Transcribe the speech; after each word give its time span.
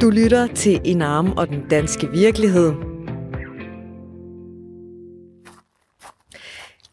Du 0.00 0.10
lytter 0.10 0.46
til 0.46 0.80
Inarm 0.84 1.32
og 1.32 1.48
den 1.48 1.68
danske 1.70 2.10
virkelighed. 2.10 2.72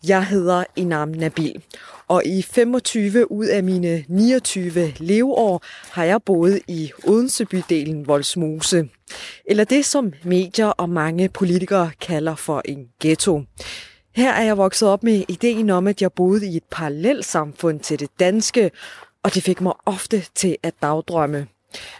Jeg 0.07 0.28
hedder 0.28 0.63
Inam 0.76 1.10
Nabil, 1.10 1.63
og 2.08 2.26
i 2.26 2.42
25 2.42 3.31
ud 3.31 3.46
af 3.46 3.63
mine 3.63 4.05
29 4.08 4.94
leveår 4.97 5.62
har 5.92 6.04
jeg 6.04 6.24
boet 6.24 6.62
i 6.68 6.91
Odensebydelen 7.07 8.07
Voldsmose. 8.07 8.89
Eller 9.45 9.63
det, 9.63 9.85
som 9.85 10.13
medier 10.23 10.67
og 10.67 10.89
mange 10.89 11.29
politikere 11.29 11.91
kalder 12.01 12.35
for 12.35 12.61
en 12.65 12.88
ghetto. 13.01 13.41
Her 14.15 14.33
er 14.33 14.43
jeg 14.43 14.57
vokset 14.57 14.89
op 14.89 15.04
med 15.04 15.23
ideen 15.27 15.70
om, 15.70 15.88
at 15.88 16.01
jeg 16.01 16.11
boede 16.11 16.47
i 16.47 16.57
et 16.57 16.63
parallelt 16.71 17.25
samfund 17.25 17.79
til 17.79 17.99
det 17.99 18.09
danske, 18.20 18.71
og 19.23 19.33
det 19.33 19.43
fik 19.43 19.61
mig 19.61 19.73
ofte 19.85 20.23
til 20.35 20.57
at 20.63 20.73
dagdrømme. 20.81 21.47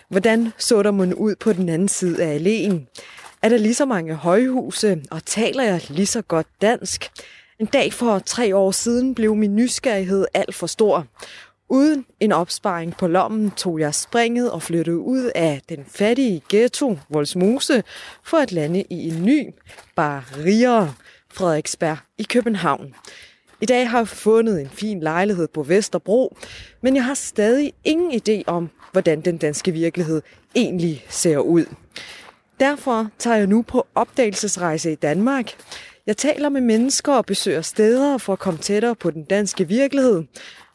Hvordan 0.10 0.54
så 0.58 0.84
der 0.84 0.92
man 0.92 1.14
ud 1.14 1.36
på 1.36 1.54
den 1.54 1.70
anden 1.70 1.88
side 1.88 2.24
af 2.24 2.40
alléen? 2.40 3.02
Er 3.42 3.50
der 3.50 3.58
lige 3.58 3.74
så 3.74 3.86
mange 3.86 4.16
højhuse, 4.16 5.02
og 5.12 5.26
taler 5.26 5.64
jeg 5.64 5.82
lige 5.90 6.06
så 6.06 6.22
godt 6.22 6.48
dansk? 6.62 7.12
En 7.60 7.66
dag 7.66 7.94
for 7.94 8.20
tre 8.20 8.56
år 8.56 8.72
siden 8.72 9.16
blev 9.16 9.36
min 9.36 9.56
nysgerrighed 9.56 10.26
alt 10.34 10.56
for 10.56 10.68
stor. 10.68 11.08
Uden 11.70 12.06
en 12.20 12.32
opsparing 12.32 12.98
på 12.98 13.08
lommen 13.08 13.52
tog 13.52 13.80
jeg 13.80 13.96
springet 13.96 14.52
og 14.52 14.62
flyttede 14.62 14.98
ud 14.98 15.32
af 15.36 15.62
den 15.70 15.86
fattige 15.88 16.42
ghetto 16.50 16.98
Volsmose 17.10 17.84
for 18.24 18.38
at 18.38 18.52
lande 18.52 18.84
i 18.90 19.10
en 19.10 19.26
ny, 19.26 19.54
bare 19.96 20.24
rigere 20.46 20.94
Frederiksberg 21.34 21.98
i 22.18 22.24
København. 22.24 22.96
I 23.62 23.66
dag 23.66 23.90
har 23.90 23.98
jeg 23.98 24.08
fundet 24.08 24.62
en 24.62 24.70
fin 24.70 25.00
lejlighed 25.00 25.48
på 25.48 25.64
Vesterbro, 25.64 26.38
men 26.82 26.96
jeg 26.96 27.06
har 27.06 27.14
stadig 27.14 27.74
ingen 27.84 28.12
idé 28.12 28.42
om, 28.48 28.70
hvordan 28.94 29.22
den 29.22 29.38
danske 29.38 29.72
virkelighed 29.72 30.22
egentlig 30.56 31.06
ser 31.10 31.38
ud. 31.38 31.66
Derfor 32.60 33.10
tager 33.20 33.38
jeg 33.38 33.48
nu 33.48 33.62
på 33.62 33.88
opdagelsesrejse 33.96 34.92
i 34.92 34.96
Danmark. 34.96 35.52
Jeg 36.08 36.18
taler 36.18 36.50
med 36.50 36.62
mennesker 36.62 37.14
og 37.14 37.26
besøger 37.26 37.62
steder 37.62 38.18
for 38.18 38.34
at 38.34 38.40
komme 38.40 38.60
tættere 38.60 38.96
på 38.96 39.12
den 39.12 39.24
danske 39.24 39.68
virkelighed. 39.68 40.24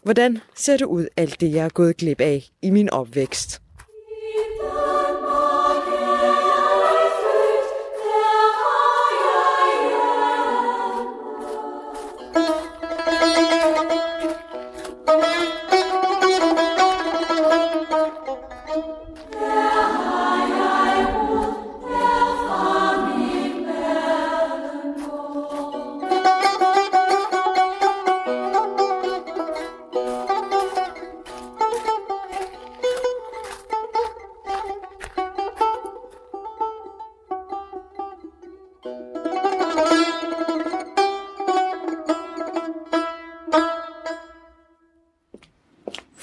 Hvordan 0.02 0.38
ser 0.55 0.77
det 0.77 0.84
ud, 0.84 1.06
alt 1.16 1.41
det 1.41 1.55
jeg 1.55 1.64
er 1.64 1.69
gået 1.69 1.97
glip 1.97 2.20
af 2.20 2.44
i 2.62 2.70
min 2.70 2.91
opvækst? 2.91 3.62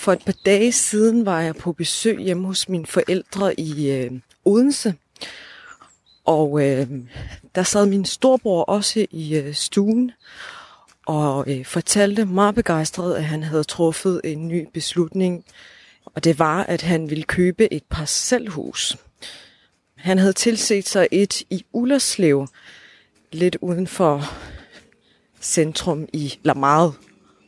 For 0.05 0.13
et 0.13 0.25
par 0.25 0.35
dage 0.45 0.71
siden 0.71 1.25
var 1.25 1.41
jeg 1.41 1.55
på 1.55 1.73
besøg 1.73 2.19
hjemme 2.19 2.47
hos 2.47 2.69
mine 2.69 2.85
forældre 2.85 3.59
i 3.59 3.91
øh, 3.91 4.11
Odense. 4.45 4.93
Og 6.25 6.63
øh, 6.63 6.87
der 7.55 7.63
sad 7.63 7.85
min 7.85 8.05
storbror 8.05 8.63
også 8.63 9.05
i 9.11 9.35
øh, 9.35 9.53
stuen 9.53 10.11
og 11.05 11.45
øh, 11.47 11.65
fortalte 11.65 12.25
meget 12.25 12.55
begejstret, 12.55 13.15
at 13.15 13.23
han 13.23 13.43
havde 13.43 13.63
truffet 13.63 14.21
en 14.23 14.47
ny 14.47 14.67
beslutning. 14.73 15.45
Og 16.05 16.23
det 16.23 16.39
var, 16.39 16.63
at 16.63 16.81
han 16.81 17.09
ville 17.09 17.23
købe 17.23 17.73
et 17.73 17.83
parcelhus. 17.89 18.97
Han 19.95 20.17
havde 20.17 20.33
tilset 20.33 20.87
sig 20.87 21.07
et 21.11 21.41
i 21.49 21.65
Ullerslev, 21.73 22.47
lidt 23.31 23.57
uden 23.61 23.87
for 23.87 24.21
centrum 25.41 26.07
i, 26.13 26.39
eller 26.43 26.53
meget 26.53 26.93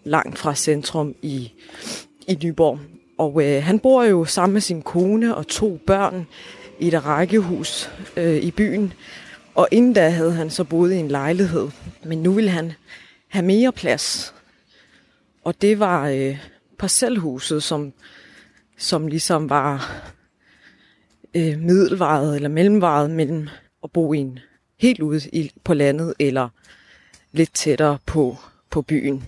langt 0.04 0.38
fra 0.38 0.56
centrum 0.56 1.16
i 1.22 1.52
i 2.28 2.38
Nyborg. 2.44 2.80
Og 3.18 3.44
øh, 3.46 3.64
han 3.64 3.80
bor 3.80 4.04
jo 4.04 4.26
sammen 4.26 4.54
med 4.54 4.62
sin 4.62 4.82
kone 4.82 5.36
og 5.36 5.48
to 5.48 5.80
børn 5.88 6.28
i 6.80 6.88
et 6.88 7.06
rækkehus 7.06 7.90
øh, 8.18 8.36
i 8.36 8.52
byen. 8.52 8.94
Og 9.56 9.68
inden 9.72 9.94
da 9.94 10.10
havde 10.10 10.34
han 10.34 10.50
så 10.50 10.64
boet 10.64 10.94
i 10.94 10.96
en 10.96 11.08
lejlighed. 11.08 11.70
Men 12.06 12.24
nu 12.24 12.32
vil 12.32 12.50
han 12.50 12.74
have 13.28 13.46
mere 13.46 13.72
plads. 13.72 14.34
Og 15.44 15.62
det 15.62 15.80
var 15.80 16.10
øh, 16.10 16.38
parcelhuset, 16.80 17.64
som, 17.64 17.94
som 18.78 19.08
ligesom 19.08 19.50
var 19.50 20.02
øh, 21.34 21.60
middelvaret 21.60 22.36
eller 22.36 22.50
mellemvaret 22.50 23.12
mellem 23.12 23.50
at 23.84 23.92
bo 23.92 24.14
i 24.14 24.18
en 24.18 24.40
helt 24.80 25.00
ude 25.00 25.22
i, 25.34 25.52
på 25.64 25.74
landet 25.74 26.14
eller 26.20 26.50
lidt 27.32 27.54
tættere 27.54 27.98
på, 28.06 28.38
på 28.70 28.82
byen. 28.82 29.24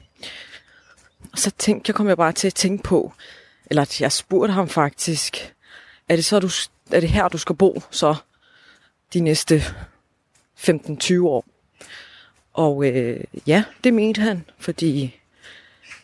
Og 1.31 1.40
så 1.40 1.51
tænkte 1.57 1.90
jeg, 1.90 1.95
kom 1.95 2.07
jeg 2.07 2.17
bare 2.17 2.31
til 2.31 2.47
at 2.47 2.53
tænke 2.53 2.84
på, 2.84 3.13
eller 3.66 3.81
at 3.81 4.01
jeg 4.01 4.12
spurgte 4.12 4.53
ham 4.53 4.69
faktisk, 4.69 5.53
er 6.09 6.16
det 6.16 6.25
så 6.25 6.40
du, 6.40 6.50
er 6.91 7.00
det 7.00 7.09
her, 7.09 7.28
du 7.28 7.38
skal 7.38 7.56
bo 7.56 7.84
så 7.91 8.16
de 9.13 9.19
næste 9.19 9.63
15-20 10.57 11.22
år? 11.22 11.45
Og 12.53 12.85
øh, 12.85 13.23
ja, 13.47 13.63
det 13.84 13.94
mente 13.94 14.22
han, 14.22 14.45
fordi 14.57 15.19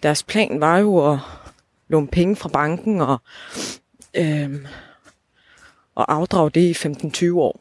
deres 0.04 0.24
plan 0.24 0.62
var 0.62 0.78
jo 0.78 1.12
at 1.14 1.20
låne 1.88 2.08
penge 2.08 2.36
fra 2.36 2.50
banken 2.50 3.02
og, 3.02 3.22
øh, 4.14 4.66
og 5.96 6.14
afdrage 6.14 6.50
det 6.50 6.62
i 6.62 6.88
15-20 6.88 7.34
år. 7.34 7.60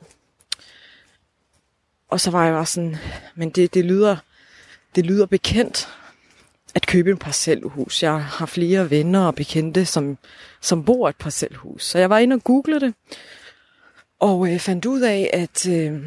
Og 2.08 2.20
så 2.20 2.30
var 2.30 2.44
jeg 2.44 2.54
bare 2.54 2.66
sådan, 2.66 2.96
men 3.34 3.50
det, 3.50 3.74
det, 3.74 3.84
lyder, 3.84 4.16
det 4.94 5.06
lyder 5.06 5.26
bekendt, 5.26 5.88
at 6.74 6.86
købe 6.86 7.10
en 7.10 7.16
parcelhus. 7.16 8.02
Jeg 8.02 8.24
har 8.24 8.46
flere 8.46 8.90
venner 8.90 9.26
og 9.26 9.34
bekendte, 9.34 9.84
som, 9.84 10.18
som 10.60 10.84
bor 10.84 11.08
et 11.08 11.16
parcelhus. 11.16 11.84
Så 11.84 11.98
jeg 11.98 12.10
var 12.10 12.18
inde 12.18 12.34
og 12.34 12.44
googlede 12.44 12.80
det, 12.80 12.94
og 14.20 14.52
øh, 14.52 14.58
fandt 14.58 14.86
ud 14.86 15.00
af, 15.00 15.30
at, 15.32 15.68
øh, 15.68 16.00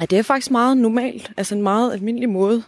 at 0.00 0.10
det 0.10 0.18
er 0.18 0.22
faktisk 0.22 0.50
meget 0.50 0.76
normalt, 0.76 1.30
altså 1.36 1.54
en 1.54 1.62
meget 1.62 1.92
almindelig 1.92 2.28
måde 2.28 2.62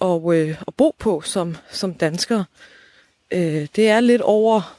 at, 0.00 0.20
øh, 0.32 0.62
at 0.68 0.74
bo 0.76 0.94
på 0.98 1.20
som, 1.20 1.56
som 1.70 1.94
dansker. 1.94 2.44
Øh, 3.30 3.66
det 3.76 3.88
er 3.88 4.00
lidt 4.00 4.22
over 4.22 4.76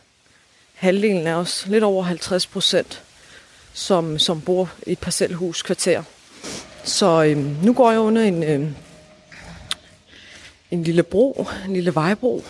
halvdelen 0.73 1.27
af 1.27 1.33
os, 1.33 1.67
lidt 1.67 1.83
over 1.83 2.03
50 2.03 2.47
procent, 2.47 3.03
som, 3.73 4.19
som 4.19 4.41
bor 4.41 4.73
i 4.87 4.91
et 4.91 4.99
parcelhus 4.99 5.61
kvarter. 5.61 6.03
Så 6.83 7.23
øh, 7.23 7.65
nu 7.65 7.73
går 7.73 7.91
jeg 7.91 7.99
under 7.99 8.21
en, 8.21 8.43
øh, 8.43 8.71
en 10.75 10.83
lille 10.83 11.03
bro, 11.03 11.47
en 11.65 11.73
lille 11.73 11.95
vejbro 11.95 12.43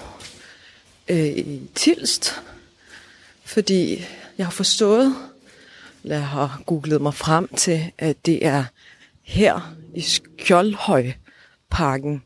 øh, 1.08 1.26
i 1.26 1.62
Tilst, 1.76 2.42
fordi 3.44 4.06
jeg 4.38 4.46
har 4.46 4.52
forstået, 4.52 5.16
eller 6.04 6.16
jeg 6.16 6.28
har 6.28 6.62
googlet 6.66 7.02
mig 7.02 7.14
frem 7.14 7.48
til, 7.48 7.92
at 7.98 8.26
det 8.26 8.46
er 8.46 8.66
her 9.24 9.76
i 9.96 10.02
Skjoldhøjparken, 10.02 12.24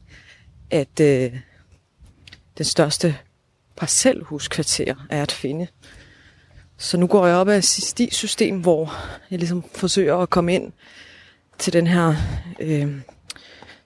at 0.71 0.99
øh, 1.01 1.31
den 2.57 2.65
største 2.65 3.17
parcelhuskvarter 3.77 4.95
er 5.09 5.21
at 5.21 5.31
finde. 5.31 5.67
Så 6.77 6.97
nu 6.97 7.07
går 7.07 7.27
jeg 7.27 7.35
op 7.35 7.49
ad 7.49 7.61
sti 7.61 8.09
system, 8.11 8.61
hvor 8.61 8.95
jeg 9.31 9.39
ligesom 9.39 9.63
forsøger 9.75 10.17
at 10.17 10.29
komme 10.29 10.55
ind 10.55 10.71
til 11.57 11.73
den 11.73 11.87
her 11.87 12.15
øh, 12.59 13.01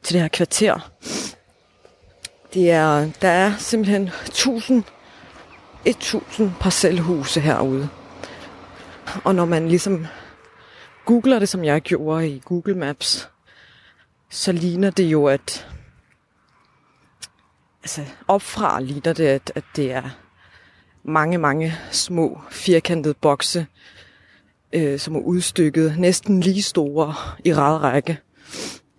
til 0.04 0.13
det 0.13 0.21
her 0.21 0.27
kvarter. 0.27 0.92
Det 2.54 2.72
er, 2.72 3.12
der 3.22 3.28
er 3.28 3.58
simpelthen 3.58 4.10
1000, 4.28 4.84
1000 5.86 6.52
parcelhuse 6.60 7.40
herude. 7.40 7.90
Og 9.24 9.36
når 9.36 9.46
man 9.46 9.68
ligesom 9.68 10.06
googler 11.06 11.40
det, 11.40 11.50
som 11.50 11.64
jeg 11.64 11.82
gjorde 11.82 12.30
i 12.30 12.42
Google 12.46 12.76
Maps, 12.76 13.30
så 14.30 14.52
ligner 14.52 14.90
det 14.90 15.04
jo, 15.04 15.26
at 15.26 15.68
altså 17.84 18.06
opfra 18.28 18.80
ligner 18.80 19.14
det, 19.14 19.28
at, 19.28 19.52
at 19.56 19.64
det 19.76 19.92
er 19.92 20.10
mange, 21.04 21.38
mange 21.38 21.74
små 21.92 22.42
firkantede 22.52 23.14
bokse, 23.14 23.68
øh, 24.74 25.00
som 25.00 25.16
er 25.16 25.20
udstykket 25.20 25.96
næsten 25.98 26.40
lige 26.40 26.64
store 26.64 27.16
i 27.46 27.54
række 27.54 28.18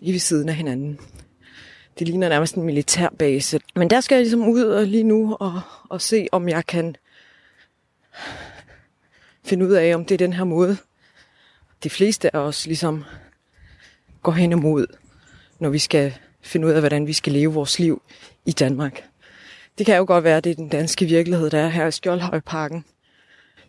i 0.00 0.12
ved 0.12 0.18
siden 0.18 0.48
af 0.48 0.54
hinanden. 0.54 0.98
Det 1.98 2.06
ligner 2.08 2.28
nærmest 2.28 2.54
en 2.54 2.62
militærbase. 2.62 3.60
Men 3.74 3.90
der 3.90 4.00
skal 4.00 4.14
jeg 4.14 4.22
ligesom 4.22 4.48
ud 4.48 4.62
og 4.62 4.86
lige 4.86 5.02
nu 5.02 5.36
og, 5.40 5.60
og 5.88 6.00
se, 6.00 6.26
om 6.32 6.48
jeg 6.48 6.66
kan 6.66 6.96
finde 9.44 9.66
ud 9.66 9.72
af, 9.72 9.94
om 9.94 10.04
det 10.04 10.14
er 10.14 10.18
den 10.18 10.32
her 10.32 10.44
måde, 10.44 10.76
de 11.84 11.90
fleste 11.90 12.36
af 12.36 12.40
os 12.40 12.66
ligesom 12.66 13.04
går 14.22 14.32
hen 14.32 14.52
imod, 14.52 14.86
når 15.58 15.68
vi 15.68 15.78
skal 15.78 16.14
finde 16.42 16.66
ud 16.66 16.72
af, 16.72 16.80
hvordan 16.80 17.06
vi 17.06 17.12
skal 17.12 17.32
leve 17.32 17.52
vores 17.52 17.78
liv 17.78 18.02
i 18.46 18.52
Danmark. 18.52 19.02
Det 19.78 19.86
kan 19.86 19.96
jo 19.96 20.04
godt 20.06 20.24
være, 20.24 20.36
at 20.36 20.44
det 20.44 20.50
er 20.50 20.54
den 20.54 20.68
danske 20.68 21.04
virkelighed, 21.04 21.50
der 21.50 21.58
er 21.58 21.68
her 21.68 21.86
i 21.86 21.92
Skjoldhøjparken. 21.92 22.84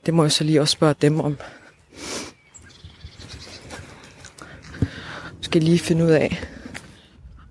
Det 0.05 0.13
må 0.13 0.23
jeg 0.23 0.31
så 0.31 0.43
lige 0.43 0.61
også 0.61 0.71
spørge 0.71 0.95
dem 1.01 1.19
om. 1.19 1.37
Jeg 5.21 5.41
skal 5.41 5.63
lige 5.63 5.79
finde 5.79 6.05
ud 6.05 6.09
af, 6.09 6.54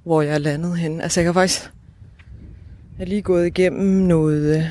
hvor 0.05 0.23
jeg 0.23 0.35
er 0.35 0.39
landet 0.39 0.79
henne. 0.79 1.03
Altså 1.03 1.21
jeg 1.21 1.25
kan 1.25 1.35
faktisk... 1.35 1.71
Jeg 2.99 3.05
er 3.05 3.09
lige 3.09 3.23
gået 3.23 3.47
igennem 3.47 4.07
noget 4.07 4.71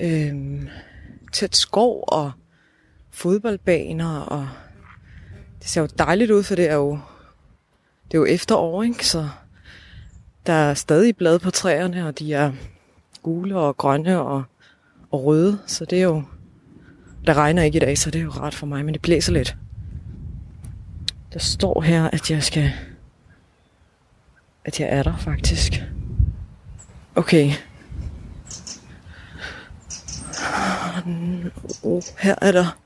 øh, 0.00 0.28
øhm, 0.28 0.68
tæt 1.32 1.56
skov 1.56 2.04
og 2.08 2.32
fodboldbaner, 3.10 4.18
og 4.18 4.48
det 5.58 5.68
ser 5.68 5.80
jo 5.80 5.88
dejligt 5.98 6.30
ud, 6.30 6.42
for 6.42 6.54
det 6.54 6.70
er 6.70 6.74
jo, 6.74 6.98
det 8.04 8.14
er 8.14 8.18
jo 8.18 8.24
efterår, 8.24 8.82
ikke? 8.82 9.06
Så 9.06 9.28
der 10.46 10.52
er 10.52 10.74
stadig 10.74 11.16
blade 11.16 11.38
på 11.38 11.50
træerne, 11.50 12.06
og 12.06 12.18
de 12.18 12.34
er 12.34 12.52
gule 13.22 13.58
og 13.58 13.76
grønne 13.76 14.20
og, 14.20 14.42
og 15.10 15.24
røde, 15.24 15.58
så 15.66 15.84
det 15.84 15.98
er 15.98 16.02
jo, 16.02 16.22
der 17.26 17.34
regner 17.34 17.62
ikke 17.62 17.76
i 17.76 17.80
dag, 17.80 17.98
så 17.98 18.10
det 18.10 18.18
er 18.18 18.22
jo 18.22 18.30
rart 18.30 18.54
for 18.54 18.66
mig, 18.66 18.84
men 18.84 18.94
det 18.94 19.02
blæser 19.02 19.32
lidt. 19.32 19.56
Der 21.32 21.38
står 21.38 21.80
her, 21.80 22.10
at 22.10 22.30
jeg 22.30 22.42
skal, 22.42 22.72
at 24.68 24.80
jeg 24.80 24.88
er 24.88 25.02
der 25.02 25.16
faktisk. 25.16 25.72
Okay. 27.14 27.52
Oh, 31.82 32.02
her 32.18 32.34
er 32.42 32.52
der 32.52 32.78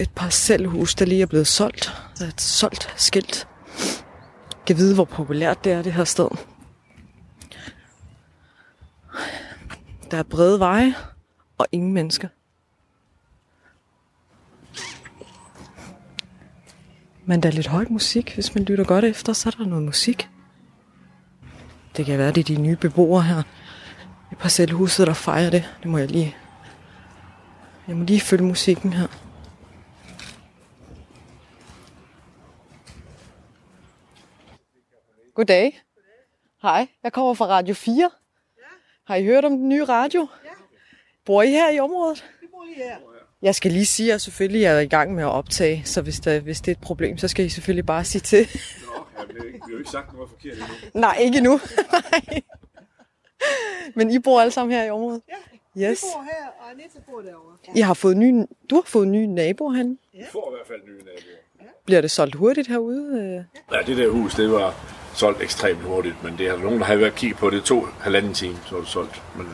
et 0.00 0.10
parcelhus, 0.10 0.94
der 0.94 1.04
lige 1.04 1.22
er 1.22 1.26
blevet 1.26 1.46
solgt. 1.46 1.92
Der 2.18 2.24
er 2.24 2.28
et 2.28 2.40
solgt 2.40 2.94
skilt. 2.96 3.48
Jeg 4.50 4.66
kan 4.66 4.76
vide, 4.76 4.94
hvor 4.94 5.04
populært 5.04 5.64
det 5.64 5.72
er, 5.72 5.82
det 5.82 5.92
her 5.92 6.04
sted. 6.04 6.28
Der 10.10 10.18
er 10.18 10.22
brede 10.22 10.60
veje 10.60 10.94
og 11.58 11.66
ingen 11.72 11.92
mennesker. 11.92 12.28
Men 17.24 17.42
der 17.42 17.48
er 17.48 17.52
lidt 17.52 17.66
høj 17.66 17.86
musik. 17.90 18.34
Hvis 18.34 18.54
man 18.54 18.64
lytter 18.64 18.84
godt 18.84 19.04
efter, 19.04 19.32
så 19.32 19.48
er 19.48 19.62
der 19.62 19.68
noget 19.68 19.84
musik. 19.84 20.28
Det 22.00 22.06
kan 22.06 22.18
være, 22.18 22.32
det 22.32 22.50
er 22.50 22.54
de 22.54 22.60
nye 22.60 22.76
beboere 22.76 23.22
her 23.22 23.42
i 24.32 24.34
parcelhuset, 24.34 25.06
der 25.06 25.14
fejrer 25.14 25.50
det. 25.50 25.64
Det 25.82 25.90
må 25.90 25.98
jeg 25.98 26.10
lige... 26.10 26.36
Jeg 27.88 27.96
må 27.96 28.04
lige 28.04 28.20
følge 28.20 28.44
musikken 28.44 28.92
her. 28.92 29.06
Goddag. 35.34 35.80
Hej, 36.62 36.86
jeg 37.02 37.12
kommer 37.12 37.34
fra 37.34 37.46
Radio 37.46 37.74
4. 37.74 38.10
Har 39.06 39.14
I 39.14 39.24
hørt 39.24 39.44
om 39.44 39.52
den 39.52 39.68
nye 39.68 39.84
radio? 39.84 40.28
Ja. 40.44 40.50
Bor 41.24 41.42
I 41.42 41.50
her 41.50 41.70
i 41.70 41.78
området? 41.78 42.24
Vi 42.40 42.46
bor 42.50 42.64
lige 42.64 42.76
her. 42.76 42.96
Jeg 43.42 43.54
skal 43.54 43.72
lige 43.72 43.86
sige, 43.86 44.14
at 44.14 44.20
selvfølgelig 44.20 44.64
er 44.64 44.72
jeg 44.72 44.82
i 44.82 44.88
gang 44.88 45.14
med 45.14 45.22
at 45.22 45.30
optage, 45.30 45.82
så 45.84 46.02
hvis, 46.02 46.20
der, 46.20 46.40
hvis 46.40 46.60
det 46.60 46.68
er 46.68 46.74
et 46.74 46.80
problem, 46.82 47.18
så 47.18 47.28
skal 47.28 47.44
I 47.44 47.48
selvfølgelig 47.48 47.86
bare 47.86 48.04
sige 48.04 48.22
til. 48.22 48.48
Jamen, 49.28 49.42
vi 49.52 49.58
har 49.62 49.70
jo 49.70 49.78
ikke 49.78 49.90
sagt 49.90 50.12
noget 50.12 50.30
forkert 50.30 50.52
endnu. 50.52 50.74
Nej, 50.94 51.16
ikke 51.20 51.38
endnu. 51.38 51.60
Nej. 51.92 52.40
Men 53.94 54.10
I 54.10 54.18
bor 54.18 54.40
alle 54.40 54.50
sammen 54.50 54.76
her 54.76 54.84
i 54.84 54.90
området? 54.90 55.22
Ja, 55.28 55.34
Yes. 55.90 56.02
vi 56.02 56.06
bor 56.14 56.22
her, 56.22 56.46
og 56.60 56.70
Anita 56.70 56.98
bor 57.10 57.20
derovre. 57.20 57.56
I 57.76 57.80
har 57.80 57.94
fået 57.94 58.16
nye, 58.16 58.46
du 58.70 58.74
har 58.74 58.82
fået 58.86 59.08
nye 59.08 59.26
naboer 59.26 59.72
hen. 59.72 59.98
Vi 60.12 60.18
får 60.32 60.52
i 60.52 60.54
hvert 60.56 60.66
fald 60.66 60.80
nye 60.86 60.98
naboer. 60.98 61.70
Bliver 61.84 62.00
det 62.00 62.10
solgt 62.10 62.34
hurtigt 62.34 62.68
herude? 62.68 63.46
Ja, 63.72 63.78
det 63.86 63.96
der 63.96 64.08
hus, 64.08 64.34
det 64.34 64.52
var 64.52 64.74
solgt 65.14 65.42
ekstremt 65.42 65.80
hurtigt, 65.82 66.24
men 66.24 66.38
det 66.38 66.46
er 66.46 66.52
der 66.56 66.62
nogen, 66.62 66.78
der 66.78 66.84
har 66.86 66.96
været 66.96 67.14
kigget 67.14 67.38
på. 67.38 67.50
Det 67.50 67.64
tog 67.64 67.86
halvanden 68.00 68.34
time, 68.34 68.56
så 68.66 68.74
var 68.74 68.80
det 68.80 68.88
solgt. 68.90 69.22
Men, 69.36 69.46
øh, 69.46 69.52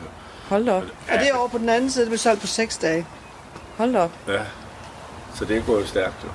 Hold 0.49 0.65
da 0.65 0.71
op. 0.71 0.83
Og 0.83 1.19
det 1.19 1.29
er 1.29 1.35
over 1.37 1.47
på 1.47 1.57
den 1.57 1.69
anden 1.69 1.89
side, 1.89 2.05
det 2.05 2.09
blev 2.09 2.17
solgt 2.17 2.41
på 2.41 2.47
6 2.47 2.77
dage. 2.77 3.05
Hold 3.77 3.93
da 3.93 3.99
op. 3.99 4.11
ja, 4.27 4.41
så 5.35 5.45
det 5.45 5.57
er 5.57 5.65
gået 5.65 5.87
stærkt. 5.87 6.15
Jo. 6.23 6.29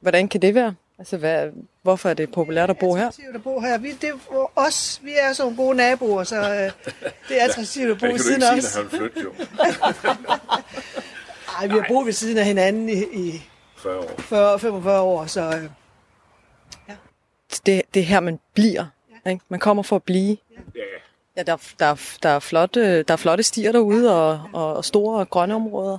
Hvordan 0.00 0.28
kan 0.28 0.42
det 0.42 0.54
være? 0.54 0.74
Altså, 1.00 1.16
hvad, 1.16 1.48
hvorfor 1.82 2.08
er 2.08 2.14
det 2.14 2.32
populært 2.32 2.70
at 2.70 2.78
bo 2.78 2.94
her? 2.94 3.06
attraktivt 3.06 3.36
at 3.36 3.42
bo 3.42 3.60
her. 3.60 3.78
Vi, 3.78 3.92
det 3.92 4.08
er 4.08 4.18
for 4.18 4.52
os, 4.56 5.00
vi 5.04 5.12
er 5.20 5.32
sådan 5.32 5.56
gode 5.56 5.76
naboer, 5.76 6.24
så 6.24 6.36
øh, 6.36 6.72
det 7.28 7.40
er 7.40 7.44
attraktivt 7.44 7.90
at 7.90 7.98
bo 7.98 8.06
ved 8.06 8.12
det 8.12 8.18
kan 8.18 8.18
du 8.18 8.22
siden 8.22 8.42
ikke 8.42 8.46
af 8.46 8.62
sige, 8.62 8.82
os. 8.82 8.84
når 8.84 8.90
han 8.90 8.90
flyttede 8.90 9.24
jo 9.24 9.30
Ej, 11.60 11.66
vi 11.66 11.72
har 11.74 11.84
boet 11.88 12.06
ved 12.06 12.12
siden 12.12 12.38
af 12.38 12.44
hinanden 12.44 12.88
i, 12.88 13.02
i 13.12 13.42
40 13.76 13.98
år. 13.98 14.10
40, 14.18 14.58
45 14.58 15.00
år, 15.00 15.26
så 15.26 15.68
øh, 16.88 16.94
Det, 17.66 17.82
det 17.94 18.00
er 18.00 18.04
her, 18.04 18.20
man 18.20 18.40
bliver. 18.54 18.84
Ikke? 19.26 19.44
Man 19.48 19.60
kommer 19.60 19.82
for 19.82 19.96
at 19.96 20.02
blive. 20.02 20.36
Ja, 20.76 20.80
Ja, 21.36 21.42
der, 21.42 21.56
der, 21.78 22.16
der, 22.22 22.28
er 22.28 22.38
flotte, 22.38 23.02
der 23.02 23.12
er 23.12 23.16
flotte 23.16 23.42
stier 23.44 23.72
derude 23.72 24.16
og, 24.16 24.40
og, 24.52 24.74
og 24.76 24.84
store 24.84 25.24
grønne 25.24 25.54
områder. 25.54 25.98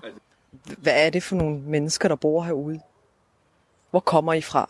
Hvad 0.78 1.06
er 1.06 1.10
det 1.10 1.24
for 1.24 1.36
nogle 1.36 1.60
mennesker, 1.60 2.08
der 2.08 2.16
bor 2.16 2.44
herude? 2.44 2.80
Hvor 3.92 4.00
kommer 4.00 4.34
I 4.34 4.42
fra? 4.42 4.70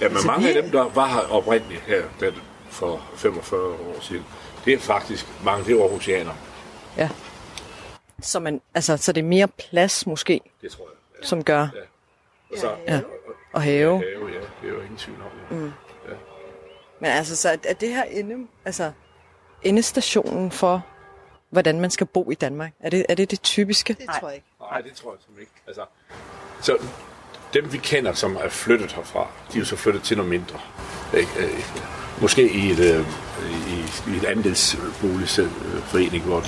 Ja 0.00 0.08
men 0.08 0.18
mange 0.26 0.48
af 0.56 0.62
dem, 0.62 0.70
der 0.72 0.82
var 0.88 1.06
her 1.08 1.20
oprindeligt 1.20 1.80
her 1.80 2.02
der 2.20 2.32
for 2.70 3.02
45 3.16 3.60
år 3.70 4.00
siden, 4.00 4.24
det 4.64 4.72
er 4.74 4.78
faktisk 4.78 5.26
mange, 5.44 5.64
det 5.64 5.76
er 5.78 5.82
Aarhusianere. 5.82 6.36
Ja. 6.96 7.10
Så, 8.22 8.40
man, 8.40 8.60
altså, 8.74 8.96
så 8.96 9.12
det 9.12 9.20
er 9.20 9.24
mere 9.28 9.48
plads 9.48 10.06
måske, 10.06 10.40
Det 10.62 10.70
tror 10.70 10.84
jeg. 10.84 11.20
Ja. 11.22 11.26
som 11.26 11.44
gør 11.44 11.60
Ja. 11.60 11.66
Og 12.52 12.58
så, 12.58 12.74
Ja. 12.88 13.00
at 13.54 13.62
have. 13.62 14.02
have, 14.02 14.28
ja, 14.32 14.38
det 14.62 14.68
er 14.68 14.68
jo 14.74 14.80
ingen 14.80 14.96
tvivl 14.96 15.18
om. 15.50 15.56
Mm. 15.58 15.72
Men 17.00 17.10
altså, 17.10 17.36
så 17.36 17.48
er- 17.48 17.56
er 17.64 17.74
det 17.74 17.88
her 17.88 18.02
ende, 18.04 18.46
altså, 18.64 18.92
endestationen 19.62 20.50
for, 20.50 20.82
hvordan 21.50 21.80
man 21.80 21.90
skal 21.90 22.06
bo 22.06 22.30
i 22.30 22.34
Danmark? 22.34 22.72
Er 22.80 22.90
det 22.90 23.06
er 23.08 23.14
det, 23.14 23.30
det 23.30 23.42
typiske? 23.42 23.92
det 23.92 24.06
tror 24.20 24.28
jeg 24.28 24.34
ikke. 24.36 24.46
Nej, 24.60 24.80
det 24.80 24.92
tror 24.94 25.12
jeg 25.12 25.18
simpelthen 25.24 25.40
ikke. 25.40 25.62
Altså, 25.66 25.84
så 26.60 26.78
dem 27.54 27.72
vi 27.72 27.78
kender, 27.78 28.12
som 28.12 28.36
er 28.36 28.48
flyttet 28.48 28.92
herfra, 28.92 29.28
de 29.52 29.56
er 29.56 29.58
jo 29.58 29.64
så 29.64 29.76
flyttet 29.76 30.02
til 30.02 30.16
noget 30.16 30.30
mindre. 30.30 30.60
Ikke? 31.16 31.30
Øh, 31.38 31.64
Måske 32.20 32.52
i 32.52 32.70
et, 32.70 32.78
øh, 32.78 33.06
i, 33.68 34.10
i 34.12 34.16
et 34.16 34.24
andelsboligforening, 34.24 36.24
hvor 36.24 36.40
de, 36.40 36.46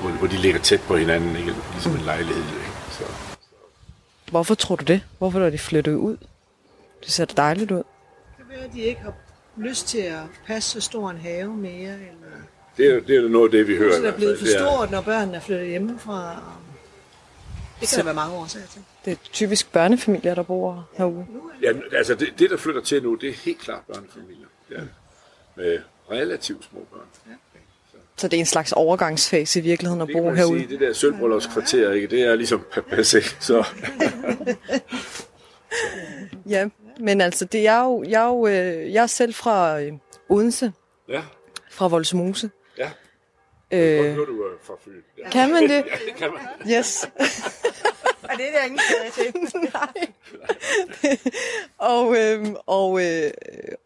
hvor, 0.00 0.10
hvor 0.10 0.26
de 0.26 0.36
ligger 0.36 0.60
tæt 0.60 0.80
på 0.80 0.96
hinanden, 0.96 1.36
ikke? 1.36 1.54
ligesom 1.72 1.92
en 1.92 2.00
lejlighed. 2.00 2.44
Ikke? 2.44 2.70
Så, 2.90 3.04
Hvorfor 4.30 4.54
tror 4.54 4.76
du 4.76 4.84
det? 4.84 5.00
Hvorfor 5.18 5.40
er 5.40 5.50
de 5.50 5.58
flyttet 5.58 5.94
ud? 5.94 6.16
Det 7.04 7.12
ser 7.12 7.24
da 7.24 7.34
dejligt 7.36 7.70
ud. 7.70 7.76
Det 7.76 7.84
kan 8.36 8.44
være, 8.48 8.64
at 8.64 8.70
de 8.74 8.80
ikke 8.80 9.00
har 9.00 9.12
lyst 9.56 9.88
til 9.88 9.98
at 9.98 10.20
passe 10.46 10.70
så 10.70 10.80
stor 10.80 11.10
en 11.10 11.18
have 11.18 11.56
mere, 11.56 11.92
eller 11.92 12.28
det, 12.76 12.86
er, 12.86 13.00
det 13.00 13.16
er 13.16 13.28
noget 13.28 13.44
af 13.44 13.50
det, 13.50 13.68
vi 13.68 13.76
hører. 13.76 13.96
så 13.96 14.02
det 14.02 14.08
er 14.08 14.16
blevet 14.16 14.38
for 14.38 14.46
stort, 14.46 14.90
når 14.90 15.00
børnene 15.00 15.36
er 15.36 15.40
flyttet 15.40 15.68
hjemmefra. 15.68 16.36
Det 17.80 17.88
kan 17.88 17.98
der 17.98 18.04
være 18.04 18.14
mange 18.14 18.34
årsager 18.34 18.66
til. 18.66 18.82
Det 19.04 19.10
er 19.12 19.16
typisk 19.32 19.72
børnefamilier, 19.72 20.34
der 20.34 20.42
bor 20.42 20.88
herude. 20.96 21.26
Ja, 21.62 21.72
altså 21.96 22.14
det, 22.14 22.34
det, 22.38 22.50
der 22.50 22.56
flytter 22.56 22.80
til 22.82 23.02
nu, 23.02 23.14
det 23.14 23.28
er 23.28 23.32
helt 23.32 23.58
klart 23.58 23.80
børnefamilier. 23.94 24.46
Ja. 24.70 24.80
Med 25.56 25.78
relativt 26.10 26.64
små 26.64 26.80
børn. 26.92 27.06
Ja. 27.26 27.32
Så 28.16 28.28
det 28.28 28.36
er 28.36 28.40
en 28.40 28.46
slags 28.46 28.72
overgangsfase 28.72 29.58
i 29.58 29.62
virkeligheden 29.62 30.00
at 30.02 30.08
Det 30.08 30.16
bo 30.16 30.30
herude. 30.30 30.60
sige, 30.60 30.70
det 30.72 30.80
der 30.80 30.92
sølvbryllupskvarter, 30.92 31.92
ikke? 31.92 32.06
det 32.06 32.22
er 32.22 32.34
ligesom 32.36 32.64
passé. 32.76 33.34
Så 33.40 33.64
Ja, 36.48 36.68
men 37.00 37.20
altså, 37.20 37.44
det 37.44 37.66
er 37.66 37.84
jo, 37.84 38.04
jeg 38.08 38.22
er 38.22 38.28
jo 38.28 38.46
øh, 38.46 38.92
jeg 38.92 39.02
er 39.02 39.06
selv 39.06 39.34
fra 39.34 39.80
øh, 39.80 39.92
Odense, 40.28 40.72
ja, 41.08 41.22
fra 41.70 41.88
Voldsmose. 41.88 42.50
ja. 42.78 42.90
Øh, 43.70 44.04
Godt 44.04 44.14
høre, 44.16 44.26
du 44.26 44.42
er 44.42 44.48
fra 44.62 44.74
Fyn. 44.84 44.90
Ja. 45.18 45.30
kan 45.30 45.50
man 45.52 45.62
det? 45.62 45.70
Ja, 45.86 45.96
det 46.06 46.14
kan 46.16 46.28
man. 46.32 46.72
Yes. 46.78 47.06
Og 48.22 48.30
det 48.36 48.48
er 48.48 48.58
der 48.58 48.64
ingen 48.64 48.80
skade 48.90 49.32
til. 49.32 49.60
Nej. 49.74 50.06
og, 51.78 52.16
øh, 52.18 52.46
og, 52.66 53.04
øh, 53.04 53.30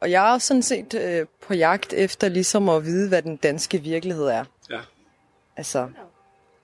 og 0.00 0.10
jeg 0.10 0.34
er 0.34 0.38
sådan 0.38 0.62
set 0.62 0.94
øh, 0.94 1.26
på 1.46 1.54
jagt 1.54 1.92
efter 1.92 2.28
ligesom 2.28 2.68
at 2.68 2.84
vide, 2.84 3.08
hvad 3.08 3.22
den 3.22 3.36
danske 3.36 3.78
virkelighed 3.78 4.24
er. 4.24 4.44
Ja. 4.70 4.78
Altså, 5.56 5.88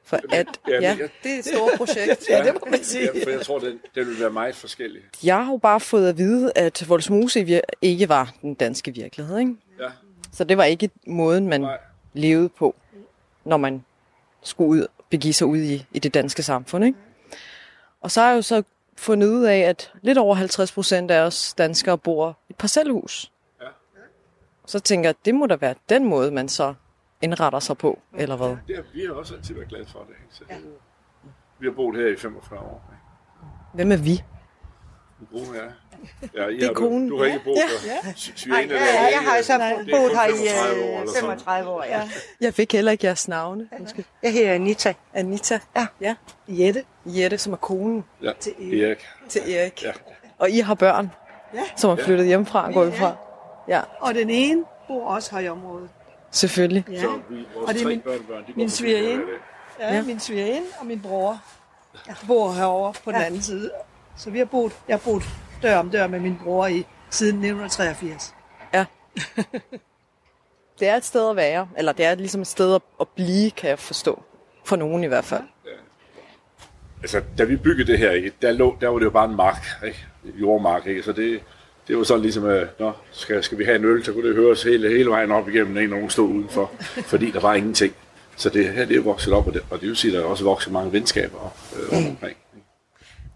for 0.05 0.21
at, 0.33 0.47
Ja, 0.69 0.81
ja, 0.81 0.97
det 1.23 1.35
er 1.35 1.39
et 1.39 1.45
stort 1.45 1.71
projekt. 1.77 2.29
Ja, 2.29 2.45
det 2.45 2.55
må 2.55 2.71
man 2.71 2.85
sige. 2.85 3.11
Ja, 3.15 3.25
for 3.25 3.31
jeg 3.31 3.41
tror, 3.41 3.59
det, 3.59 3.79
det 3.95 4.07
vil 4.07 4.21
være 4.21 4.31
meget 4.31 4.57
forskelligt. 4.57 5.05
Jeg 5.25 5.45
har 5.45 5.53
jo 5.53 5.57
bare 5.57 5.81
fået 5.81 6.09
at 6.09 6.19
vide, 6.19 6.53
at 6.55 6.89
Voldsmose 6.89 7.63
ikke 7.83 8.09
var 8.09 8.33
den 8.43 8.55
danske 8.55 8.95
virkelighed. 8.95 9.39
Ikke? 9.39 9.55
Ja, 9.81 9.89
Så 10.33 10.45
det 10.45 10.57
var 10.57 10.65
ikke 10.65 10.91
måden, 11.07 11.49
man 11.49 11.61
nej. 11.61 11.79
levede 12.13 12.49
på, 12.49 12.75
når 13.45 13.57
man 13.57 13.85
skulle 14.43 14.69
ud, 14.83 14.87
begive 15.11 15.33
sig 15.35 15.47
ud 15.47 15.59
i, 15.59 15.87
i 15.93 15.99
det 15.99 16.15
danske 16.15 16.43
samfund. 16.43 16.85
Ikke? 16.85 16.99
Og 18.03 18.11
så 18.11 18.21
har 18.21 18.29
jeg 18.29 18.37
jo 18.37 18.43
så 18.43 18.63
fundet 18.97 19.29
ud 19.29 19.45
af, 19.45 19.59
at 19.59 19.93
lidt 20.03 20.19
over 20.19 20.35
50 20.35 20.73
procent 20.73 21.11
af 21.11 21.21
os 21.21 21.55
danskere 21.55 21.99
bor 21.99 22.39
i 22.49 22.53
et 22.53 22.57
parcelhus. 22.57 23.33
Ja. 23.61 23.67
Så 24.67 24.81
tænker 24.81 25.09
jeg, 25.09 25.15
det 25.25 25.35
må 25.35 25.47
da 25.47 25.57
være 25.57 25.75
den 25.89 26.05
måde, 26.05 26.31
man 26.31 26.49
så 26.49 26.75
indretter 27.23 27.59
sig 27.59 27.79
på, 27.79 27.99
eller 28.15 28.37
hvad? 28.37 28.57
Det 28.69 28.77
har, 28.77 28.85
vi 28.95 29.05
har 29.07 29.13
også 29.13 29.35
altid 29.35 29.55
været 29.55 29.69
glade 29.69 29.87
for 29.87 29.99
det. 29.99 30.09
Ikke? 30.09 30.27
Så, 30.31 30.45
Vi 31.59 31.67
har 31.67 31.73
boet 31.75 31.97
her 31.97 32.07
i 32.07 32.17
45 32.17 32.61
år. 32.61 32.85
Ikke? 32.93 33.03
Hvem 33.75 33.93
er 33.93 33.97
vi? 33.97 34.23
Min 35.31 35.45
kone 35.47 35.59
er... 35.59 35.71
Ja, 36.35 36.47
I 36.49 36.57
Det 36.57 36.69
er 36.71 36.73
konen. 36.73 37.09
Du, 37.09 37.15
du 37.15 37.19
har 37.19 37.27
ikke 37.27 37.41
boet 37.45 37.57
der. 37.57 38.03
Nej, 38.05 38.13
Svigerinde 38.17 38.75
ja, 38.75 38.81
der, 38.81 38.87
ja, 38.87 39.07
det 39.07 39.13
jeg 39.13 39.21
har 39.21 39.43
så 39.43 39.53
boet 39.91 40.13
her 40.13 40.27
i 40.27 40.31
35 40.31 40.83
år 40.85 40.95
øh, 40.95 41.01
eller 41.01 41.13
sådan. 41.13 41.21
35 41.21 41.71
år, 41.71 41.85
ja. 41.85 42.11
Jeg 42.41 42.55
fik 42.55 42.73
heller 42.73 42.93
ikke 42.93 43.07
jeres 43.07 43.29
navne. 43.29 43.69
Undskyld. 43.81 44.05
Jeg 44.23 44.33
hedder 44.33 44.53
Anita 44.55 44.95
Anita. 45.15 45.59
Ja. 45.77 45.87
ja. 46.01 46.15
Jette. 46.49 46.85
Jette, 47.07 47.39
som 47.39 47.53
er 47.53 47.57
konen 47.57 48.05
Ja, 48.23 48.33
Til 48.41 48.53
Erik. 48.61 48.83
Erik. 48.83 48.99
til 49.29 49.55
Erik. 49.55 49.83
Ja. 49.85 49.93
Og 50.39 50.51
I 50.51 50.59
har 50.59 50.75
børn, 50.75 51.11
Ja. 51.55 51.61
som 51.77 51.91
er 51.91 51.97
flyttet 52.05 52.27
hjemmefra, 52.27 52.73
går 52.73 52.85
vi 52.85 52.93
fra. 52.93 53.17
Ja, 53.69 53.81
Og 54.01 54.15
den 54.15 54.31
ene 54.31 54.65
bor 54.89 55.07
også 55.09 55.35
her 55.35 55.43
i 55.43 55.49
området. 55.49 55.89
selvfølgelig. 56.31 56.85
Ja. 56.91 57.01
Så 57.01 57.09
vi, 57.31 57.37
vores 57.55 57.69
Og 57.69 57.75
det 57.75 57.83
er 57.83 57.87
min- 57.87 58.01
børnebørn, 58.01 58.43
de 58.47 58.53
min 58.57 58.71
svigerinde. 58.71 59.25
Ja, 59.81 59.95
Ja. 59.95 60.03
min 60.03 60.21
svigerinde 60.21 60.67
og 60.81 60.87
min 60.87 61.01
bror 61.01 61.41
bor 62.27 62.53
herovre 62.53 62.93
på 63.05 63.13
den 63.13 63.21
anden 63.23 63.43
side. 63.43 63.71
Så 64.17 64.31
vi 64.31 64.39
har 64.39 64.45
boet, 64.45 64.73
jeg 64.89 64.95
har 64.97 65.01
boet 65.05 65.23
dør 65.63 65.77
om 65.77 65.91
dør 65.91 66.07
med 66.07 66.21
min 66.21 66.39
bror 66.45 66.67
i 66.67 66.87
siden 67.11 67.35
1983. 67.45 68.35
Ja. 68.75 68.85
Det 70.81 70.89
er 70.89 70.97
et 70.97 71.05
sted 71.05 71.31
at 71.31 71.37
være, 71.37 71.69
eller 71.79 71.93
det 71.93 72.05
er 72.05 72.15
ligesom 72.15 72.41
et 72.41 72.47
sted 72.47 72.75
at- 73.01 73.09
blive, 73.17 73.51
kan 73.51 73.71
jeg 73.71 73.79
forstå. 73.79 74.23
For 74.65 74.77
nogen 74.77 75.05
i 75.05 75.07
hvert 75.07 75.25
fald. 75.25 75.43
Altså, 77.03 77.23
da 77.39 77.45
vi 77.45 77.57
byggede 77.57 77.93
det 77.93 77.99
her, 77.99 78.31
der, 78.43 78.53
lå, 78.53 78.77
der 78.81 78.89
var 78.89 78.99
det 78.99 79.05
jo 79.05 79.11
bare 79.11 79.31
en 79.31 79.37
mark, 79.37 79.67
ikke? 79.87 80.07
En 80.25 80.31
jordmark, 80.41 80.87
ikke? 80.87 81.03
Så 81.03 81.13
det, 81.13 81.41
det 81.89 81.97
var 81.97 82.05
sådan 82.05 82.23
ligesom, 82.23 82.45
at 82.45 82.81
nå, 82.81 82.93
skal, 83.11 83.43
skal 83.43 83.59
vi 83.59 83.65
have 83.65 83.77
en 83.77 83.85
øl, 83.85 84.05
så 84.05 84.13
kunne 84.13 84.29
det 84.29 84.37
høres 84.37 84.63
hele, 84.63 84.89
hele 84.89 85.11
vejen 85.11 85.33
op 85.33 85.49
igennem, 85.49 85.73
når 85.75 85.97
nogen 85.97 86.11
stod 86.11 86.29
udenfor, 86.29 86.71
fordi 87.13 87.31
der 87.31 87.41
var 87.41 87.55
ingenting. 87.55 87.95
Så 88.37 88.49
det 88.49 88.69
her, 88.69 88.85
det 88.85 88.97
er 88.97 89.01
vokset 89.03 89.33
op, 89.33 89.47
og 89.47 89.55
det, 89.55 89.63
og 89.71 89.81
det 89.81 89.89
vil 89.89 89.97
sige, 89.97 90.13
at 90.13 90.19
der 90.19 90.25
er 90.25 90.29
også 90.31 90.45
vokset 90.45 90.73
mange 90.73 90.93
venskaber 90.93 91.55
øh, 91.77 91.93
rundt 91.97 92.09
omkring. 92.09 92.37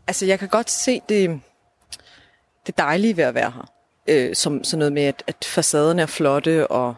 Altså, 0.07 0.27
jeg 0.27 0.39
kan 0.39 0.49
godt 0.49 0.71
se 0.71 1.01
det, 1.09 1.41
det 2.67 2.79
dejlige 2.79 3.17
ved 3.17 3.25
at 3.25 3.35
være 3.35 3.51
her. 3.51 3.71
Øh, 4.07 4.35
som 4.35 4.65
sådan 4.65 4.79
noget 4.79 4.93
med, 4.93 5.03
at, 5.03 5.23
at 5.27 5.45
facaden 5.45 5.99
er 5.99 6.07
flotte, 6.07 6.67
og 6.67 6.95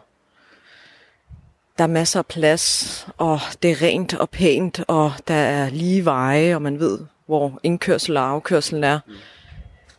der 1.77 1.83
er 1.83 1.87
masser 1.87 2.19
af 2.19 2.25
plads, 2.25 3.07
og 3.17 3.39
det 3.63 3.71
er 3.71 3.81
rent 3.81 4.13
og 4.13 4.29
pænt, 4.29 4.83
og 4.87 5.13
der 5.27 5.33
er 5.33 5.69
lige 5.69 6.05
veje, 6.05 6.55
og 6.55 6.61
man 6.61 6.79
ved, 6.79 6.99
hvor 7.25 7.59
indkørsel 7.63 8.17
og 8.17 8.29
afkørsel 8.29 8.83
er. 8.83 8.99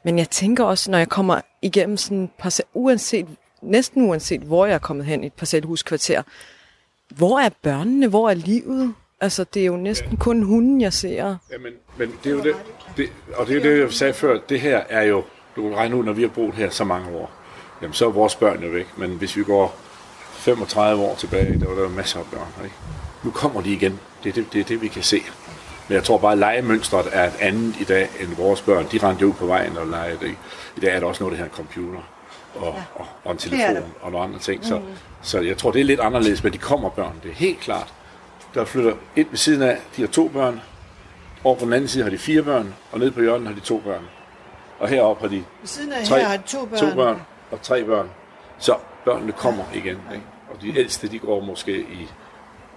Men 0.02 0.18
jeg 0.18 0.30
tænker 0.30 0.64
også, 0.64 0.90
når 0.90 0.98
jeg 0.98 1.08
kommer 1.08 1.40
igennem 1.62 1.96
sådan 1.96 2.24
et 2.24 2.30
parcel, 2.38 2.64
uanset, 2.74 3.26
næsten 3.62 4.02
uanset, 4.02 4.40
hvor 4.40 4.66
jeg 4.66 4.74
er 4.74 4.78
kommet 4.78 5.06
hen 5.06 5.24
i 5.24 5.26
et 5.26 5.32
parcelhuskvarter, 5.32 6.22
hvor 7.08 7.40
er 7.40 7.48
børnene, 7.62 8.08
hvor 8.08 8.30
er 8.30 8.34
livet? 8.34 8.94
Altså, 9.20 9.44
det 9.44 9.62
er 9.62 9.66
jo 9.66 9.76
næsten 9.76 10.16
kun 10.16 10.42
hunden, 10.42 10.80
jeg 10.80 10.92
ser. 10.92 11.36
Ja, 11.50 11.58
men, 11.58 11.72
men 11.96 12.14
det 12.24 12.30
er 12.30 12.34
jo 12.34 12.42
det, 12.42 12.54
det, 12.96 13.12
og 13.34 13.46
det 13.46 13.56
er 13.56 13.70
jo 13.70 13.76
det, 13.76 13.80
jeg 13.80 13.92
sagde 13.92 14.12
før, 14.12 14.38
det 14.48 14.60
her 14.60 14.82
er 14.88 15.02
jo, 15.02 15.24
du 15.56 15.62
kan 15.62 15.76
regne 15.76 15.96
ud, 15.96 16.04
når 16.04 16.12
vi 16.12 16.22
har 16.22 16.28
boet 16.28 16.54
her 16.54 16.70
så 16.70 16.84
mange 16.84 17.16
år, 17.16 17.30
jamen 17.82 17.94
så 17.94 18.06
er 18.06 18.10
vores 18.10 18.34
børn 18.34 18.62
jo 18.62 18.68
væk, 18.68 18.98
men 18.98 19.10
hvis 19.10 19.36
vi 19.36 19.44
går 19.44 19.76
35 20.32 21.02
år 21.02 21.14
tilbage, 21.14 21.60
der 21.60 21.68
var 21.68 21.82
der 21.82 21.88
masser 21.88 22.18
af 22.18 22.26
børn, 22.32 22.64
ikke? 22.64 22.76
Nu 23.22 23.30
kommer 23.30 23.60
de 23.60 23.72
igen, 23.72 24.00
det 24.24 24.28
er 24.28 24.32
det, 24.32 24.46
det, 24.52 24.60
er 24.60 24.64
det 24.64 24.82
vi 24.82 24.88
kan 24.88 25.02
se. 25.02 25.22
Men 25.88 25.94
jeg 25.94 26.04
tror 26.04 26.18
bare, 26.18 26.32
at 26.32 26.38
legemønstret 26.38 27.06
er 27.12 27.26
et 27.26 27.34
andet 27.40 27.80
i 27.80 27.84
dag 27.84 28.08
end 28.20 28.36
vores 28.36 28.62
børn. 28.62 28.86
De 28.92 28.98
rendte 28.98 29.26
ud 29.26 29.32
på 29.32 29.46
vejen 29.46 29.76
og 29.76 29.86
legede. 29.86 30.18
Ikke? 30.22 30.38
I 30.76 30.80
dag 30.80 30.94
er 30.94 31.00
der 31.00 31.06
også 31.06 31.22
noget, 31.22 31.38
der 31.38 31.44
hedder 31.44 31.50
en 31.50 31.56
computer 31.56 32.00
og, 32.54 32.74
ja. 32.76 32.82
og, 32.94 33.06
og 33.24 33.32
en 33.32 33.36
Det 33.36 33.50
telefon 33.50 33.92
og 34.00 34.10
nogle 34.12 34.26
andre 34.26 34.38
ting. 34.38 34.64
Så, 34.64 34.80
så 35.22 35.40
jeg 35.40 35.58
tror, 35.58 35.70
det 35.70 35.80
er 35.80 35.84
lidt 35.84 36.00
anderledes, 36.00 36.44
men 36.44 36.52
de 36.52 36.58
kommer 36.58 36.88
børn. 36.88 37.14
Det 37.22 37.30
er 37.30 37.34
helt 37.34 37.60
klart. 37.60 37.92
Der 38.54 38.64
flytter 38.64 38.94
et 39.16 39.26
ved 39.30 39.38
siden 39.38 39.62
af, 39.62 39.78
de 39.96 40.02
har 40.02 40.08
to 40.08 40.28
børn. 40.28 40.60
Over 41.44 41.56
på 41.56 41.64
den 41.64 41.72
anden 41.72 41.88
side 41.88 42.02
har 42.04 42.10
de 42.10 42.18
fire 42.18 42.42
børn, 42.42 42.74
og 42.92 42.98
nede 42.98 43.10
på 43.10 43.20
hjørnet 43.20 43.48
har 43.48 43.54
de 43.54 43.60
to 43.60 43.78
børn. 43.78 44.04
Og 44.78 44.88
heroppe 44.88 45.20
har 45.20 45.28
de 45.28 45.36
Ved 45.36 45.44
siden 45.64 45.92
af 45.92 46.06
tre, 46.06 46.18
her 46.18 46.28
har 46.28 46.36
de 46.36 46.42
to 46.46 46.64
børn. 46.66 46.78
to 46.78 46.94
børn 46.94 47.22
og 47.50 47.62
tre 47.62 47.84
børn. 47.84 48.10
Så 48.58 48.74
børnene 49.04 49.32
kommer 49.32 49.64
igen. 49.74 49.98
Ikke? 50.14 50.24
Og 50.50 50.62
de 50.62 50.78
ældste, 50.78 51.08
de 51.08 51.18
går 51.18 51.40
måske 51.40 51.80
i 51.80 52.08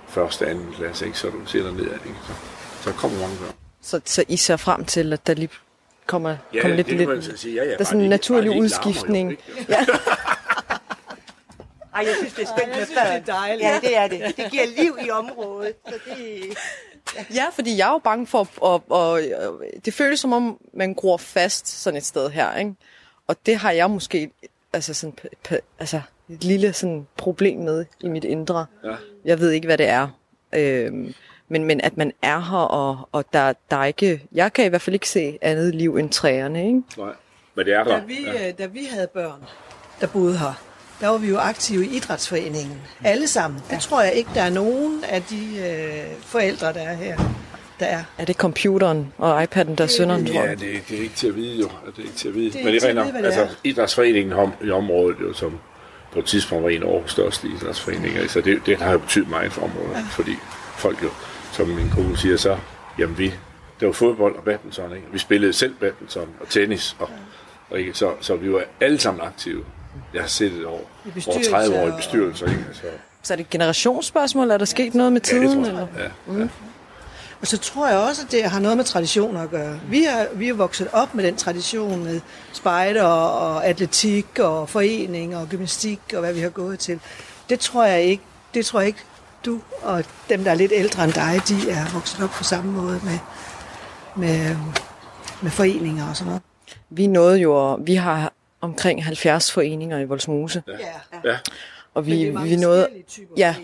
første, 0.08 0.48
anden 0.48 0.74
klasse, 0.78 1.06
ikke? 1.06 1.18
så 1.18 1.28
du 1.28 1.46
ser 1.46 1.64
derned. 1.64 1.84
Ikke? 1.84 2.16
Så, 2.28 2.34
så 2.82 2.92
kommer 2.92 3.20
mange 3.20 3.36
børn. 3.38 3.52
Så, 3.82 4.02
så 4.06 4.24
I 4.28 4.38
ser 4.38 4.58
frem 4.58 4.86
til, 4.86 5.14
at 5.14 5.28
der 5.28 5.34
lige 5.34 5.50
kommer, 6.08 6.36
kommer 6.62 6.76
lidt, 6.76 6.88
det 6.88 6.96
lidt, 6.98 7.08
kan 7.08 7.16
man 7.18 7.24
så 7.24 7.38
sige. 7.38 7.56
Ja, 7.56 7.64
ja, 7.64 7.70
der 7.72 7.78
er 7.80 7.84
sådan 7.84 8.02
en 8.02 8.10
naturlig 8.10 8.50
larmer 8.50 8.62
udskiftning. 8.64 9.32
Jo, 9.32 9.38
ikke? 9.58 9.92
Ej, 11.96 12.04
jeg 12.08 12.16
synes, 12.18 12.34
det 12.34 12.44
er 12.44 12.48
spændende. 12.58 12.78
jeg 12.78 12.88
synes, 12.88 13.00
det 13.02 13.14
er 13.16 13.20
dejligt. 13.34 13.68
Ja, 13.70 13.80
det 13.82 13.98
er 13.98 14.08
det. 14.08 14.38
Det 14.38 14.52
giver 14.52 14.66
liv 14.84 14.98
i 15.06 15.10
området. 15.10 15.74
Så 15.88 15.94
det, 16.06 16.58
Ja, 17.36 17.46
fordi 17.54 17.78
jeg 17.78 17.88
er 17.88 17.92
jo 17.92 17.98
bange 17.98 18.28
for, 18.28 18.42
at, 18.76 18.82
at, 18.92 19.32
at, 19.40 19.48
at 19.78 19.86
det 19.86 19.94
føles 19.94 20.20
som 20.20 20.34
om, 20.34 20.58
man 20.74 20.94
gror 20.94 21.18
fast 21.18 21.68
sådan 21.84 21.98
et 21.98 22.06
sted 22.06 22.30
her, 22.30 22.56
ikke? 22.58 22.76
Og 23.28 23.36
det 23.46 23.56
har 23.58 23.72
jeg 23.72 23.90
måske 23.90 24.32
altså 24.74 24.94
sådan, 24.94 25.14
p- 25.22 25.54
p- 25.54 25.60
altså 25.80 26.02
et 26.30 26.44
lille 26.44 26.74
sådan 26.74 27.08
problem 27.18 27.60
med 27.60 27.86
i 28.00 28.08
mit 28.10 28.24
indre. 28.24 28.66
Ja. 28.84 28.96
Jeg 29.26 29.40
ved 29.40 29.52
ikke, 29.52 29.66
hvad 29.68 29.78
det 29.78 29.88
er. 29.88 30.08
Øhm, 30.54 31.14
men, 31.48 31.64
men 31.66 31.82
at 31.82 31.98
man 31.98 32.12
er 32.22 32.40
her, 32.40 32.58
og, 32.58 33.10
og 33.12 33.26
der, 33.34 33.54
der 33.72 33.78
er 33.78 33.86
ikke... 33.86 34.24
Jeg 34.32 34.54
kan 34.54 34.66
i 34.66 34.68
hvert 34.68 34.82
fald 34.82 34.94
ikke 34.94 35.10
se 35.10 35.38
andet 35.42 35.76
liv 35.76 35.96
end 35.98 36.10
træerne, 36.10 36.68
ikke? 36.68 36.82
Nej, 36.98 37.14
men 37.56 37.66
det 37.66 37.74
er 37.74 37.84
der. 37.84 38.00
da, 38.00 38.06
vi, 38.06 38.26
ja. 38.34 38.52
da 38.52 38.66
vi 38.66 38.86
havde 38.86 39.08
børn, 39.08 39.44
der 40.02 40.08
boede 40.08 40.38
her, 40.38 40.64
der 41.04 41.10
var 41.10 41.18
vi 41.18 41.30
jo 41.30 41.38
aktive 41.38 41.86
i 41.86 41.96
idrætsforeningen. 41.96 42.82
Alle 43.04 43.28
sammen. 43.28 43.62
Det 43.70 43.80
tror 43.80 44.02
jeg 44.02 44.14
ikke, 44.14 44.30
der 44.36 44.42
er 44.42 44.50
nogen 44.50 45.04
af 45.04 45.24
de 45.24 45.58
øh, 45.58 46.22
forældre, 46.22 46.74
der 46.74 46.80
er 46.80 46.94
her, 46.94 47.18
der 47.80 47.86
er. 47.86 48.04
Er 48.18 48.26
det 48.26 48.36
computeren 48.36 49.14
og 49.18 49.44
iPad'en, 49.44 49.76
der 49.76 49.84
er 49.84 49.88
synderen, 49.88 50.26
tror 50.26 50.44
Ja, 50.44 50.52
det, 50.52 50.60
det 50.90 50.98
er 50.98 51.02
ikke 51.02 51.16
til 51.16 51.28
at 51.28 51.36
vide 51.36 51.60
jo. 51.60 51.70
Det 51.86 51.98
er 51.98 52.04
ikke 52.04 52.16
til 52.16 52.28
at 52.28 52.36
vide. 52.36 52.52
Det 52.52 52.60
er 52.62 52.66
Men 52.66 52.74
det 52.74 52.84
render, 52.84 53.12
vide, 53.12 53.26
altså, 53.26 53.48
idrætsforeningen 53.64 54.34
om, 54.34 54.54
i 54.64 54.70
området, 54.70 55.18
jo, 55.22 55.34
som 55.34 55.60
på 56.12 56.20
et 56.20 56.26
tidspunkt 56.26 56.64
var 56.64 56.70
en 56.70 56.84
af 56.84 56.88
Aarhus 56.88 57.12
største 57.12 57.48
idrætsforeninger, 57.48 58.28
så 58.28 58.42
det, 58.42 58.62
det 58.66 58.78
har 58.78 58.92
jo 58.92 58.98
betydet 58.98 59.30
meget 59.30 59.54
for 59.54 59.62
området, 59.62 59.94
ja. 59.94 60.02
fordi 60.10 60.36
folk 60.78 61.04
jo, 61.04 61.10
som 61.52 61.68
min 61.68 61.90
kone 61.90 62.18
siger, 62.18 62.38
så, 62.38 62.58
jamen 63.00 63.18
vi, 63.18 63.34
det 63.80 63.86
var 63.86 63.92
fodbold 63.92 64.36
og 64.36 64.44
badminton, 64.44 64.96
ikke? 64.96 65.08
Vi 65.12 65.20
spillede 65.20 65.54
selv 65.54 65.74
badminton 65.74 66.30
og 66.40 66.50
tennis, 66.50 66.96
og, 67.00 67.10
og 67.70 67.80
ikke? 67.80 67.94
Så, 67.94 68.12
så 68.22 68.36
vi 68.36 68.54
var 68.54 68.64
alle 68.82 69.00
sammen 69.00 69.22
aktive. 69.26 69.64
Jeg 70.14 70.22
har 70.22 70.28
siddet 70.28 70.66
over, 70.66 70.80
over 71.06 71.14
bestyrelser 71.14 71.52
30 71.52 71.80
år 71.80 71.88
i 71.88 71.92
bestyrelser, 71.92 72.46
ikke? 72.46 72.66
Så, 72.74 72.82
Så 73.24 73.34
er 73.34 73.36
det 73.36 73.44
et 73.44 73.50
generationsspørgsmål? 73.50 74.52
Er 74.52 74.58
der 74.58 74.66
sket 74.66 74.96
noget 74.96 75.14
med 75.14 75.22
ja, 75.32 75.36
det 75.36 75.42
tiden? 75.50 75.64
tror 75.64 75.70
eller? 75.70 75.88
Ja, 76.28 76.40
ja. 76.40 76.48
Og 77.42 77.48
så 77.48 77.58
tror 77.58 77.88
jeg 77.88 77.98
også, 77.98 78.22
at 78.26 78.32
det 78.32 78.44
har 78.44 78.60
noget 78.60 78.78
med 78.78 78.86
traditioner 78.86 79.42
at 79.42 79.50
gøre. 79.50 79.80
Vi 79.90 80.04
er, 80.04 80.26
vi 80.34 80.50
er 80.50 80.54
vokset 80.54 80.88
op 80.94 81.16
med 81.16 81.24
den 81.24 81.36
tradition 81.36 82.04
med 82.04 82.22
spejder 82.54 83.04
og 83.04 83.66
atletik 83.66 84.40
og 84.40 84.70
forening 84.70 85.38
og 85.38 85.48
gymnastik 85.50 86.00
og 86.14 86.20
hvad 86.20 86.34
vi 86.34 86.40
har 86.40 86.50
gået 86.50 86.80
til. 86.80 87.00
Det 87.50 87.60
tror 87.60 87.86
jeg 87.86 88.02
ikke, 88.02 88.24
det 88.54 88.66
tror 88.66 88.80
jeg 88.80 88.88
ikke 88.88 89.04
du 89.46 89.62
og 89.82 90.04
dem, 90.30 90.44
der 90.44 90.52
er 90.52 90.56
lidt 90.56 90.72
ældre 90.76 91.04
end 91.04 91.14
dig, 91.14 91.42
de 91.48 91.70
er 91.70 91.94
vokset 91.94 92.24
op 92.24 92.30
på 92.30 92.44
samme 92.44 92.72
måde 92.72 93.02
med, 93.04 93.20
med, 94.16 94.56
med 95.42 95.52
foreninger 95.52 96.10
og 96.10 96.16
sådan 96.16 96.28
noget. 96.28 96.42
Vi 96.90 97.08
nåede 97.08 97.38
jo, 97.38 97.76
vi 97.76 97.96
har 97.96 98.34
omkring 98.64 99.04
70 99.06 99.52
foreninger 99.52 100.00
i 100.00 100.04
Volsmose, 100.06 100.64
Ja, 100.68 101.30
ja. 101.30 101.38
og 101.94 102.06
vi, 102.06 102.30
vi 102.44 102.56
nåede, 102.56 102.88
ja, 103.38 103.56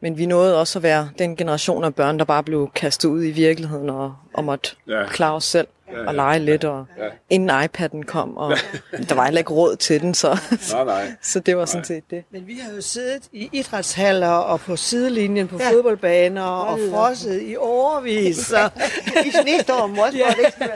men 0.00 0.18
vi 0.18 0.26
nåede 0.26 0.60
også 0.60 0.78
at 0.78 0.82
være 0.82 1.10
den 1.18 1.36
generation 1.36 1.84
af 1.84 1.94
børn, 1.94 2.18
der 2.18 2.24
bare 2.24 2.42
blev 2.42 2.70
kastet 2.74 3.08
ud 3.08 3.24
i 3.24 3.30
virkeligheden 3.30 3.90
og, 3.90 4.14
og 4.34 4.44
måtte 4.44 4.70
Ja. 4.88 5.06
klare 5.08 5.34
os 5.34 5.44
selv 5.44 5.66
og 6.06 6.14
lege 6.14 6.38
lidt, 6.38 6.64
og 6.64 6.86
Ja. 6.98 7.04
inden 7.30 7.50
iPad'en 7.50 8.02
kom, 8.02 8.36
og 8.36 8.56
der 9.08 9.14
var 9.14 9.24
heller 9.24 9.38
ikke 9.38 9.52
råd 9.52 9.76
til 9.76 10.00
den, 10.00 10.14
så, 10.14 10.38
Nej, 10.72 10.84
nej. 10.84 11.12
så 11.32 11.40
det 11.40 11.56
var 11.56 11.64
sådan 11.64 11.84
set 11.84 12.04
det. 12.10 12.24
Men 12.30 12.46
vi 12.46 12.58
har 12.62 12.74
jo 12.74 12.80
siddet 12.80 13.22
i 13.32 13.48
idrætshaller 13.52 14.28
og 14.28 14.60
på 14.60 14.76
sidelinjen 14.76 15.48
på 15.48 15.58
ja. 15.60 15.70
fodboldbaner 15.70 16.42
og 16.42 16.78
frosset 16.90 17.42
i 17.42 17.56
overvis. 17.56 18.36
Så 18.36 18.70
I 19.26 19.30
snestorm 19.42 19.98
også, 19.98 20.18
ja. 20.18 20.24
det 20.30 20.38
ikke. 20.38 20.74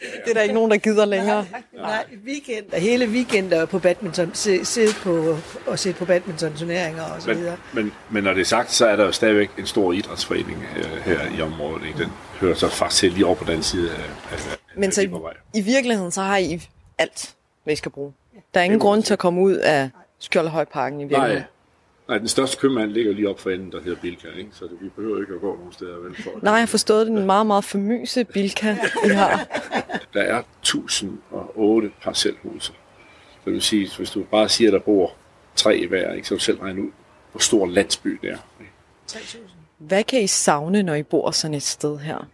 Det 0.00 0.30
er 0.30 0.34
der 0.34 0.42
ikke 0.42 0.54
nogen, 0.54 0.70
der 0.70 0.76
gider 0.76 1.04
længere. 1.04 1.46
Nej, 1.72 2.04
weekend, 2.26 2.72
hele 2.72 3.06
weekender 3.08 3.66
på 3.66 3.78
badminton, 3.78 4.30
sidde 4.34 4.92
på, 5.02 5.38
og 5.66 5.78
se 5.78 5.92
på 5.92 6.04
badminton-turneringer 6.04 7.02
og 7.02 7.22
så 7.22 7.28
Men, 7.28 7.38
videre. 7.38 7.56
men, 7.72 7.92
men 8.10 8.24
når 8.24 8.32
det 8.34 8.40
er 8.40 8.44
sagt, 8.44 8.72
så 8.72 8.86
er 8.86 8.96
der 8.96 9.04
jo 9.04 9.12
stadigvæk 9.12 9.50
en 9.58 9.66
stor 9.66 9.92
idrætsforening 9.92 10.64
øh, 10.76 10.84
her 10.84 11.38
i 11.38 11.40
området. 11.40 11.86
Ikke? 11.86 11.98
Den 11.98 12.08
hører 12.40 12.54
så 12.54 12.68
faktisk 12.68 13.00
til 13.00 13.12
lige 13.12 13.26
over 13.26 13.34
på 13.34 13.44
den 13.44 13.62
side 13.62 13.90
af, 13.90 14.32
af, 14.32 14.38
Men 14.76 14.92
så 14.92 15.02
i, 15.02 15.10
i 15.54 15.60
virkeligheden, 15.60 16.10
så 16.10 16.20
har 16.22 16.36
I 16.36 16.62
alt, 16.98 17.34
hvad 17.64 17.72
I 17.72 17.76
skal 17.76 17.90
bruge. 17.90 18.12
Der 18.54 18.60
er 18.60 18.64
ingen 18.64 18.80
grund 18.80 19.02
til 19.02 19.12
at 19.12 19.18
komme 19.18 19.40
ud 19.40 19.54
af 19.54 19.90
Skjoldhøjparken 20.18 21.00
i 21.00 21.04
Nej, 21.04 21.08
virkeligheden. 21.08 21.38
nej, 21.42 21.50
den 22.08 22.28
største 22.28 22.56
købmand 22.56 22.90
ligger 22.90 23.12
lige 23.12 23.28
op 23.28 23.40
for 23.40 23.50
enden, 23.50 23.72
der 23.72 23.80
hedder 23.80 24.00
Bilka, 24.00 24.28
ikke? 24.38 24.50
så 24.52 24.64
det, 24.64 24.76
vi 24.80 24.88
behøver 24.88 25.20
ikke 25.20 25.34
at 25.34 25.40
gå 25.40 25.56
nogen 25.56 25.72
steder. 25.72 25.96
Vel, 25.96 26.22
for, 26.22 26.30
Nej, 26.42 26.52
jeg 26.52 26.60
har 26.60 26.66
forstået, 26.66 27.06
det 27.06 27.14
er 27.14 27.20
en 27.20 27.26
meget, 27.26 27.46
meget 27.46 27.64
famøse 27.64 28.24
bilka, 28.24 28.76
I 29.04 29.08
har. 29.08 29.46
Der 30.14 30.20
er 30.22 30.42
1008 30.62 31.90
parcelhuse. 32.02 32.66
Så 32.66 32.72
det 33.44 33.52
vil 33.52 33.62
sige, 33.62 33.90
hvis 33.96 34.10
du 34.10 34.22
bare 34.22 34.48
siger, 34.48 34.68
at 34.68 34.72
der 34.72 34.78
bor 34.78 35.12
tre 35.56 35.76
i 35.78 35.86
hver, 35.86 36.12
ikke? 36.12 36.28
så 36.28 36.34
du 36.34 36.40
selv 36.40 36.58
regne 36.60 36.82
ud, 36.82 36.90
hvor 37.32 37.40
stor 37.40 37.66
landsby 37.66 38.18
det 38.22 38.30
er. 38.30 38.38
Ikke? 38.60 38.72
3.000. 39.12 39.38
Hvad 39.78 40.04
kan 40.04 40.22
I 40.22 40.26
savne, 40.26 40.82
når 40.82 40.94
I 40.94 41.02
bor 41.02 41.30
sådan 41.30 41.54
et 41.54 41.62
sted 41.62 41.98
her? 41.98 42.28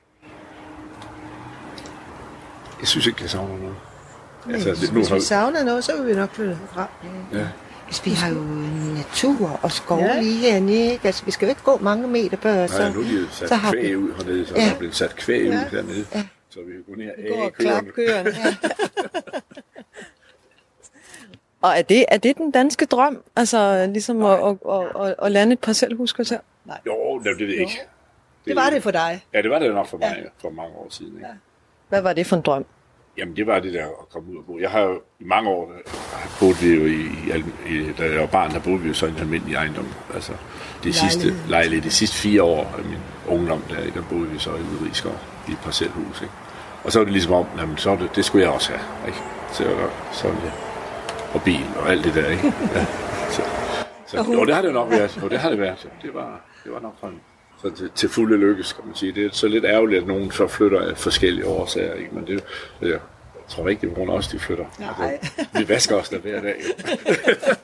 Jeg 2.81 2.89
synes 2.89 3.07
ikke, 3.07 3.19
jeg 3.23 3.31
savner 3.31 3.57
noget. 3.59 3.77
Altså, 4.51 4.71
det, 4.71 4.91
hvis 4.91 5.13
vi 5.13 5.21
savner 5.21 5.65
noget, 5.65 5.85
så 5.85 5.97
vil 5.97 6.07
vi 6.07 6.15
nok 6.15 6.31
flytte 6.31 6.59
fra. 6.73 6.89
Ja. 7.33 7.49
Altså, 7.93 8.05
vi 8.05 8.11
har 8.11 8.29
jo 8.29 8.41
natur 8.97 9.61
og 9.63 9.73
skov 9.73 9.99
ja. 9.99 10.21
lige 10.21 10.51
hernede. 10.53 10.93
Ikke? 10.93 11.07
Altså, 11.07 11.25
vi 11.25 11.31
skal 11.31 11.47
jo 11.47 11.49
ikke 11.51 11.63
gå 11.63 11.79
mange 11.79 12.09
meter 12.09 12.37
på. 12.37 12.49
Nej, 12.49 12.67
Så, 12.67 12.93
nu 12.95 13.01
er 13.01 13.05
de 13.05 13.21
jo 13.21 13.27
sat 13.31 13.49
så 13.49 13.55
har 13.55 13.73
kvæg 13.73 13.83
vi- 13.91 13.97
ud 13.97 14.13
hernede, 14.15 14.47
så 14.47 14.55
Ja. 14.57 14.61
der 14.61 14.71
er 14.75 14.79
blevet 14.79 14.95
sat 14.97 15.17
kvæg 15.17 15.49
ud 15.49 15.53
Ja. 15.53 15.65
dernede. 15.77 16.07
Ja. 16.15 16.25
Så 16.51 16.61
vi 16.61 16.73
kan 16.73 16.83
gå 16.89 16.95
ned 16.95 17.11
og 17.33 17.39
og 17.45 17.53
klap 17.53 17.85
køerne. 17.97 18.31
køerne. 18.33 18.57
Og 21.63 21.71
er 21.79 21.83
det, 21.83 22.05
er 22.09 22.17
det 22.17 22.37
den 22.37 22.51
danske 22.51 22.87
drøm? 22.87 23.23
Altså 23.37 23.87
ligesom 23.87 24.25
at, 24.25 24.39
at, 24.49 24.57
at, 24.71 25.07
at, 25.09 25.15
at 25.23 25.33
lande 25.33 25.53
et 25.53 25.61
parcelhuskvarter? 25.61 26.39
Jo, 26.87 27.21
nej, 27.25 27.33
det 27.33 27.39
ved 27.47 27.47
jeg 27.55 27.61
ikke. 27.61 27.81
Det 28.45 28.57
var 28.57 28.71
det 28.71 28.83
for 28.83 28.91
dig. 28.91 29.25
Ja, 29.35 29.43
det 29.43 29.51
var 29.51 29.59
det 29.59 29.75
nok 29.75 29.87
for 29.87 29.97
mig 29.99 30.25
for 30.39 30.51
mange 30.51 30.77
år 30.77 30.87
siden. 30.91 31.15
Ikke? 31.17 31.27
Hvad 31.89 32.01
var 32.03 32.13
det 32.13 32.27
for 32.27 32.37
en 32.37 32.43
drøm? 32.43 32.65
Jamen, 33.19 33.37
det 33.37 33.47
var 33.47 33.61
det 33.61 33.73
der 33.73 33.87
at 33.87 34.09
komme 34.13 34.33
ud 34.33 34.37
og 34.37 34.45
bo. 34.47 34.59
Jeg 34.59 34.71
har 34.71 34.81
jo 34.81 35.01
i 35.21 35.25
mange 35.25 35.51
år 35.51 35.73
der 35.73 35.91
boet 36.41 36.63
vi 36.63 36.75
jo 36.75 36.85
i, 36.87 37.01
i, 37.29 37.75
i, 37.75 37.93
da 37.99 38.05
jeg 38.05 38.21
var 38.21 38.27
barn, 38.27 38.51
der 38.51 38.61
boede 38.61 38.81
vi 38.81 38.89
jo 38.89 38.95
så 38.95 39.07
i 39.07 39.11
en 39.11 39.17
almindelig 39.17 39.55
ejendom. 39.55 39.87
Altså, 40.15 40.33
de 40.85 40.93
sidste, 40.93 41.35
Lejlighed. 41.49 41.83
de 41.85 41.91
sidste 41.91 42.17
fire 42.17 42.43
år 42.43 42.75
af 42.79 42.85
min 42.85 42.99
ungdom, 43.29 43.63
der, 43.71 43.77
der 43.95 44.03
boede 44.11 44.29
vi 44.29 44.39
så 44.39 44.51
i 44.51 44.61
Udrigskov 44.75 45.19
i 45.49 45.53
et 45.53 45.59
parcelhus. 45.59 46.23
Ikke? 46.23 46.35
Og 46.85 46.93
så 46.93 46.99
var 46.99 47.05
det 47.05 47.13
ligesom 47.13 47.33
om, 47.33 47.47
jamen, 47.59 47.77
så 47.77 47.97
det, 47.97 48.17
det 48.17 48.25
skulle 48.25 48.45
jeg 48.45 48.55
også 48.55 48.73
have. 48.73 49.07
Ikke? 49.07 49.19
Så, 49.53 49.65
var 49.65 49.71
der, 49.71 49.89
så 50.13 50.29
var 50.29 50.35
det, 50.41 50.53
og 51.35 51.43
bil 51.43 51.67
og 51.77 51.91
alt 51.91 52.05
det 52.05 52.15
der. 52.15 52.29
Ikke? 52.31 52.53
Ja. 52.75 52.87
Så, 53.31 53.43
så, 54.25 54.33
jo, 54.33 54.45
det 54.45 54.55
har 54.55 54.63
det 54.63 54.73
nok 54.73 54.91
været. 54.91 55.23
Jo, 55.23 55.29
det 55.29 55.39
har 55.39 55.51
det 55.51 55.59
været. 55.59 55.89
Det 56.03 56.15
var, 56.15 56.41
det 56.65 56.73
var 56.73 56.81
nok 56.81 56.95
sådan. 57.01 57.21
Så 57.63 57.71
til, 57.71 57.91
til 57.95 58.09
fulde 58.09 58.37
lykkes, 58.37 58.73
kan 58.73 58.87
man 58.87 58.95
sige. 58.95 59.13
Det 59.13 59.27
er 59.27 59.31
så 59.33 59.49
lidt 59.49 59.65
ærgerligt, 59.65 60.01
at 60.01 60.07
nogen 60.07 60.31
så 60.31 60.47
flytter 60.47 60.81
af 60.81 60.99
forskellige 60.99 61.47
årsager. 61.47 61.95
Ikke? 61.95 62.15
Men 62.15 62.27
det, 62.27 62.45
jeg, 62.81 62.89
jeg 62.91 62.99
tror 63.49 63.69
ikke, 63.69 63.81
det 63.81 63.91
er 63.91 63.95
grund 63.95 64.11
også, 64.11 64.31
de 64.33 64.39
flytter. 64.39 64.65
Nej. 64.79 65.19
Altså, 65.23 65.47
vi 65.59 65.69
vasker 65.69 65.97
os 65.97 66.09
der 66.09 66.19
hver 66.19 66.41
dag. 66.41 66.55
Jo. 66.59 66.95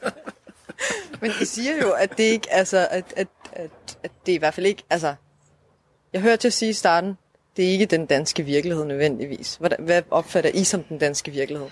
Men 1.21 1.33
I 1.41 1.45
siger 1.45 1.73
jo, 1.83 1.91
at 1.91 2.19
det 2.19 2.25
ikke, 2.25 2.53
altså, 2.53 2.89
at, 2.91 3.05
at, 3.17 3.29
at, 3.53 3.71
at 4.03 4.11
det 4.27 4.33
i 4.33 4.37
hvert 4.37 4.55
fald 4.55 4.67
ikke, 4.67 4.83
altså, 4.91 5.15
jeg 6.13 6.21
hørte 6.21 6.37
til 6.37 6.49
at 6.49 6.53
sige 6.53 6.71
i 6.71 6.73
starten, 6.73 7.19
det 7.57 7.65
er 7.65 7.71
ikke 7.71 7.87
den 7.87 8.07
danske 8.07 8.43
virkelighed 8.43 8.85
nødvendigvis. 8.85 9.57
Hvad, 9.61 9.71
hvad 9.79 10.03
opfatter 10.11 10.51
I 10.55 10.65
som 10.65 10.83
den 10.83 10.99
danske 10.99 11.31
virkelighed? 11.31 11.69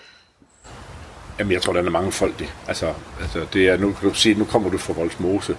Jamen, 1.39 1.53
jeg 1.53 1.61
tror, 1.61 1.73
der 1.73 1.83
er 1.83 1.89
mange 1.89 2.11
folk 2.11 2.39
det. 2.39 2.53
Altså, 2.67 2.93
altså 3.21 3.47
det 3.53 3.67
er, 3.67 3.77
nu 3.77 3.93
kan 3.93 4.09
du 4.09 4.15
se, 4.15 4.33
nu 4.33 4.45
kommer 4.45 4.69
du 4.69 4.77
fra 4.77 4.93
Voldsmose, 4.93 5.57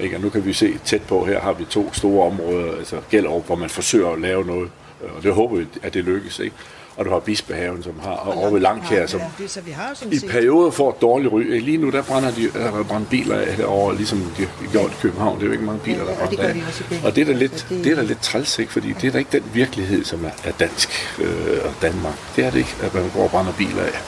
ikke? 0.00 0.16
og 0.16 0.22
nu 0.22 0.28
kan 0.28 0.44
vi 0.44 0.52
se 0.52 0.78
tæt 0.84 1.02
på, 1.02 1.24
her 1.24 1.40
har 1.40 1.52
vi 1.52 1.64
to 1.64 1.90
store 1.92 2.26
områder, 2.26 2.76
altså 2.78 2.96
Gellerup, 3.10 3.46
hvor 3.46 3.56
man 3.56 3.70
forsøger 3.70 4.08
at 4.10 4.20
lave 4.20 4.44
noget, 4.46 4.70
og 5.16 5.22
det 5.22 5.32
håber 5.34 5.56
vi, 5.56 5.66
at 5.82 5.94
det 5.94 6.04
lykkes, 6.04 6.38
ikke? 6.38 6.56
Og 6.96 7.04
du 7.06 7.10
har 7.10 7.18
Bispehaven, 7.18 7.82
som 7.82 7.92
har, 8.02 8.10
og 8.10 8.34
over 8.38 8.50
ved 8.50 8.60
Langkær, 8.60 9.06
som 9.06 9.20
Ja, 9.20 9.26
det, 9.42 9.50
så 9.50 9.60
vi 9.60 9.70
har 9.70 10.04
i 10.12 10.18
perioder 10.30 10.70
får 10.70 10.90
et 10.90 11.00
dårligt 11.02 11.32
ry. 11.32 11.42
Lige 11.60 11.76
nu, 11.76 11.90
der 11.90 12.02
brænder 12.02 12.30
de, 12.30 12.50
der 12.50 12.78
er 12.78 12.82
brændt 12.82 13.10
biler 13.10 13.36
af 13.36 13.54
herovre, 13.54 13.96
ligesom 13.96 14.18
de 14.38 14.46
gjort 14.72 14.90
i 14.90 14.94
København. 15.02 15.36
Det 15.36 15.42
er 15.42 15.46
jo 15.46 15.52
ikke 15.52 15.64
mange 15.64 15.80
biler, 15.84 16.04
der 16.04 16.12
Ja, 16.12 16.24
og 16.24 16.30
det 16.30 16.38
brænder 16.38 16.54
af. 16.54 16.54
de 16.74 16.84
Belgien. 16.88 17.06
Og 17.06 17.16
det 17.16 17.22
er 17.22 17.26
da 17.26 17.32
lidt, 17.32 17.66
det- 17.68 17.84
det 17.84 17.92
er 17.92 17.96
da 17.96 18.02
lidt 18.02 18.22
træls, 18.22 18.58
ikke? 18.58 18.72
Fordi 18.72 18.92
det 18.92 19.04
er 19.08 19.10
da 19.12 19.18
ikke 19.18 19.32
den 19.32 19.44
virkelighed, 19.54 20.04
som 20.04 20.24
er, 20.24 20.30
er 20.44 20.52
dansk 20.52 20.90
øh, 21.18 21.58
og 21.64 21.72
Danmark. 21.82 22.14
Det 22.36 22.44
er 22.44 22.50
det 22.50 22.58
ikke, 22.58 22.74
at 22.82 22.94
man 22.94 23.10
går 23.14 23.22
og 23.24 23.30
brænder 23.30 23.52
biler 23.52 23.82
af. 23.82 24.00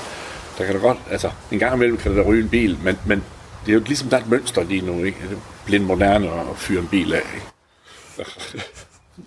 Der 0.58 0.64
kan 0.64 0.75
da 0.75 0.80
godt, 0.80 0.99
altså, 1.11 1.30
en 1.52 1.58
gang 1.58 1.75
imellem 1.75 1.96
kan 1.96 2.16
der 2.16 2.22
ryge 2.22 2.42
en 2.42 2.49
bil, 2.49 2.78
men, 2.84 2.99
men 3.06 3.22
det 3.66 3.72
er 3.72 3.75
jo 3.75 3.82
ligesom, 3.87 4.08
der 4.08 4.16
er 4.16 4.20
et 4.20 4.30
mønster 4.30 4.62
lige 4.62 4.87
nu, 4.87 5.04
ikke? 5.04 5.18
Det 5.62 5.69
er 5.69 5.78
blind 5.78 5.85
moderne 5.85 6.50
at 6.50 6.57
fyre 6.57 6.81
en 6.81 6.88
bil 6.88 7.14
af? 7.14 7.23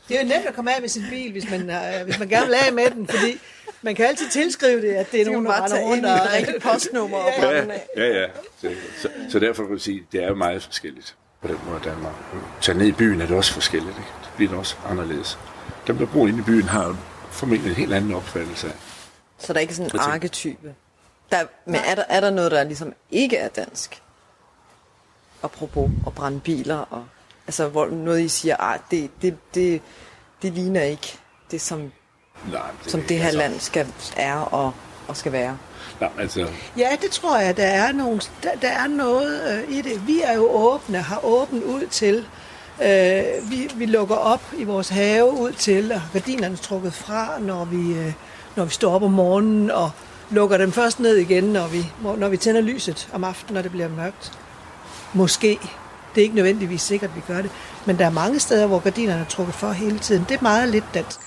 Det 0.08 0.18
er 0.18 0.22
jo 0.22 0.28
nemt 0.28 0.46
at 0.48 0.54
komme 0.56 0.76
af 0.76 0.82
med 0.82 0.90
sin 0.90 1.04
bil, 1.10 1.32
hvis 1.32 1.50
man, 1.50 1.70
øh, 1.70 2.04
hvis 2.04 2.20
man 2.20 2.28
gerne 2.28 2.46
vil 2.46 2.54
af 2.68 2.74
med 2.74 2.90
den, 2.92 3.08
fordi 3.08 3.40
man 3.82 3.96
kan 3.96 4.06
altid 4.06 4.30
tilskrive 4.30 4.82
det, 4.82 4.94
at 4.94 5.12
det 5.12 5.22
er 5.22 5.26
nogen, 5.26 5.46
der 5.46 5.52
bare 5.52 5.64
render 5.64 5.80
rundt 5.82 6.06
og... 6.06 6.12
et 6.12 6.34
rigtigt 6.34 6.64
postnummer 6.72 7.18
og 7.18 7.32
Ja, 7.38 7.52
af. 7.62 7.84
ja, 7.98 8.08
ja. 8.22 8.28
Så, 8.62 8.72
så, 9.02 9.10
så 9.30 9.40
derfor 9.40 9.64
kan 9.64 9.72
du 9.74 9.80
sige, 9.80 10.04
det 10.12 10.24
er 10.24 10.28
jo 10.28 10.36
meget 10.36 10.64
forskelligt 10.64 11.16
på 11.42 11.48
den 11.48 11.58
måde 11.68 11.80
i 11.86 11.90
Danmark. 11.90 12.14
Tag 12.62 12.76
ned 12.76 12.86
i 12.88 12.92
byen 12.92 13.22
er 13.22 13.28
det 13.28 13.36
også 13.38 13.54
forskelligt, 13.54 13.98
ikke? 13.98 14.10
Det 14.24 14.30
bliver 14.36 14.50
det 14.50 14.60
også 14.60 14.76
anderledes. 14.90 15.40
Dem, 15.88 15.98
der 15.98 16.06
bor 16.06 16.28
inde 16.28 16.40
i 16.40 16.42
byen, 16.42 16.64
har 16.64 16.98
formentlig 17.32 17.70
en 17.70 17.76
helt 17.76 17.94
anden 17.94 18.14
opfattelse 18.14 18.68
af. 18.68 18.74
Så 19.40 19.54
der 19.54 19.60
er 19.60 19.62
ikke 19.62 19.76
sådan 19.76 19.92
en 19.94 20.00
arketype. 20.00 20.74
Der, 21.32 21.44
men 21.66 21.76
er 21.76 21.96
der, 21.96 22.04
er 22.10 22.20
der 22.20 22.30
noget, 22.30 22.52
der 22.52 22.64
ligesom 22.64 22.94
ikke 23.12 23.38
er 23.38 23.48
dansk? 23.48 24.02
Apropos 25.46 25.90
at 26.08 26.14
brænde 26.14 26.40
biler 26.40 26.78
og... 26.78 27.06
Altså, 27.48 27.68
hvor 27.68 27.86
noget 27.86 28.22
I 28.22 28.28
siger, 28.28 28.56
ah, 28.60 28.80
det, 28.92 29.12
det, 29.22 29.38
det, 29.56 29.82
det 30.42 30.54
ligner 30.54 30.82
ikke 30.82 31.18
det, 31.52 31.62
som, 31.62 31.92
Nej, 32.52 32.62
som 32.88 33.02
det 33.02 33.18
her 33.18 33.26
altså, 33.26 33.38
land 33.38 33.60
skal 33.60 33.88
er 34.18 34.36
og, 34.36 34.74
og 35.08 35.18
skal 35.18 35.32
være. 35.32 35.58
Nej, 36.02 36.10
altså, 36.20 36.48
Ja, 36.78 36.90
det 37.02 37.12
tror 37.12 37.38
jeg, 37.38 37.58
der 37.58 37.66
er, 37.66 37.92
nogle, 37.92 38.22
der, 38.44 38.50
der 38.62 38.70
er 38.70 38.88
noget 38.88 39.64
øh, 39.70 39.78
i 39.78 39.82
det. 39.82 40.08
Vi 40.08 40.22
er 40.24 40.34
jo 40.34 40.50
åbne, 40.50 40.98
har 40.98 41.26
åbent 41.26 41.64
ud 41.64 41.88
til. 41.88 42.26
Øh, 42.84 43.52
vi, 43.52 43.70
vi 43.76 43.86
lukker 43.86 44.16
op 44.16 44.44
i 44.58 44.64
vores 44.64 44.90
have 44.90 45.32
ud 45.32 45.52
til, 45.52 45.92
og 45.92 46.02
gardinerne 46.14 46.56
trukket 46.56 46.94
fra, 46.94 47.40
når 47.40 47.66
vi, 47.66 47.94
øh, 47.94 48.14
når 48.56 48.66
vi 48.66 48.72
står 48.72 48.96
op 48.96 49.04
om 49.04 49.12
morgenen, 49.12 49.72
og 49.72 49.92
lukker 50.30 50.58
dem 50.58 50.72
først 50.72 51.00
ned 51.00 51.16
igen, 51.16 51.44
når 51.44 51.68
vi, 51.68 51.86
når 52.18 52.28
vi 52.28 52.38
tænder 52.38 52.62
lyset 52.62 53.10
om 53.14 53.24
aftenen, 53.24 53.54
når 53.54 53.62
det 53.62 53.72
bliver 53.72 53.90
mørkt. 53.90 54.32
Måske. 55.16 55.60
Det 56.16 56.22
er 56.22 56.24
ikke 56.24 56.36
nødvendigvis 56.36 56.82
sikkert, 56.82 57.10
at 57.10 57.16
vi 57.16 57.22
gør 57.28 57.42
det. 57.42 57.52
Men 57.86 57.98
der 58.00 58.06
er 58.06 58.10
mange 58.10 58.40
steder, 58.40 58.68
hvor 58.68 58.80
gardinerne 58.80 59.22
er 59.22 59.26
trukket 59.26 59.56
for 59.56 59.72
hele 59.72 60.00
tiden. 60.00 60.26
Det 60.30 60.38
er 60.38 60.42
meget 60.42 60.70
lidt 60.70 60.84
dansk, 60.94 61.20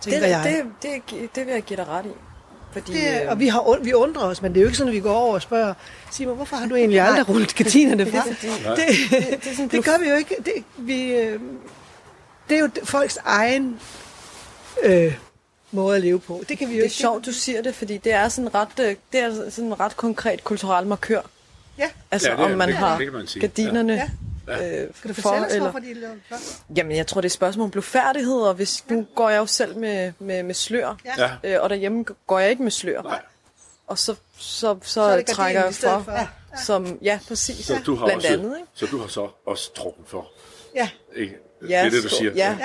tænker 0.00 0.20
Det, 0.20 0.28
jeg. 0.28 0.62
det, 0.82 1.02
det, 1.10 1.34
det 1.36 1.46
vil 1.46 1.52
jeg 1.54 1.62
give 1.62 1.76
dig 1.76 1.88
ret 1.88 2.06
i. 2.06 2.08
Fordi, 2.72 2.92
Det, 2.92 3.22
øh, 3.22 3.30
og 3.30 3.38
vi, 3.40 3.48
har, 3.48 3.78
vi 3.82 3.92
undrer 3.92 4.22
os, 4.22 4.42
men 4.42 4.52
det 4.52 4.58
er 4.58 4.62
jo 4.62 4.66
ikke 4.68 4.78
sådan, 4.78 4.88
at 4.88 4.94
vi 4.94 5.00
går 5.00 5.14
over 5.14 5.34
og 5.34 5.42
spørger, 5.42 5.74
Simon, 6.10 6.36
hvorfor 6.36 6.56
har 6.56 6.66
du 6.66 6.74
egentlig 6.80 7.00
aldrig 7.00 7.28
rullet 7.28 7.54
gardinerne 7.54 8.06
fra? 8.12 8.24
Det, 8.28 8.86
det, 9.10 9.44
det, 9.44 9.56
sådan 9.56 9.68
det 9.68 9.84
gør 9.84 9.98
vi 10.02 10.08
jo 10.08 10.14
ikke. 10.16 10.34
Det, 10.44 10.64
vi, 10.76 11.12
øh, 11.12 11.40
det 12.48 12.56
er 12.56 12.60
jo 12.60 12.68
folks 12.84 13.18
egen 13.24 13.80
øh, 14.82 15.14
måde 15.72 15.96
at 15.96 16.02
leve 16.02 16.18
på. 16.20 16.44
Det 16.48 16.58
kan 16.58 16.68
vi 16.68 16.72
jo 16.72 16.76
Det 16.76 16.80
er 16.80 16.84
ikke. 16.84 16.96
sjovt, 16.96 17.26
du 17.26 17.32
siger 17.32 17.62
det, 17.62 17.74
fordi 17.74 17.96
det 17.98 18.12
er 18.12 18.28
sådan 18.28 18.54
ret, 18.54 18.68
øh, 18.80 18.94
det 19.12 19.20
er 19.20 19.50
sådan 19.50 19.64
en 19.64 19.80
ret 19.80 19.96
konkret 19.96 20.44
kulturel 20.44 20.86
markør. 20.86 21.20
Ja. 21.78 21.90
Altså 22.10 22.30
Ja, 22.30 22.36
det 22.36 22.44
om 22.44 22.50
man 22.50 22.68
det- 22.68 22.76
har 22.76 22.98
det 22.98 23.06
kan 23.06 23.12
man 23.14 23.26
sige. 23.26 23.40
gardinerne 23.40 23.92
Ja. 24.48 24.82
øh, 24.82 24.88
Skal 24.94 25.08
du 25.08 25.14
for, 25.14 25.22
fortælle 25.22 25.46
os, 25.46 25.52
eller... 25.52 25.70
hvorfor 25.70 25.78
de 25.86 25.94
lavet 25.94 26.20
for? 26.28 26.36
Jamen, 26.76 26.96
jeg 26.96 27.06
tror, 27.06 27.20
det 27.20 27.24
er 27.26 27.28
et 27.28 27.32
spørgsmål 27.32 27.64
om 27.64 27.70
blufærdighed, 27.70 28.40
og 28.40 28.54
hvis, 28.54 28.84
nu 28.88 29.06
går 29.14 29.30
jeg 29.30 29.38
jo 29.38 29.46
selv 29.46 29.76
med, 29.78 30.12
med, 30.18 30.42
med 30.42 30.54
slør, 30.54 30.96
Ja. 31.18 31.30
Ja. 31.42 31.56
øh, 31.56 31.62
og 31.62 31.70
derhjemme 31.70 32.04
går 32.26 32.38
jeg 32.38 32.50
ikke 32.50 32.62
med 32.62 32.70
slør. 32.70 33.02
Nej. 33.02 33.20
Og 33.86 33.98
så, 33.98 34.14
så, 34.38 34.76
så, 34.82 35.00
er 35.00 35.16
det 35.16 35.26
trækker 35.26 35.64
jeg 35.64 35.74
for, 35.74 36.02
for. 36.04 36.12
Ja. 36.12 36.26
Som, 36.66 36.98
ja, 37.02 37.18
præcis, 37.28 37.66
så 37.66 37.78
du 37.86 37.94
har 37.94 38.06
blandt 38.06 38.24
også, 38.24 38.32
andet, 38.32 38.56
ikke? 38.56 38.68
Så 38.74 38.86
du 38.86 38.98
har 38.98 39.06
så 39.08 39.28
også 39.46 39.74
trukket 39.74 40.04
for, 40.06 40.26
Ja. 40.76 40.88
ikke? 41.16 41.34
Ja, 41.68 41.78
det 41.78 41.86
er 41.86 41.90
det, 41.90 42.02
du 42.02 42.08
siger? 42.08 42.32
Ja, 42.34 42.56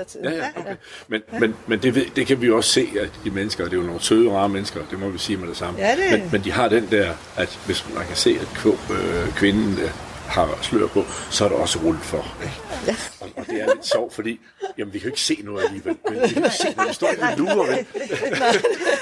af 0.00 0.06
tiden. 0.06 0.24
Ja, 0.26 0.30
ja, 0.32 0.36
Ja, 0.36 0.50
okay. 0.56 0.70
ja. 0.70 0.74
Men, 1.08 1.22
men, 1.40 1.54
men 1.66 1.82
det, 1.82 1.94
ved, 1.94 2.04
det 2.16 2.26
kan 2.26 2.40
vi 2.40 2.46
jo 2.46 2.56
også 2.56 2.70
se, 2.70 2.88
at 3.00 3.10
de 3.24 3.30
mennesker, 3.30 3.64
og 3.64 3.70
det 3.70 3.76
er 3.76 3.80
jo 3.80 3.86
nogle 3.86 4.02
søde, 4.02 4.30
rare 4.32 4.48
mennesker, 4.48 4.80
det 4.90 4.98
må 5.00 5.08
vi 5.08 5.18
sige 5.18 5.36
med 5.36 5.48
det 5.48 5.56
samme. 5.56 5.80
Ja, 5.80 5.96
det- 5.96 6.20
men, 6.20 6.28
men 6.32 6.44
de 6.44 6.52
har 6.52 6.68
den 6.68 6.88
der, 6.90 7.12
at 7.36 7.58
hvis 7.66 7.84
man 7.94 8.06
kan 8.06 8.16
se, 8.16 8.30
at 8.40 8.46
øh, 8.90 9.34
kvinden 9.34 9.78
øh, 9.78 9.90
har 10.28 10.58
slør 10.62 10.86
på, 10.86 11.04
så 11.30 11.44
er 11.44 11.48
der 11.48 11.56
også 11.56 11.78
rullet 11.78 12.02
for. 12.02 12.26
Ikke? 12.42 12.54
Ja. 12.86 12.96
Og, 13.20 13.28
og, 13.36 13.46
det 13.46 13.62
er 13.62 13.66
lidt 13.66 13.86
sjovt, 13.86 14.14
fordi 14.14 14.40
jamen, 14.78 14.94
vi 14.94 14.98
kan 14.98 15.06
jo 15.08 15.12
ikke 15.12 15.20
se 15.20 15.40
noget 15.44 15.64
alligevel. 15.64 15.96
Men 16.10 16.14
vi 16.22 16.28
kan 16.28 16.44
ikke 16.44 16.56
se 16.56 16.74
noget. 16.76 16.88
Vi 16.88 16.94
står 16.94 17.08
ikke 17.08 17.24
lurer, 17.36 17.66
vel? 17.66 17.86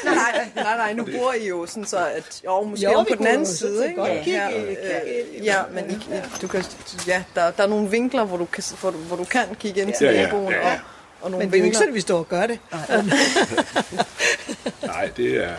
Nej, 0.04 0.48
nej, 0.54 0.76
nej, 0.76 0.92
nu 0.92 1.04
bor 1.18 1.32
I 1.32 1.48
jo 1.48 1.66
sådan 1.66 1.84
så, 1.84 1.96
at 2.16 2.40
jo, 2.44 2.62
måske 2.62 2.84
Jo, 2.92 3.02
på 3.02 3.14
den 3.18 3.26
anden 3.26 3.46
side, 3.46 3.88
ikke? 3.88 4.00
godt 4.00 4.10
Her, 4.10 4.48
i- 4.50 4.62
øh, 4.70 5.44
ja, 5.44 5.56
men 5.72 5.90
I, 5.90 5.94
I, 5.94 6.18
du 6.42 6.46
kan, 6.48 6.64
ja, 7.06 7.22
der, 7.34 7.50
der 7.50 7.62
er 7.62 7.66
nogle 7.68 7.90
vinkler, 7.90 8.24
hvor 8.24 8.36
du 8.36 8.44
kan, 8.44 8.64
hvor 8.80 8.90
du, 8.90 8.98
hvor 8.98 9.16
du 9.16 9.24
kan 9.24 9.44
kigge 9.60 9.80
ind 9.82 9.92
til 9.98 10.04
Ja, 10.06 10.12
ja, 10.12 10.22
naboen, 10.24 10.52
ja, 10.52 10.68
ja. 10.68 10.72
og, 10.72 10.78
og 11.20 11.30
nogle 11.30 11.44
Men 11.46 11.52
det 11.52 11.56
er 11.58 11.60
jo 11.60 11.64
ikke 11.64 11.76
sådan, 11.76 11.88
at 11.88 11.94
vi 11.94 12.00
står 12.00 12.18
og 12.18 12.28
gør 12.28 12.46
det. 12.46 12.58
Nej, 14.86 15.10
det 15.16 15.44
er, 15.44 15.52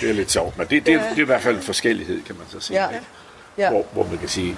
det 0.00 0.10
er 0.10 0.14
lidt 0.14 0.32
sjovt. 0.32 0.58
Men 0.58 0.66
det, 0.66 0.86
det, 0.86 1.00
det 1.10 1.18
er 1.18 1.22
i 1.22 1.22
hvert 1.22 1.42
fald 1.42 1.56
en 1.56 1.62
forskellighed, 1.62 2.22
kan 2.22 2.34
man 2.36 2.46
så 2.50 2.60
sige. 2.60 2.82
Ja. 2.84 2.88
ikke? 2.90 3.04
Ja. 3.58 3.70
Hvor, 3.70 3.84
hvor 3.92 4.06
man 4.06 4.18
kan 4.18 4.28
sige, 4.28 4.56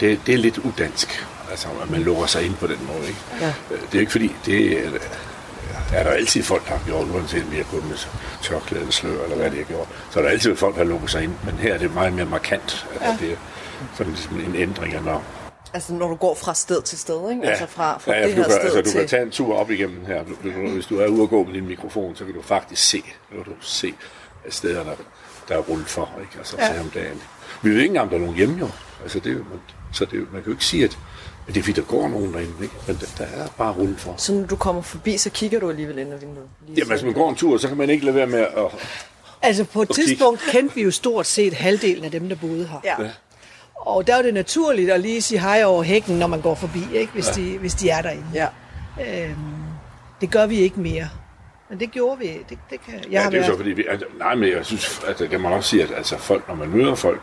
det, 0.00 0.20
det 0.26 0.34
er 0.34 0.38
lidt 0.38 0.58
udansk. 0.58 1.26
Altså, 1.50 1.68
at 1.82 1.90
man 1.90 2.00
lukker 2.00 2.26
sig 2.26 2.42
ind 2.42 2.54
på 2.54 2.66
den 2.66 2.78
måde. 2.86 3.08
Ikke? 3.08 3.20
Ja. 3.40 3.52
Det 3.70 3.94
er 3.94 4.00
ikke 4.00 4.12
fordi, 4.12 4.32
det 4.46 4.86
er, 4.86 4.90
er 5.92 6.02
der 6.02 6.10
altid 6.10 6.42
folk, 6.42 6.68
der 6.68 6.76
har 6.76 6.84
gjort, 6.86 7.08
uanset 7.08 7.42
om 7.42 7.50
vi 7.50 7.56
har 7.56 7.66
gået 7.70 7.84
med 7.84 7.96
tørklæde 8.42 8.80
eller 8.80 8.92
slør, 8.92 9.24
eller 9.24 9.36
hvad 9.36 9.50
de 9.50 9.56
har 9.56 9.64
gjort. 9.64 9.88
Så 10.10 10.18
er 10.18 10.22
der 10.22 10.30
altid 10.30 10.56
folk, 10.56 10.74
der 10.74 10.80
har 10.80 10.88
lukket 10.88 11.10
sig 11.10 11.22
ind. 11.22 11.32
Men 11.44 11.54
her 11.54 11.74
er 11.74 11.78
det 11.78 11.94
meget 11.94 12.12
mere 12.12 12.24
markant, 12.24 12.86
at 12.94 13.06
ja. 13.06 13.16
det 13.20 13.32
er 13.32 13.36
sådan 13.94 14.12
ligesom 14.12 14.40
en 14.40 14.54
ændring 14.54 14.94
af 14.94 15.02
når. 15.02 15.22
Altså, 15.74 15.92
når 15.92 16.08
du 16.08 16.14
går 16.14 16.34
fra 16.34 16.54
sted 16.54 16.82
til 16.82 16.98
sted, 16.98 17.30
ikke? 17.30 17.46
Altså 17.48 17.66
fra, 17.66 17.98
fra 17.98 18.12
ja, 18.12 18.22
det 18.22 18.28
ja, 18.28 18.36
du, 18.36 18.36
her 18.36 18.42
kan, 18.42 18.52
sted 18.52 18.62
altså, 18.62 18.80
du 18.82 18.90
til... 18.90 19.00
kan 19.00 19.08
tage 19.08 19.22
en 19.22 19.30
tur 19.30 19.56
op 19.56 19.70
igennem 19.70 20.06
her. 20.06 20.24
Du, 20.24 20.50
du, 20.50 20.68
hvis 20.68 20.86
du 20.86 20.98
er 20.98 21.06
ude 21.06 21.22
og 21.22 21.30
gå 21.30 21.44
med 21.44 21.52
din 21.54 21.66
mikrofon, 21.66 22.16
så 22.16 22.24
kan 22.24 22.34
du 22.34 22.42
faktisk 22.42 22.88
se, 22.88 23.02
kan 23.30 23.44
du 23.44 23.52
se 23.60 23.94
at 24.46 24.54
stederne, 24.54 24.90
der 25.48 25.54
er 25.54 25.58
rullet 25.58 25.88
for, 25.88 26.10
ikke? 26.20 26.32
Altså, 26.38 26.56
ja. 26.58 26.80
om 26.80 26.90
dagen. 26.90 27.22
Vi 27.62 27.70
ved 27.70 27.76
ikke 27.76 27.86
engang, 27.86 28.02
om 28.02 28.08
der 28.08 28.16
er 28.16 28.20
nogen 28.20 28.36
hjemme, 28.36 28.58
jo. 28.58 28.68
Altså, 29.02 29.18
det 29.18 29.32
er, 29.32 29.36
man, 29.36 29.60
så 29.92 30.04
det, 30.04 30.18
man 30.32 30.42
kan 30.42 30.44
jo 30.46 30.50
ikke 30.50 30.64
sige, 30.64 30.84
at 30.84 30.98
Men 31.46 31.54
det 31.54 31.60
er 31.60 31.64
fordi, 31.64 31.80
der 31.80 31.86
går 31.86 32.08
nogen 32.08 32.32
derinde, 32.32 32.52
ikke? 32.62 32.74
Men 32.86 32.96
der, 33.00 33.06
der 33.18 33.24
er 33.24 33.48
bare 33.58 33.72
rundt 33.72 34.00
for. 34.00 34.14
Så 34.16 34.32
når 34.34 34.46
du 34.46 34.56
kommer 34.56 34.82
forbi, 34.82 35.16
så 35.16 35.30
kigger 35.30 35.60
du 35.60 35.70
alligevel 35.70 35.98
ind 35.98 36.12
ad 36.12 36.18
vinduet. 36.18 36.46
Lige 36.66 36.78
Jamen, 36.78 36.90
hvis 36.92 37.02
man 37.04 37.12
går 37.12 37.28
en 37.30 37.36
tur, 37.36 37.58
så 37.58 37.68
kan 37.68 37.76
man 37.76 37.90
ikke 37.90 38.04
lade 38.04 38.16
være 38.16 38.26
med 38.26 38.38
at... 38.38 38.66
Altså 39.42 39.64
på 39.64 39.82
et 39.82 39.88
tidspunkt 39.94 40.40
kendte 40.50 40.74
vi 40.74 40.82
jo 40.82 40.90
stort 40.90 41.26
set 41.26 41.52
halvdelen 41.52 42.04
af 42.04 42.10
dem, 42.10 42.28
der 42.28 42.36
boede 42.36 42.66
her. 42.66 42.80
Ja. 42.84 43.02
Ja. 43.02 43.10
Og 43.74 44.06
der 44.06 44.16
er 44.16 44.22
det 44.22 44.34
naturligt 44.34 44.90
at 44.90 45.00
lige 45.00 45.22
sige 45.22 45.40
hej 45.40 45.62
over 45.64 45.82
hækken, 45.82 46.18
når 46.18 46.26
man 46.26 46.40
går 46.40 46.54
forbi, 46.54 46.80
ikke? 46.94 47.12
Hvis, 47.12 47.26
de, 47.26 47.58
hvis 47.58 47.74
de 47.74 47.90
er 47.90 48.02
derinde. 48.02 48.24
ja. 48.34 48.46
Øhm, 49.00 49.34
det 50.20 50.30
gør 50.30 50.46
vi 50.46 50.56
ikke 50.56 50.80
mere. 50.80 51.08
Men 51.70 51.80
det 51.80 51.90
gjorde 51.90 52.18
vi. 52.18 52.26
Det, 52.26 52.58
det 52.70 52.84
kan, 52.84 52.94
jeg 52.94 53.04
Ja, 53.10 53.22
har 53.22 53.30
det 53.30 53.36
er 53.36 53.40
jo 53.40 53.44
så 53.44 53.50
været, 53.50 53.58
fordi, 53.58 53.70
vi, 53.70 53.84
altså, 53.90 54.06
nej, 54.18 54.34
men 54.34 54.48
jeg 54.48 54.66
synes, 54.66 55.00
at 55.06 55.18
det 55.18 55.30
kan 55.30 55.40
man 55.40 55.52
også 55.52 55.70
sige, 55.70 55.82
at 55.82 55.90
altså, 55.96 56.18
folk, 56.18 56.48
når 56.48 56.54
man 56.54 56.68
møder 56.68 56.94
folk, 56.94 57.20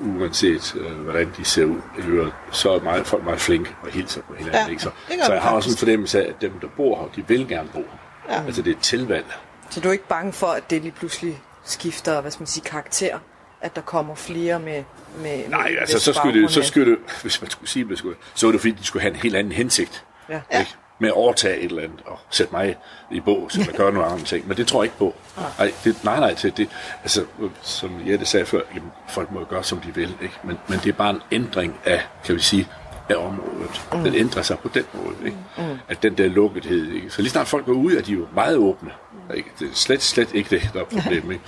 uanset 0.00 0.74
øh, 0.74 0.92
hvordan 0.92 1.32
de 1.36 1.44
ser 1.44 1.64
ud, 1.64 1.80
i 1.98 2.00
øvrigt, 2.00 2.34
så 2.52 2.70
er 2.70 2.80
meget, 2.80 3.06
folk 3.06 3.24
meget 3.24 3.40
flinke 3.40 3.70
og 3.82 3.90
hilser 3.90 4.22
på 4.22 4.34
hinanden. 4.34 4.60
Ja, 4.66 4.70
ikke? 4.70 4.82
Så, 4.82 4.90
så 5.26 5.32
jeg 5.32 5.42
har 5.42 5.50
også 5.50 5.70
en 5.70 5.76
fornemmelse 5.76 6.24
af, 6.24 6.28
at 6.28 6.40
dem, 6.40 6.52
der 6.60 6.68
bor 6.76 6.98
her, 7.00 7.22
de 7.22 7.28
vil 7.28 7.48
gerne 7.48 7.68
bo 7.72 7.78
her. 8.26 8.34
Ja. 8.34 8.44
Altså 8.46 8.62
det 8.62 8.70
er 8.70 8.76
et 8.76 8.82
tilvalg. 8.82 9.26
Så 9.70 9.80
du 9.80 9.88
er 9.88 9.92
ikke 9.92 10.08
bange 10.08 10.32
for, 10.32 10.46
at 10.46 10.70
det 10.70 10.82
lige 10.82 10.92
pludselig 10.92 11.42
skifter, 11.64 12.20
hvad 12.20 12.30
skal 12.30 12.40
man 12.42 12.46
sige, 12.46 12.64
karakter? 12.64 13.18
At 13.60 13.76
der 13.76 13.82
kommer 13.82 14.14
flere 14.14 14.60
med... 14.60 14.84
med 15.22 15.48
Nej, 15.48 15.70
med 15.70 15.78
altså 15.80 15.98
så 15.98 16.12
skulle, 16.12 16.42
det, 16.42 16.50
så 16.50 16.62
skulle 16.62 16.90
det, 16.90 16.98
hvis 17.22 17.42
man 17.42 17.50
skulle 17.50 17.70
sige 17.70 17.88
det, 17.88 17.98
skulle, 17.98 18.16
så 18.34 18.46
var 18.46 18.52
det 18.52 18.60
fordi, 18.60 18.72
de 18.72 18.84
skulle 18.84 19.02
have 19.02 19.14
en 19.14 19.20
helt 19.20 19.36
anden 19.36 19.52
hensigt. 19.52 20.04
Ja. 20.28 20.40
Ikke? 20.58 20.76
Med 21.00 21.08
at 21.08 21.14
overtage 21.14 21.58
et 21.58 21.64
eller 21.70 21.82
andet 21.82 22.00
og 22.06 22.18
sætte 22.30 22.52
mig 22.52 22.76
i 23.10 23.20
bås 23.20 23.54
eller 23.56 23.72
gøre 23.72 23.92
nogle 23.92 24.08
andre 24.08 24.24
ting. 24.24 24.48
Men 24.48 24.56
det 24.56 24.66
tror 24.66 24.82
jeg 24.82 24.84
ikke 24.84 24.96
på. 24.98 25.14
Nej, 25.58 25.72
det, 25.84 26.04
nej, 26.04 26.20
nej, 26.20 26.34
til 26.34 26.56
det, 26.56 26.68
altså, 27.02 27.24
som 27.62 27.90
Jette 28.06 28.26
sagde 28.26 28.46
før, 28.46 28.60
jamen, 28.74 28.90
folk 29.08 29.30
må 29.32 29.44
gøre, 29.44 29.64
som 29.64 29.80
de 29.80 29.94
vil. 29.94 30.14
Ikke? 30.22 30.34
Men, 30.44 30.58
men 30.68 30.78
det 30.78 30.88
er 30.88 30.92
bare 30.92 31.10
en 31.10 31.20
ændring 31.32 31.76
af, 31.84 32.02
kan 32.24 32.34
vi 32.34 32.40
sige, 32.40 32.68
af 33.08 33.14
området. 33.16 33.86
Mm. 33.92 34.04
Den 34.04 34.14
ændrer 34.14 34.42
sig 34.42 34.58
på 34.58 34.68
den 34.74 34.84
måde. 34.94 35.16
Ikke? 35.24 35.36
Mm. 35.58 35.78
At 35.88 36.02
den 36.02 36.18
der 36.18 36.28
lukkethed. 36.28 36.92
Ikke? 36.92 37.10
Så 37.10 37.22
lige 37.22 37.30
snart 37.30 37.48
folk 37.48 37.66
går 37.66 37.72
ud, 37.72 37.92
er 37.92 38.02
de 38.02 38.12
jo 38.12 38.26
meget 38.34 38.56
åbne. 38.56 38.90
Ikke? 39.34 39.50
Det 39.58 39.68
er 39.70 39.74
slet, 39.74 40.02
slet 40.02 40.34
ikke 40.34 40.50
det, 40.56 40.70
der 40.74 40.80
er 40.80 40.84
problemet. 40.84 41.32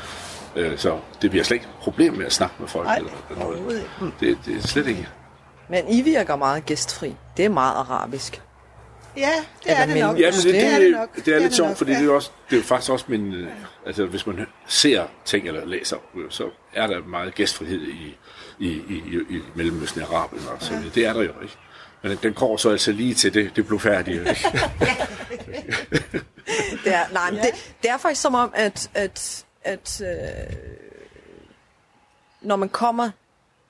Ikke? 0.56 0.70
Øh, 0.70 0.78
Så 0.78 0.98
det 1.22 1.30
bliver 1.30 1.44
slet 1.44 1.54
ikke 1.54 1.64
et 1.66 1.82
problem 1.82 2.12
med 2.14 2.26
at 2.26 2.32
snakke 2.32 2.54
med 2.58 2.68
folk. 2.68 2.86
Nej, 2.86 2.96
eller 2.96 3.10
noget. 3.38 3.58
ikke. 4.00 4.12
Det, 4.20 4.38
det 4.46 4.56
er 4.56 4.68
slet 4.68 4.86
ikke. 4.86 5.08
Men 5.68 5.88
I 5.88 6.02
virker 6.02 6.36
meget 6.36 6.66
gæstfri. 6.66 7.16
Det 7.36 7.44
er 7.44 7.48
meget 7.48 7.74
arabisk. 7.74 8.42
Ja, 9.16 9.30
det 9.64 9.70
Eller 9.70 9.80
er 9.82 9.86
det 9.86 9.96
nok. 9.96 10.16
mellem- 10.16 10.16
Ja, 10.16 10.30
men 10.30 10.34
det, 10.34 10.44
det, 10.44 10.52
det 10.54 10.64
er 10.74 10.78
det 10.78 10.90
nok. 10.92 11.16
det 11.24 11.34
er 11.34 11.38
lidt 11.38 11.54
sjovt, 11.54 11.78
fordi 11.78 11.92
ja. 11.92 11.98
det 12.00 12.06
er, 12.08 12.12
også, 12.12 12.30
det 12.50 12.56
er 12.56 12.60
jo 12.60 12.64
faktisk 12.66 12.90
også 12.92 13.04
min... 13.08 13.46
Altså, 13.86 14.06
hvis 14.06 14.26
man 14.26 14.46
ser 14.66 15.06
ting 15.24 15.48
eller 15.48 15.64
læser, 15.66 15.96
så 16.30 16.50
er 16.74 16.86
der 16.86 17.02
meget 17.02 17.34
gæstfrihed 17.34 17.80
i, 17.82 18.16
i, 18.58 18.68
i, 18.68 19.02
i, 19.06 19.36
i 19.36 19.40
Mellemøsten 19.54 20.02
og 20.02 20.14
Arabien 20.18 20.42
og 20.48 20.56
så 20.60 20.74
videre. 20.74 20.90
Det 20.94 21.06
er 21.06 21.12
der 21.12 21.22
jo 21.22 21.32
ikke. 21.42 21.54
Men 22.02 22.18
den 22.22 22.32
går 22.34 22.56
så 22.56 22.70
altså 22.70 22.92
lige 22.92 23.14
til 23.14 23.34
det, 23.34 23.56
det 23.56 23.66
blev 23.66 23.80
færdigt. 23.80 24.28
Ikke? 24.28 24.48
Det 26.84 26.94
er, 26.94 27.12
nej, 27.12 27.30
men 27.30 27.40
det, 27.40 27.74
det 27.82 27.90
er 27.90 27.96
faktisk 27.98 28.22
som 28.22 28.34
om, 28.34 28.52
at, 28.54 28.90
at, 28.94 29.44
at 29.64 30.00
øh, 30.00 30.56
når 32.40 32.56
man 32.56 32.68
kommer, 32.68 33.10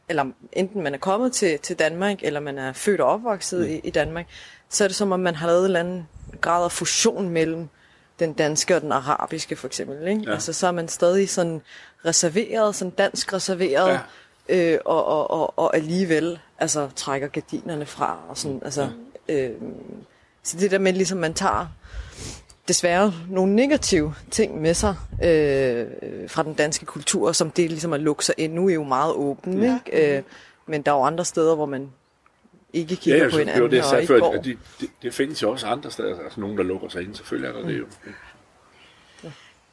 eller 0.08 0.24
enten 0.52 0.82
man 0.82 0.94
er 0.94 0.98
kommet 0.98 1.32
til, 1.32 1.58
til 1.58 1.78
Danmark, 1.78 2.18
eller 2.22 2.40
man 2.40 2.58
er 2.58 2.72
født 2.72 3.00
og 3.00 3.08
opvokset 3.08 3.60
mm. 3.60 3.72
i, 3.74 3.80
i 3.84 3.90
Danmark, 3.90 4.26
så 4.72 4.84
er 4.84 4.88
det 4.88 4.96
som 4.96 5.12
om, 5.12 5.20
man 5.20 5.34
har 5.34 5.46
lavet 5.46 5.60
en 5.60 5.64
eller 5.64 5.80
anden 5.80 6.08
grad 6.40 6.64
af 6.64 6.72
fusion 6.72 7.28
mellem 7.28 7.68
den 8.18 8.32
danske 8.32 8.76
og 8.76 8.82
den 8.82 8.92
arabiske, 8.92 9.56
for 9.56 9.66
eksempel. 9.66 10.08
Ikke? 10.08 10.22
Ja. 10.26 10.32
Altså, 10.32 10.52
så 10.52 10.66
er 10.66 10.72
man 10.72 10.88
stadig 10.88 11.30
sådan 11.30 11.62
reserveret, 12.04 12.74
sådan 12.74 12.90
dansk 12.90 13.32
reserveret, 13.32 14.00
ja. 14.48 14.72
øh, 14.72 14.78
og, 14.84 15.04
og, 15.04 15.30
og, 15.30 15.58
og 15.58 15.76
alligevel 15.76 16.38
altså, 16.58 16.88
trækker 16.96 17.28
gardinerne 17.28 17.86
fra. 17.86 18.18
Og 18.28 18.38
sådan, 18.38 18.60
altså, 18.64 18.88
øh, 19.28 19.50
så 20.42 20.56
det 20.58 20.70
der 20.70 20.78
med, 20.78 20.92
ligesom 20.92 21.18
man 21.18 21.34
tager 21.34 21.66
desværre 22.68 23.12
nogle 23.28 23.54
negative 23.54 24.14
ting 24.30 24.60
med 24.60 24.74
sig 24.74 24.96
øh, 25.24 25.86
fra 26.28 26.42
den 26.42 26.54
danske 26.54 26.86
kultur, 26.86 27.32
som 27.32 27.50
det 27.50 27.70
ligesom 27.70 27.92
at 27.92 28.00
lukke 28.00 28.24
sig 28.24 28.34
ind. 28.38 28.52
Nu 28.52 28.68
er 28.68 28.74
jo 28.74 28.84
meget 28.84 29.14
åben, 29.14 29.62
ja. 29.62 29.78
ikke? 29.86 30.16
Øh, 30.16 30.22
men 30.66 30.82
der 30.82 30.92
er 30.92 30.96
jo 30.96 31.02
andre 31.02 31.24
steder, 31.24 31.54
hvor 31.54 31.66
man 31.66 31.90
ikke 32.72 32.96
kigger 32.96 33.18
Ja, 33.18 33.24
på 33.24 33.30
så, 33.30 33.38
det 33.38 33.46
var 33.46 33.52
hinanden 33.52 33.70
det, 33.70 33.76
jeg 33.76 33.84
og 33.84 33.90
sagde 33.90 34.02
ikke 34.02 34.14
før. 34.14 34.30
det, 34.42 34.58
det, 34.80 34.88
det 35.02 35.14
findes 35.14 35.42
jo 35.42 35.50
også 35.50 35.66
andre 35.66 35.90
steder. 35.90 36.16
Altså 36.24 36.40
nogen, 36.40 36.58
der 36.58 36.64
lukker 36.64 36.88
sig 36.88 37.02
ind. 37.02 37.14
Selvfølgelig 37.14 37.48
er 37.48 37.52
der 37.60 37.68
det 37.68 37.78
jo. 37.78 37.84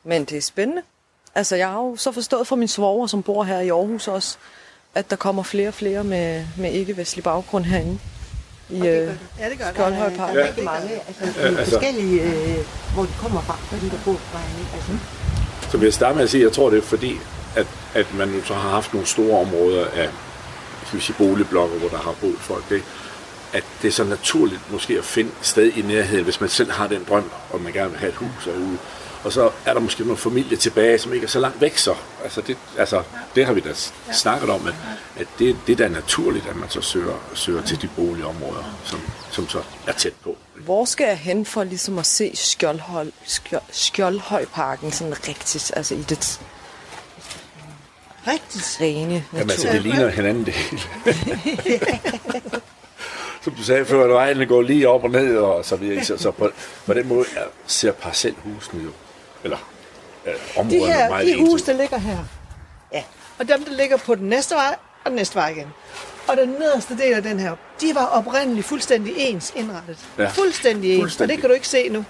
Men 0.04 0.26
det 0.26 0.38
er 0.38 0.42
spændende. 0.42 0.82
Altså, 1.36 1.56
jeg 1.56 1.68
har 1.68 1.80
jo 1.80 1.96
så 1.96 2.12
forstået 2.12 2.48
fra 2.48 2.56
min 2.56 2.68
svoger, 2.68 3.08
som 3.08 3.24
bor 3.24 3.44
her 3.44 3.60
i 3.60 3.70
Aarhus 3.70 4.08
også, 4.08 4.38
at 4.96 5.10
der 5.10 5.16
kommer 5.16 5.44
flere 5.44 5.68
og 5.68 5.74
flere 5.74 6.04
med, 6.04 6.46
med 6.58 6.72
ikke-vestlig 6.72 7.24
baggrund 7.24 7.64
herinde. 7.66 8.00
I, 8.70 8.76
øh, 8.78 8.84
Ja, 8.84 9.06
det 9.50 9.58
gør 9.58 9.66
det. 9.66 9.74
Skjoldhøjparken. 9.74 10.36
Der 10.36 10.42
Ja. 10.42 10.46
er 10.46 10.48
rigtig 10.48 10.64
mange, 10.64 10.90
altså, 11.08 11.42
Ja, 11.42 11.48
altså- 11.48 11.72
forskellige, 11.72 12.22
øh, 12.24 12.58
hvor 12.94 13.04
de 13.04 13.10
kommer 13.20 13.42
fra, 13.42 13.58
hvor 13.70 13.80
de 13.80 13.96
der 13.96 14.02
bor 14.06 14.14
fra. 14.14 14.40
Altså, 14.76 14.92
Så 15.72 15.78
vil 15.78 15.86
jeg 15.86 15.94
starte 15.94 16.16
med 16.16 16.24
at 16.24 16.30
sige, 16.30 16.42
at 16.42 16.46
jeg 16.46 16.54
tror, 16.54 16.70
det 16.70 16.78
er 16.78 16.82
fordi, 16.82 17.14
at, 17.56 17.68
at 17.94 18.14
man 18.14 18.36
jo 18.36 18.44
så 18.44 18.54
har 18.54 18.70
haft 18.70 18.94
nogle 18.94 19.08
store 19.08 19.40
områder 19.40 19.86
af 19.88 20.10
skal 20.90 21.00
vi 21.00 21.04
sige, 21.04 21.16
boligblokke, 21.18 21.80
hvor 21.80 21.90
der 21.90 21.98
har 21.98 22.16
boet 22.22 22.40
folk. 22.40 22.72
Ikke? 22.72 22.86
At 23.54 23.64
det 23.82 23.88
er 23.88 23.92
så 23.92 24.04
naturligt 24.04 24.72
måske 24.72 24.98
at 24.98 25.04
finde 25.06 25.30
et 25.42 25.48
sted 25.48 25.72
i 25.76 25.82
nærheden, 25.82 26.24
hvis 26.24 26.42
man 26.42 26.50
selv 26.50 26.72
har 26.72 26.88
den 26.88 27.06
drøm, 27.10 27.32
og 27.50 27.62
man 27.62 27.74
gerne 27.74 27.90
vil 27.90 28.00
have 28.00 28.10
et 28.10 28.16
hus 28.16 28.46
herude. 28.46 28.78
Og 29.24 29.34
så 29.34 29.52
er 29.66 29.74
der 29.74 29.80
måske 29.80 30.04
nogle 30.04 30.18
familie 30.18 30.58
tilbage, 30.58 31.00
som 31.00 31.14
ikke 31.14 31.24
er 31.24 31.30
så 31.30 31.40
langt 31.40 31.62
væk 31.62 31.78
så. 31.78 31.96
Altså 32.24 32.42
det, 32.42 32.58
altså, 32.78 33.04
det 33.36 33.46
har 33.46 33.54
vi 33.54 33.60
da 33.60 33.70
snakket 34.14 34.50
om, 34.50 34.68
at, 34.68 34.74
at 35.20 35.28
det, 35.40 35.58
det 35.68 35.78
der 35.78 35.86
er 35.86 35.90
naturligt, 35.90 36.48
at 36.48 36.56
man 36.56 36.70
så 36.70 36.82
søger, 36.82 37.14
søger 37.34 37.62
til 37.62 37.82
de 37.82 37.90
boligområder, 37.96 38.80
som, 38.84 39.00
som 39.32 39.50
så 39.50 39.62
er 39.88 39.92
tæt 39.92 40.14
på. 40.24 40.38
Hvor 40.56 40.86
skal 40.86 41.08
jeg 41.08 41.18
hen 41.18 41.46
for 41.46 41.64
ligesom 41.64 42.00
at 42.00 42.06
se 42.06 42.32
Skjoldhøj, 42.36 43.06
Skjold, 43.26 43.64
Skjoldhøjparken 43.72 44.92
sådan 44.92 45.28
rigtigt, 45.28 45.72
altså 45.76 45.96
i 45.96 46.02
det 46.02 46.40
Rigtigt. 48.34 48.78
rene 48.82 49.14
natur? 49.14 49.24
Jamen 49.34 49.52
altså, 49.52 49.68
det 49.68 49.82
ligner 49.82 50.08
hinanden 50.20 50.46
det 50.46 50.54
hele. 50.54 50.82
Som 53.44 53.54
du 53.54 53.64
sagde 53.64 53.86
før, 53.86 54.04
at 54.04 54.10
vejene 54.10 54.46
går 54.46 54.62
lige 54.62 54.90
op 54.90 55.04
og 55.04 55.10
ned 55.10 55.38
og 55.38 55.66
så 55.66 55.76
videre. 55.76 56.04
Så, 56.06 56.18
så 56.18 56.32
på, 56.32 56.50
på 56.86 56.94
den 56.94 57.08
måde 57.08 57.26
er, 57.36 57.44
ser 57.68 57.92
parcelhusene 57.92 58.84
jo, 58.84 58.90
eller 59.44 59.58
øh, 60.26 60.34
De 60.34 60.38
områderne 60.60 60.94
her, 60.94 61.10
meget 61.10 61.28
de 61.28 61.32
ens 61.32 61.50
hus, 61.50 61.62
ud. 61.62 61.66
der 61.66 61.74
ligger 61.74 61.98
her. 61.98 62.18
Ja. 62.94 63.04
Og 63.40 63.48
dem, 63.48 63.64
der 63.64 63.72
ligger 63.74 63.98
på 63.98 64.16
den 64.16 64.30
næste 64.30 64.56
vej, 64.56 64.76
og 65.04 65.10
den 65.12 65.16
næste 65.16 65.36
vej 65.36 65.50
igen. 65.50 65.68
Og 66.28 66.38
den 66.38 66.50
nederste 66.50 66.98
del 66.98 67.14
af 67.14 67.24
den 67.24 67.40
her, 67.40 67.56
de 67.82 67.96
var 67.96 68.06
oprindeligt 68.06 68.68
fuldstændig 68.68 69.14
ens 69.18 69.54
indrettet. 69.56 69.98
Ja. 70.18 70.28
Fuldstændig 70.28 70.92
ens, 70.94 71.02
Fuldstændig. 71.02 71.24
og 71.34 71.38
det 71.38 71.42
kan 71.42 71.50
du 71.50 71.54
ikke 71.54 71.68
se 71.68 71.90
nu. 71.90 72.06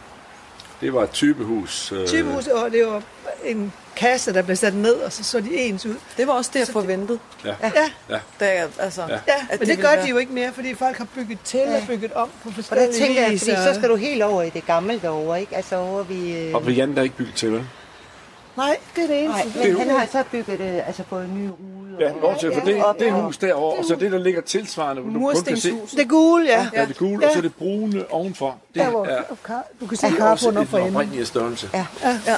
Det 0.82 0.94
var 0.94 1.04
et 1.04 1.12
typehus. 1.12 1.92
Øh, 1.92 2.08
Typehus, 2.08 2.48
og 2.48 2.72
det 2.72 2.86
var 2.88 3.02
en 3.46 3.74
kasse, 3.96 4.34
der 4.34 4.42
blev 4.42 4.56
sat 4.56 4.74
ned, 4.76 4.94
og 4.94 5.12
så 5.14 5.24
så 5.24 5.40
de 5.40 5.56
ens 5.56 5.86
ud. 5.86 5.96
Det 6.18 6.28
var 6.28 6.34
også 6.34 6.52
det, 6.54 6.60
jeg 6.60 6.68
forventede. 6.68 7.20
Ja. 7.46 7.54
Ja, 7.62 7.72
ja. 8.10 8.20
Da 8.40 8.46
jeg, 8.54 8.68
altså, 8.80 9.02
Ja. 9.02 9.14
ja 9.14 9.20
men 9.50 9.60
det 9.60 9.68
det 9.68 9.80
gør 9.80 9.90
ville 9.90 10.04
de 10.04 10.10
jo 10.10 10.18
ikke 10.18 10.34
mere, 10.34 10.52
fordi 10.54 10.76
folk 10.76 10.98
har 10.98 11.08
bygget 11.16 11.40
til 11.44 11.62
og 11.62 11.82
bygget 11.88 12.14
om 12.14 12.30
på 12.44 12.50
og 12.50 12.56
der 12.56 12.64
forskellige 12.64 12.94
tænker 12.94 13.22
jeg, 13.22 13.40
fordi 13.40 13.52
så 13.52 13.74
skal 13.76 13.90
du 13.90 13.96
helt 13.96 14.24
over 14.24 14.42
i 14.44 14.50
det 14.50 14.66
gamle 14.66 15.00
derovre, 15.02 15.40
ikke? 15.42 15.56
Altså 15.56 15.76
over 15.78 16.04
vi... 16.04 16.38
Øh... 16.38 16.56
Og 16.56 16.72
Jan, 16.72 16.94
der 16.94 17.00
er 17.00 17.04
ikke 17.04 17.16
bygget 17.16 17.36
til, 17.36 17.52
vel? 17.52 17.66
Nej, 18.58 18.78
det 18.96 19.04
er 19.04 19.08
det 19.08 19.24
eneste. 19.24 19.60
Nej, 19.60 19.68
men 19.68 19.80
han 19.80 19.90
har 19.90 20.08
så 20.12 20.24
bygget 20.32 20.60
det, 20.60 20.84
altså 20.88 21.04
fået 21.10 21.26
en 21.26 21.44
ny 21.46 21.50
rude. 21.50 21.80
Ja, 22.00 22.36
til, 22.40 22.54
for 22.54 22.60
det, 22.66 22.76
ja, 22.76 22.84
det 23.00 23.06
ja. 23.06 23.12
hus 23.12 23.38
derovre, 23.38 23.78
og 23.78 23.86
så 23.86 23.96
det, 23.96 24.12
der 24.12 24.18
ligger 24.18 24.42
tilsvarende, 24.42 25.02
hvor 25.02 25.14
du 25.14 25.34
kun 25.36 25.44
kan 25.44 25.58
se. 25.58 25.74
Det 25.98 26.10
gule, 26.10 26.46
ja. 26.46 26.68
ja, 26.74 26.86
det 26.86 26.98
gule, 26.98 27.28
og 27.28 27.34
så 27.34 27.42
det 27.42 27.56
brune 27.56 28.12
ovenfor. 28.12 28.58
Det 28.74 28.82
Der, 28.84 28.90
hvor 28.90 29.06
er 29.06 29.22
du 29.80 29.88
kan 29.88 29.98
se 29.98 30.08
carporten 30.18 30.58
op 30.58 30.68
for 30.68 30.78
enden. 30.78 30.96
oprindelige 30.96 31.26
størrelse. 31.26 31.70
Ja. 31.74 31.86
Ja. 32.04 32.36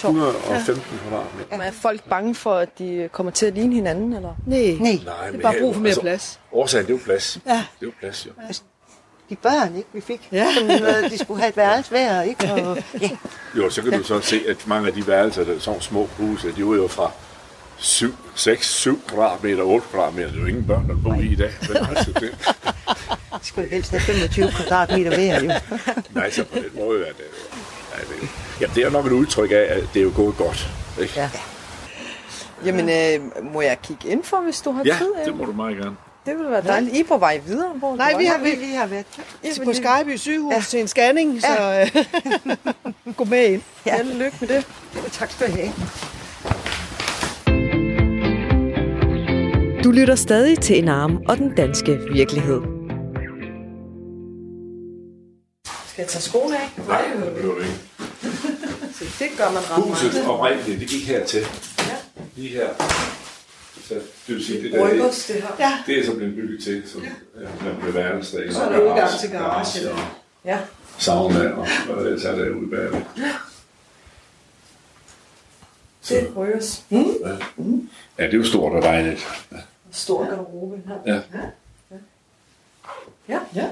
Sjovt. 0.00 0.16
115 0.16 0.82
kvadratmeter. 1.08 1.50
Men 1.50 1.60
er 1.60 1.70
folk 1.72 2.02
bange 2.08 2.34
for, 2.34 2.54
at 2.54 2.78
de 2.78 3.08
kommer 3.12 3.32
til 3.32 3.46
at 3.46 3.54
ligne 3.54 3.74
hinanden, 3.74 4.12
eller? 4.12 4.34
Nej, 4.46 4.58
Nej, 4.58 4.98
Nej, 5.04 5.26
det 5.30 5.38
er 5.38 5.42
bare 5.42 5.54
brug 5.60 5.74
for 5.74 5.80
mere 5.80 5.88
altså, 5.88 6.00
plads. 6.00 6.40
Årsagen, 6.52 6.86
det 6.86 6.92
er 6.92 6.96
jo 6.98 7.00
plads. 7.04 7.38
Ja. 7.46 7.52
Det 7.52 7.58
er 7.60 7.86
jo 7.86 7.92
plads, 8.00 8.26
jo. 8.26 8.30
de 9.30 9.36
børn, 9.36 9.76
ikke, 9.76 9.88
vi 9.92 10.00
fik, 10.00 10.28
Ja. 10.32 10.46
som 10.58 10.70
øh, 10.70 11.10
de 11.10 11.18
skulle 11.18 11.40
have 11.40 11.48
et 11.48 11.56
værelse 11.56 11.90
hver, 11.90 12.22
ikke? 12.22 12.52
Og, 12.52 12.78
ja, 13.02 13.10
Jo, 13.56 13.70
så 13.70 13.82
kan 13.82 13.92
du 13.92 14.02
så 14.04 14.20
se, 14.20 14.40
at 14.48 14.66
mange 14.66 14.88
af 14.88 14.94
de 14.94 15.06
værelser, 15.06 15.44
der 15.44 15.54
er 15.54 15.58
sådan 15.58 15.80
små 15.80 16.08
huse, 16.16 16.48
de 16.56 16.60
er 16.60 16.64
jo 16.76 16.88
fra 16.88 17.10
7, 17.76 18.14
6, 18.34 18.66
7 18.74 19.00
kvadratmeter, 19.06 19.62
8 19.62 19.86
kvadratmeter. 19.90 20.28
Det 20.28 20.36
er 20.36 20.40
jo 20.40 20.46
ingen 20.46 20.64
børn, 20.66 20.88
der 20.88 20.96
bor 21.04 21.14
i 21.14 21.26
i 21.26 21.34
dag. 21.36 21.52
Men 21.68 21.76
altså, 21.76 22.12
det, 22.12 22.30
de 23.42 23.46
skulle 23.46 23.68
helst 23.70 23.90
have 23.90 24.00
25 24.00 24.48
kvadratmeter 24.50 25.14
hver, 25.14 25.42
jo. 25.42 25.50
nej, 26.20 26.30
så 26.30 26.44
på 26.44 26.54
den 26.58 26.70
måde 26.84 27.00
er 27.00 27.12
det 27.12 27.20
jo... 27.20 27.58
Ja, 27.94 28.00
det, 28.00 28.16
er 28.16 28.22
jo- 28.22 28.28
jamen, 28.60 28.74
det 28.74 28.84
er 28.84 28.90
nok 28.90 29.06
et 29.06 29.12
udtryk 29.12 29.50
af, 29.50 29.66
at 29.68 29.82
det 29.94 30.00
er 30.00 30.04
jo 30.04 30.12
gået 30.16 30.36
godt. 30.36 30.68
Ikke? 31.00 31.12
Ja. 31.16 31.30
Jamen, 32.64 32.88
øh, 32.88 33.52
må 33.54 33.60
jeg 33.60 33.78
kigge 33.82 34.08
ind 34.08 34.24
for, 34.24 34.36
hvis 34.36 34.60
du 34.60 34.70
har 34.70 34.82
ja 34.86 34.96
tid? 34.98 35.12
det 35.24 35.28
Em? 35.28 35.36
må 35.36 35.44
du 35.44 35.52
meget 35.52 35.76
gerne. 35.76 35.96
det 36.26 36.36
ville 36.36 36.50
være 36.50 36.62
dejligt. 36.62 36.96
I 36.96 37.00
er 37.00 37.04
på 37.04 37.16
vej 37.18 37.40
videre? 37.46 37.68
Hvor 37.74 37.96
Nej, 37.96 38.14
vi 38.18 38.24
har 38.24 38.38
Vi 38.38 38.48
lige 38.50 38.76
har 38.76 38.86
været. 38.86 39.06
I 39.44 39.46
er 39.48 39.64
på 39.64 39.72
Skyby 39.72 40.16
sygehus 40.16 40.54
ja. 40.54 40.60
til 40.68 40.80
en 40.80 40.88
scanning, 40.88 41.40
så 41.40 41.86
øh, 43.06 43.14
gå 43.16 43.24
med 43.24 43.44
ind. 43.48 43.62
Ja. 43.86 43.96
Held 43.96 44.10
og 44.10 44.16
lykke 44.16 44.36
med 44.40 44.48
det. 44.48 44.66
Tak 45.12 45.30
skal 45.30 45.46
du 45.46 45.52
have. 45.52 45.72
Du 49.84 49.90
lytter 49.90 50.14
stadig 50.14 50.60
til 50.60 50.78
en 50.78 50.88
arm 50.88 51.18
og 51.28 51.36
den 51.38 51.54
danske 51.54 51.98
virkelighed. 52.12 52.60
Skal 55.86 56.02
jeg 56.02 56.08
tage 56.08 56.22
skoene 56.22 56.56
af? 56.56 56.70
Nej, 56.88 57.02
det 57.24 57.34
behøver 57.34 57.54
du 57.54 57.60
ikke. 57.60 57.87
Så 58.98 59.04
det 59.18 59.28
gør 59.36 59.44
man 59.50 59.62
ret 59.70 59.82
Huset 59.82 60.12
meget. 60.14 60.28
oprindeligt, 60.28 60.80
det 60.80 60.88
gik 60.88 61.06
hertil. 61.08 61.40
Ja. 61.78 61.96
Lige 62.36 62.48
her. 62.48 62.68
Så 63.84 63.94
det 63.94 64.34
vil 64.34 64.44
sige, 64.46 64.62
det 64.62 64.72
der, 64.72 64.84
det, 64.84 64.92
Rykkers, 64.92 65.24
det 65.26 65.36
her. 65.36 65.48
Ja, 65.58 65.72
det 65.86 65.98
er 65.98 66.06
så 66.06 66.14
blevet 66.14 66.34
bygget 66.34 66.64
til, 66.64 66.82
som 66.86 67.02
ja. 67.02 67.10
med 67.84 67.92
værelse 67.92 68.36
derinde. 68.36 68.54
Så 68.54 68.62
er 68.62 68.72
der 68.72 68.80
udgang 68.80 69.10
til 69.20 69.30
garage, 69.30 69.80
garage 69.80 69.92
og 69.92 69.98
Ja. 70.44 70.58
sauna, 70.98 71.50
og 71.50 71.66
hvad 71.86 71.96
der 71.96 72.02
ellers 72.02 72.24
er 72.24 72.34
derude 72.34 72.70
bagved. 72.70 73.00
Det 76.08 76.22
er 76.22 76.32
rykkers. 76.36 76.82
Ja, 76.90 76.96
det 78.26 78.34
er 78.34 78.38
jo 78.38 78.44
stort 78.44 78.72
og 78.72 78.82
dejligt. 78.82 79.26
Stor 79.92 80.24
garderobe 80.24 80.82
her. 80.86 80.94
Ja. 81.06 81.14
Ja. 81.14 81.98
ja. 83.28 83.38
Ja, 83.54 83.68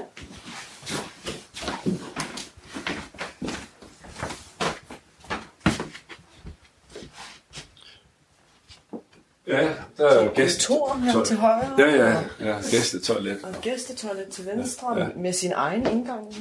der 9.47 10.05
er 10.07 10.23
jo 10.23 10.29
gæst. 10.35 10.67
Kontor 10.67 10.97
her 11.03 11.23
til 11.23 11.37
højre. 11.37 11.71
Ja, 11.77 11.95
ja, 12.05 12.13
ja, 12.49 12.55
gæstetoilet. 12.71 13.37
Og 13.43 13.49
gæstetoilet 13.61 14.25
til 14.31 14.45
venstre 14.45 14.97
Ja. 14.97 15.03
ja. 15.03 15.09
med 15.15 15.33
sin 15.33 15.51
egen 15.55 15.87
indgang. 15.87 16.35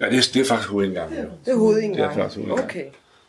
Ja, 0.00 0.06
det 0.10 0.18
er, 0.18 0.30
det 0.34 0.40
er 0.42 0.44
faktisk 0.44 0.68
hovedindgangen. 0.70 1.16
Det 1.16 1.24
er 1.24 1.28
Det 1.44 1.52
er 1.52 1.56
hovedindgangen. 1.56 2.14
faktisk 2.16 2.36
hovedindgangen. 2.36 2.70
Okay. 2.70 2.84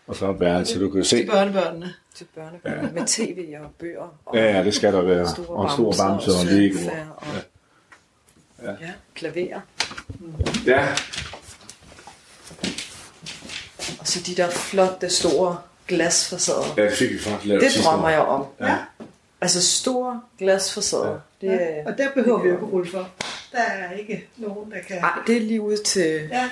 Og 0.07 0.15
så 0.15 0.25
er 0.25 0.33
et 0.33 0.39
værelse, 0.39 0.79
du 0.79 0.89
kan 0.89 1.03
se. 1.03 1.25
børnebørnene. 1.25 1.93
Til 2.15 2.25
børnebørn 2.35 2.85
ja. 2.85 2.91
med 2.93 3.07
tv 3.07 3.53
og 3.63 3.69
bøger. 3.79 4.13
Og 4.25 4.35
Ja, 4.37 4.57
ja, 4.57 4.63
det 4.63 4.73
skal 4.75 4.93
der 4.93 5.01
være. 5.01 5.29
store 5.29 5.47
Og 5.47 5.63
en 5.63 5.71
stor 5.71 5.93
bamse 6.07 6.31
og 6.31 6.39
og 6.39 6.45
Lego. 6.45 6.77
Og, 7.17 7.27
Ja. 8.63 8.69
ja. 8.71 8.91
klaver. 9.15 9.59
Ja, 10.65 10.87
Og 13.99 14.07
så 14.07 14.19
de 14.27 14.35
der 14.35 14.49
flotte, 14.49 15.09
store 15.09 15.57
glasfacader. 15.87 16.73
ja, 16.77 16.83
det 16.83 16.93
fik 16.93 17.09
vi 17.11 17.19
faktisk 17.19 17.45
lavet 17.47 17.61
Det 17.63 17.71
drømmer 17.85 18.09
jeg 18.09 18.19
om. 18.19 18.45
Ja. 18.59 18.77
Altså 19.41 19.61
store 19.79 20.21
glasfacader. 20.37 21.19
Det, 21.41 21.53
er, 21.53 21.85
Og 21.85 21.97
der 21.97 22.11
behøver 22.11 22.41
vi 22.41 22.47
jo 22.49 22.53
ikke 22.55 22.65
rulle 22.65 22.91
for. 22.91 23.09
Der 23.51 23.57
er 23.61 23.91
ikke 23.91 24.27
nogen, 24.37 24.71
der 24.71 24.77
kan... 24.87 24.97
ej, 24.97 25.11
det 25.27 25.37
er 25.37 25.41
lige 25.41 25.61
ud 25.61 25.77
til... 25.77 26.29
Ja, 26.31 26.49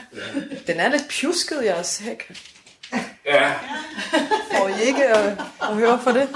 Den 0.67 0.80
er 0.80 0.89
lidt 0.89 1.04
pjusket, 1.10 1.65
jeres 1.65 1.98
hæk. 1.98 2.32
Ja, 3.26 3.52
Får 4.58 4.67
I 4.67 4.88
ikke 4.88 5.06
at, 5.08 5.38
at 5.62 5.76
høre 5.76 6.00
for 6.04 6.12
det? 6.12 6.28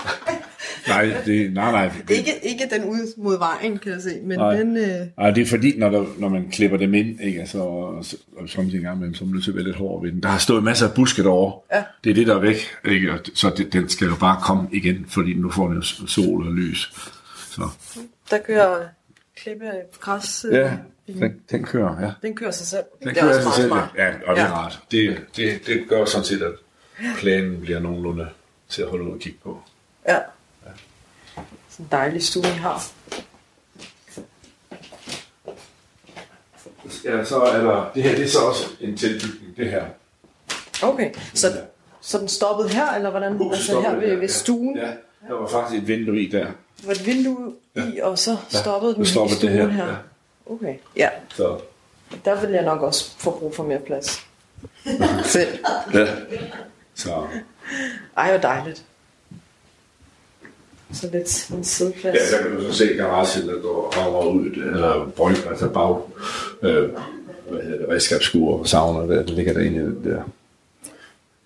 nej, 0.87 1.05
det, 1.25 1.53
nej, 1.53 1.71
nej. 1.71 1.91
Det, 2.07 2.17
Ikke, 2.17 2.31
ikke 2.43 2.67
den 2.71 2.83
ud 2.83 3.13
mod 3.23 3.37
vejen, 3.37 3.77
kan 3.77 3.91
jeg 3.91 4.01
se, 4.01 4.19
men 4.23 4.37
Nej. 4.39 4.53
den... 4.55 4.77
Øh, 4.77 5.07
Nej, 5.17 5.29
det 5.31 5.41
er 5.41 5.45
fordi, 5.45 5.77
når, 5.77 5.89
der, 5.89 6.05
når 6.17 6.29
man 6.29 6.49
klipper 6.51 6.77
dem 6.77 6.93
ind, 6.93 7.21
ikke, 7.21 7.39
altså, 7.39 7.57
og, 7.59 8.05
så, 8.05 8.17
og 8.37 8.63
en 8.63 8.69
gang 8.81 8.95
imellem, 8.95 9.13
så 9.15 9.23
er 9.23 9.25
man 9.25 9.33
nødt 9.33 9.43
til 9.43 9.51
at 9.51 9.55
være 9.55 9.65
lidt 9.65 9.75
hård 9.75 10.03
ved 10.03 10.11
den. 10.11 10.23
Der 10.23 10.29
har 10.29 10.37
stået 10.37 10.63
masser 10.63 10.87
af 10.87 10.93
buske 10.93 11.23
derovre. 11.23 11.59
Ja. 11.77 11.83
Det 12.03 12.09
er 12.09 12.13
det, 12.13 12.27
der 12.27 12.35
er 12.35 12.39
væk. 12.39 12.57
Ikke? 12.85 13.11
Og 13.13 13.19
Så 13.33 13.49
det, 13.57 13.73
den 13.73 13.89
skal 13.89 14.07
jo 14.07 14.15
bare 14.15 14.39
komme 14.43 14.69
igen, 14.71 15.05
fordi 15.07 15.33
nu 15.33 15.51
får 15.51 15.67
den 15.67 15.75
jo 15.75 15.81
sol 16.07 16.47
og 16.47 16.53
lys. 16.53 16.91
Så 17.51 17.69
der 18.31 18.37
kører 18.37 18.85
klippe 19.37 19.65
græs. 19.99 20.45
øh, 20.49 20.55
ja, 20.55 20.71
den, 21.13 21.41
den 21.51 21.63
kører, 21.63 22.01
ja. 22.05 22.11
Den 22.21 22.35
kører 22.35 22.51
sig 22.51 22.67
selv. 22.67 22.83
Den 22.99 23.07
det 23.07 23.17
er 23.17 23.21
kører 23.21 23.29
også 23.35 23.43
sig 23.43 23.53
selv, 23.53 23.67
smart. 23.69 23.89
ja. 23.97 24.07
og 24.27 24.35
det 24.35 24.41
er 24.43 24.47
Ja. 24.47 24.53
rart. 24.53 24.79
Det, 24.91 25.21
det, 25.35 25.61
det 25.67 25.85
gør 25.89 26.05
sådan 26.05 26.25
set, 26.25 26.41
at 26.41 26.51
planen 27.17 27.61
bliver 27.61 27.79
nogenlunde 27.79 28.27
til 28.69 28.81
at 28.81 28.87
holde 28.89 29.03
ud 29.05 29.11
og 29.11 29.19
kigge 29.19 29.39
på. 29.43 29.61
Ja. 30.07 30.17
Sådan 31.69 31.85
en 31.85 31.87
dejlig 31.91 32.23
stue, 32.23 32.43
I 32.43 32.45
har. 32.45 32.83
Ja, 37.05 37.23
så 37.25 37.41
er 37.41 37.61
der, 37.63 37.91
det 37.95 38.03
her 38.03 38.15
det 38.15 38.23
er 38.25 38.27
så 38.29 38.39
også 38.39 38.65
en 38.81 38.97
tilbygning, 38.97 39.57
det 39.57 39.69
her. 39.71 39.85
Okay, 40.83 41.11
så, 41.33 41.47
så 42.01 42.17
den 42.17 42.27
stoppede 42.27 42.69
her, 42.69 42.91
eller 42.95 43.09
hvordan? 43.09 43.37
Huset 43.37 43.53
altså 43.53 43.81
her 43.81 43.95
ved, 43.95 44.07
der, 44.07 44.13
ved 44.13 44.21
ja. 44.21 44.27
stuen? 44.27 44.77
Ja, 44.77 44.91
der 45.27 45.33
var 45.33 45.47
faktisk 45.47 45.81
et 45.81 45.87
vindue 45.87 46.21
i 46.21 46.29
der. 46.29 46.45
Der 46.45 46.51
var 46.85 46.91
et 46.91 47.05
vindue 47.05 47.53
i, 47.75 47.99
og 47.99 48.19
så 48.19 48.37
stoppede 48.49 48.95
den 48.95 49.05
så 49.05 49.11
stoppede 49.11 49.35
i 49.35 49.37
stuen 49.39 49.53
det 49.53 49.61
her, 49.73 49.85
her. 49.85 49.87
ja. 49.87 49.95
Okay, 50.49 50.75
ja. 50.95 51.09
Så, 51.35 51.59
Der 52.25 52.41
vil 52.41 52.49
jeg 52.49 52.63
nok 52.63 52.81
også 52.81 53.11
få 53.17 53.39
brug 53.39 53.55
for 53.55 53.63
mere 53.63 53.79
plads. 53.79 54.25
Selv. 55.33 55.59
ja. 55.93 56.07
Så, 56.95 57.27
Ej, 58.17 58.29
hvor 58.31 58.41
dejligt. 58.41 58.85
Så 60.93 61.09
lidt 61.11 61.49
en 61.57 61.63
sideplads. 61.63 62.17
ja, 62.31 62.37
der 62.37 62.43
kan 62.43 62.57
du 62.57 62.63
så 62.63 62.77
se 62.77 62.87
garagen, 62.93 63.47
der 63.47 63.61
går 63.61 63.93
over 64.07 64.25
ud, 64.25 64.45
eller 64.45 65.09
bryg, 65.15 65.35
altså 65.49 65.69
bag, 65.69 66.01
øh, 66.61 66.89
hvad 67.49 67.63
hedder 67.63 67.77
det, 67.77 67.89
redskabsskur 67.89 68.59
og 68.59 68.67
sauna, 68.67 69.15
der, 69.15 69.23
der 69.23 69.33
ligger 69.33 69.53
der 69.53 69.59
inde 69.61 69.77
i 69.77 69.79
den 69.79 70.03
der. 70.03 70.23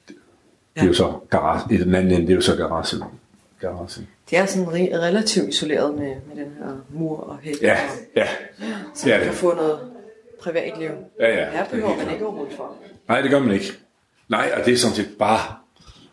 Det, 0.08 0.16
det 0.76 0.82
er 0.82 0.86
jo 0.86 0.94
så 0.94 1.14
garage, 1.30 1.76
i 1.76 1.78
den 1.78 1.96
anden 1.96 2.12
ende, 2.12 2.22
det 2.28 2.32
er 2.32 2.36
jo 2.36 2.42
så 2.42 2.56
garagen. 2.56 3.04
garagen. 3.60 4.08
Det 4.30 4.38
er 4.38 4.46
sådan 4.46 4.68
re- 4.68 4.96
relativt 4.96 5.50
isoleret 5.50 5.96
med, 5.96 6.16
med 6.28 6.46
den 6.46 6.54
her 6.58 6.86
mur 6.90 7.18
og 7.20 7.38
hæk. 7.38 7.62
Ja, 7.62 7.74
og, 7.74 7.98
ja. 8.16 8.28
så 8.94 9.10
er 9.10 9.14
man 9.14 9.20
kan 9.20 9.30
det. 9.30 9.38
få 9.38 9.56
noget 9.56 9.92
privatliv. 10.42 10.90
Ja, 11.20 11.36
ja. 11.36 11.52
Her 11.52 11.66
behøver 11.70 11.98
man 11.98 12.14
ikke 12.14 12.26
rulle 12.26 12.56
for. 12.56 12.76
Nej, 13.08 13.22
det 13.22 13.32
gør 13.32 13.40
man 13.40 13.52
ikke. 13.52 13.72
Nej, 14.30 14.52
og 14.58 14.66
det 14.66 14.74
er 14.74 14.78
sådan 14.78 14.96
set 14.96 15.10
bare... 15.20 15.56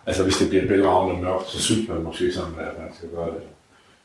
Altså, 0.07 0.23
hvis 0.23 0.37
det 0.37 0.49
bliver 0.49 0.69
bælragende 0.69 1.23
mørkt, 1.23 1.49
så 1.51 1.63
synes 1.63 1.89
man 1.89 2.03
måske 2.03 2.33
sådan, 2.33 2.53
at 2.59 2.79
man 2.79 2.95
skal 2.95 3.09
gøre 3.09 3.27
det. 3.35 3.43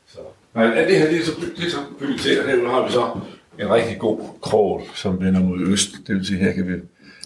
Så. 0.06 0.18
Nej, 0.54 0.64
ja, 0.64 0.86
det 0.88 0.98
her 0.98 1.08
det 1.10 1.20
er 1.20 1.24
så, 1.24 1.32
det 1.56 1.66
er 1.66 1.70
så 1.70 1.78
bygget 1.98 2.20
til, 2.20 2.40
og 2.40 2.48
herude 2.48 2.70
har 2.70 2.86
vi 2.86 2.92
så 2.92 3.20
en 3.58 3.70
rigtig 3.70 3.98
god 3.98 4.20
krog, 4.42 4.82
som 4.94 5.20
vender 5.20 5.40
mod 5.40 5.60
øst. 5.60 5.90
Det 6.06 6.14
vil 6.14 6.26
sige, 6.26 6.38
her 6.38 6.52
kan 6.52 6.68
vi 6.68 6.72
ja. 6.72 6.78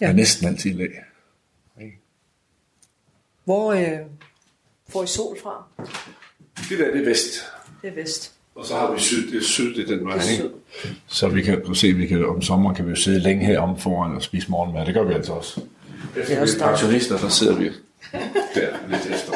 ja 0.07 0.13
næsten 0.13 0.49
altid 0.49 0.75
læ. 0.75 0.87
Hvor 3.45 3.73
øh, 3.73 3.99
får 4.89 5.03
I 5.03 5.07
sol 5.07 5.39
fra? 5.43 5.65
Det 6.71 6.79
der, 6.79 6.91
det 6.91 7.01
er 7.01 7.05
vest. 7.05 7.45
Det 7.83 7.89
er 7.91 7.95
vest. 7.95 8.33
Og 8.55 8.67
så 8.67 8.75
har 8.75 8.93
vi 8.93 9.01
syd, 9.01 9.31
det 9.33 9.39
er 9.39 9.45
syd, 9.45 9.75
det 9.75 9.91
er 9.91 9.97
den 9.97 10.07
vej, 10.07 10.17
Det 10.19 10.27
er 10.29 10.33
ikke? 10.33 10.45
Så 11.07 11.29
vi 11.29 11.43
kan 11.43 11.55
prøve 11.61 11.71
at 11.71 11.77
se, 11.77 11.93
vi 11.93 12.07
kan, 12.07 12.25
om 12.27 12.43
sommeren 12.43 12.77
kan 12.77 12.85
vi 12.85 12.91
jo 12.91 12.97
sidde 12.97 13.19
længe 13.21 13.47
herom 13.47 13.79
foran 13.79 14.17
og 14.17 14.23
spise 14.23 14.51
morgenmad. 14.51 14.87
Det 14.87 14.95
gør 14.95 15.03
vi 15.05 15.15
altså 15.15 15.33
også. 15.33 15.61
Efter 16.17 16.41
også 16.41 16.57
vi 16.57 16.63
er 16.63 16.67
pensionister, 16.69 17.17
så 17.19 17.29
sidder 17.29 17.55
vi 17.57 17.65
der 18.55 18.69
lidt 18.91 19.07
efter. 19.07 19.33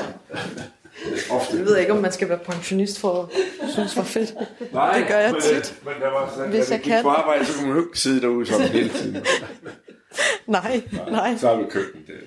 Ofte. 1.31 1.57
Jeg 1.57 1.65
ved 1.67 1.77
ikke, 1.79 1.93
om 1.93 1.99
man 1.99 2.13
skal 2.13 2.29
være 2.29 2.39
pensionist 2.39 2.99
for 3.01 3.31
at 3.63 3.71
synes, 3.71 3.95
hvor 3.95 4.03
fedt. 4.03 4.35
Nej, 4.73 4.99
Det 4.99 5.09
gør 5.09 5.19
jeg 5.19 5.33
men, 5.33 5.41
tit. 5.43 5.55
øh, 5.55 5.87
Men 5.93 5.95
der 6.03 6.11
var 6.11 6.33
sådan, 6.37 6.51
Hvis 6.51 6.71
jeg 6.71 6.83
kan. 6.83 7.03
på 7.03 7.09
arbejde, 7.09 7.45
så 7.47 7.53
kunne 7.59 7.69
man 7.69 7.77
jo 7.77 7.85
ikke 7.85 7.99
sidde 8.01 8.21
derude 8.21 8.47
sådan 8.47 8.69
hele 8.69 8.89
tiden. 8.89 9.17
Nej, 10.47 10.83
nej. 11.11 11.37
Så 11.37 11.49
har 11.49 11.57
vi 11.57 11.65
køkken 11.71 12.01
derude. 12.07 12.21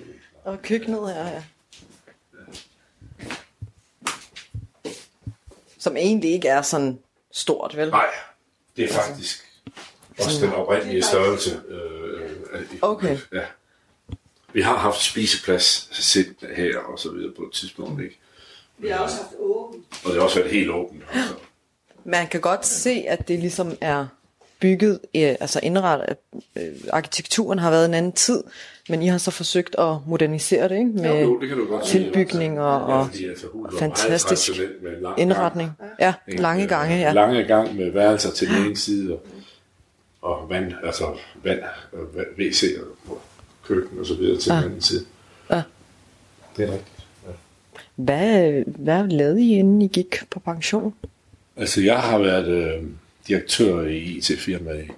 Og 0.44 0.62
køkkenet 0.62 1.00
her, 1.14 1.24
ja. 1.26 1.42
Som 5.88 5.96
egentlig 5.96 6.30
ikke 6.30 6.48
er 6.48 6.62
sådan 6.62 6.98
stort, 7.30 7.76
vel? 7.76 7.90
Nej, 7.90 8.06
det 8.76 8.84
er 8.84 8.92
faktisk 8.92 9.44
også 10.18 10.46
den 10.46 10.52
oprindelige 10.52 11.02
størrelse. 11.02 11.62
Øh, 11.68 12.20
øh, 12.52 12.66
Okay. 12.82 13.18
Ja. 13.32 13.44
Vi 14.52 14.62
har 14.62 14.76
haft 14.76 15.02
spiseplads 15.02 15.88
sit 15.92 16.28
her 16.56 16.78
og 16.78 16.98
så 16.98 17.10
videre 17.10 17.32
på 17.36 17.42
et 17.42 17.52
tidspunkt, 17.52 18.02
ikke? 18.02 18.18
Vi 18.78 18.88
har 18.88 18.98
også 18.98 19.16
haft 19.16 19.34
åbent. 19.38 19.84
Og 20.04 20.10
det 20.10 20.14
har 20.14 20.22
også 20.22 20.38
været 20.38 20.50
helt 20.50 20.70
åbent. 20.70 21.02
Altså. 21.12 21.34
Man 22.04 22.28
kan 22.28 22.40
godt 22.40 22.66
se, 22.66 23.04
at 23.08 23.28
det 23.28 23.38
ligesom 23.38 23.76
er 23.80 24.06
bygget, 24.60 25.00
øh, 25.14 25.22
altså 25.40 25.60
indrettet, 25.62 26.16
øh, 26.56 26.62
arkitekturen 26.92 27.58
har 27.58 27.70
været 27.70 27.84
en 27.88 27.94
anden 27.94 28.12
tid, 28.12 28.42
men 28.88 29.02
I 29.02 29.06
har 29.06 29.18
så 29.18 29.30
forsøgt 29.30 29.76
at 29.78 29.94
modernisere 30.06 30.68
det, 30.68 30.78
ikke? 30.78 30.90
Med 30.90 31.20
Jo, 31.22 31.40
det 31.40 31.48
kan 31.48 31.58
du 31.58 31.64
godt 31.66 31.86
sige. 31.86 32.04
tilbygninger 32.04 32.62
og 32.62 33.06
fordi, 33.06 33.28
altså, 33.28 33.46
var 33.54 33.78
fantastisk 33.78 34.50
lang 35.00 35.20
indretning. 35.20 35.70
Ja, 36.00 36.14
gang. 36.26 36.40
lange 36.40 36.62
Øh, 36.62 36.68
gange, 36.68 36.96
ja. 36.96 37.12
Lange 37.12 37.44
gang 37.44 37.76
med 37.76 37.90
værelser 37.90 38.30
til 38.30 38.48
den 38.48 38.66
ene 38.66 38.76
side, 38.76 39.12
og, 39.12 39.22
og 40.22 40.50
vand, 40.50 40.72
altså 40.84 41.04
vand, 41.44 41.60
og 41.92 41.98
WC 42.38 42.64
og 43.08 43.20
køkken 43.64 43.98
og 43.98 44.06
så 44.06 44.14
videre 44.14 44.38
til 44.38 44.50
Ja. 44.50 44.56
den 44.56 44.64
anden 44.64 44.80
side. 44.80 45.04
Ja. 45.50 45.62
Det 46.56 46.64
er 46.68 46.72
rigtigt. 46.72 47.06
Ja. 47.26 47.32
Hvad, 47.96 48.62
hvad 48.66 49.06
lavede 49.08 49.42
I, 49.42 49.52
inden 49.58 49.82
I 49.82 49.86
gik 49.88 50.16
på 50.30 50.40
pension? 50.40 50.94
Altså, 51.56 51.80
jeg 51.80 51.98
har 52.00 52.18
været 52.18 52.48
øh, 52.48 52.82
direktør 53.28 53.80
i 53.86 53.98
IT-firmaet. 53.98 54.84
i- 54.84 54.90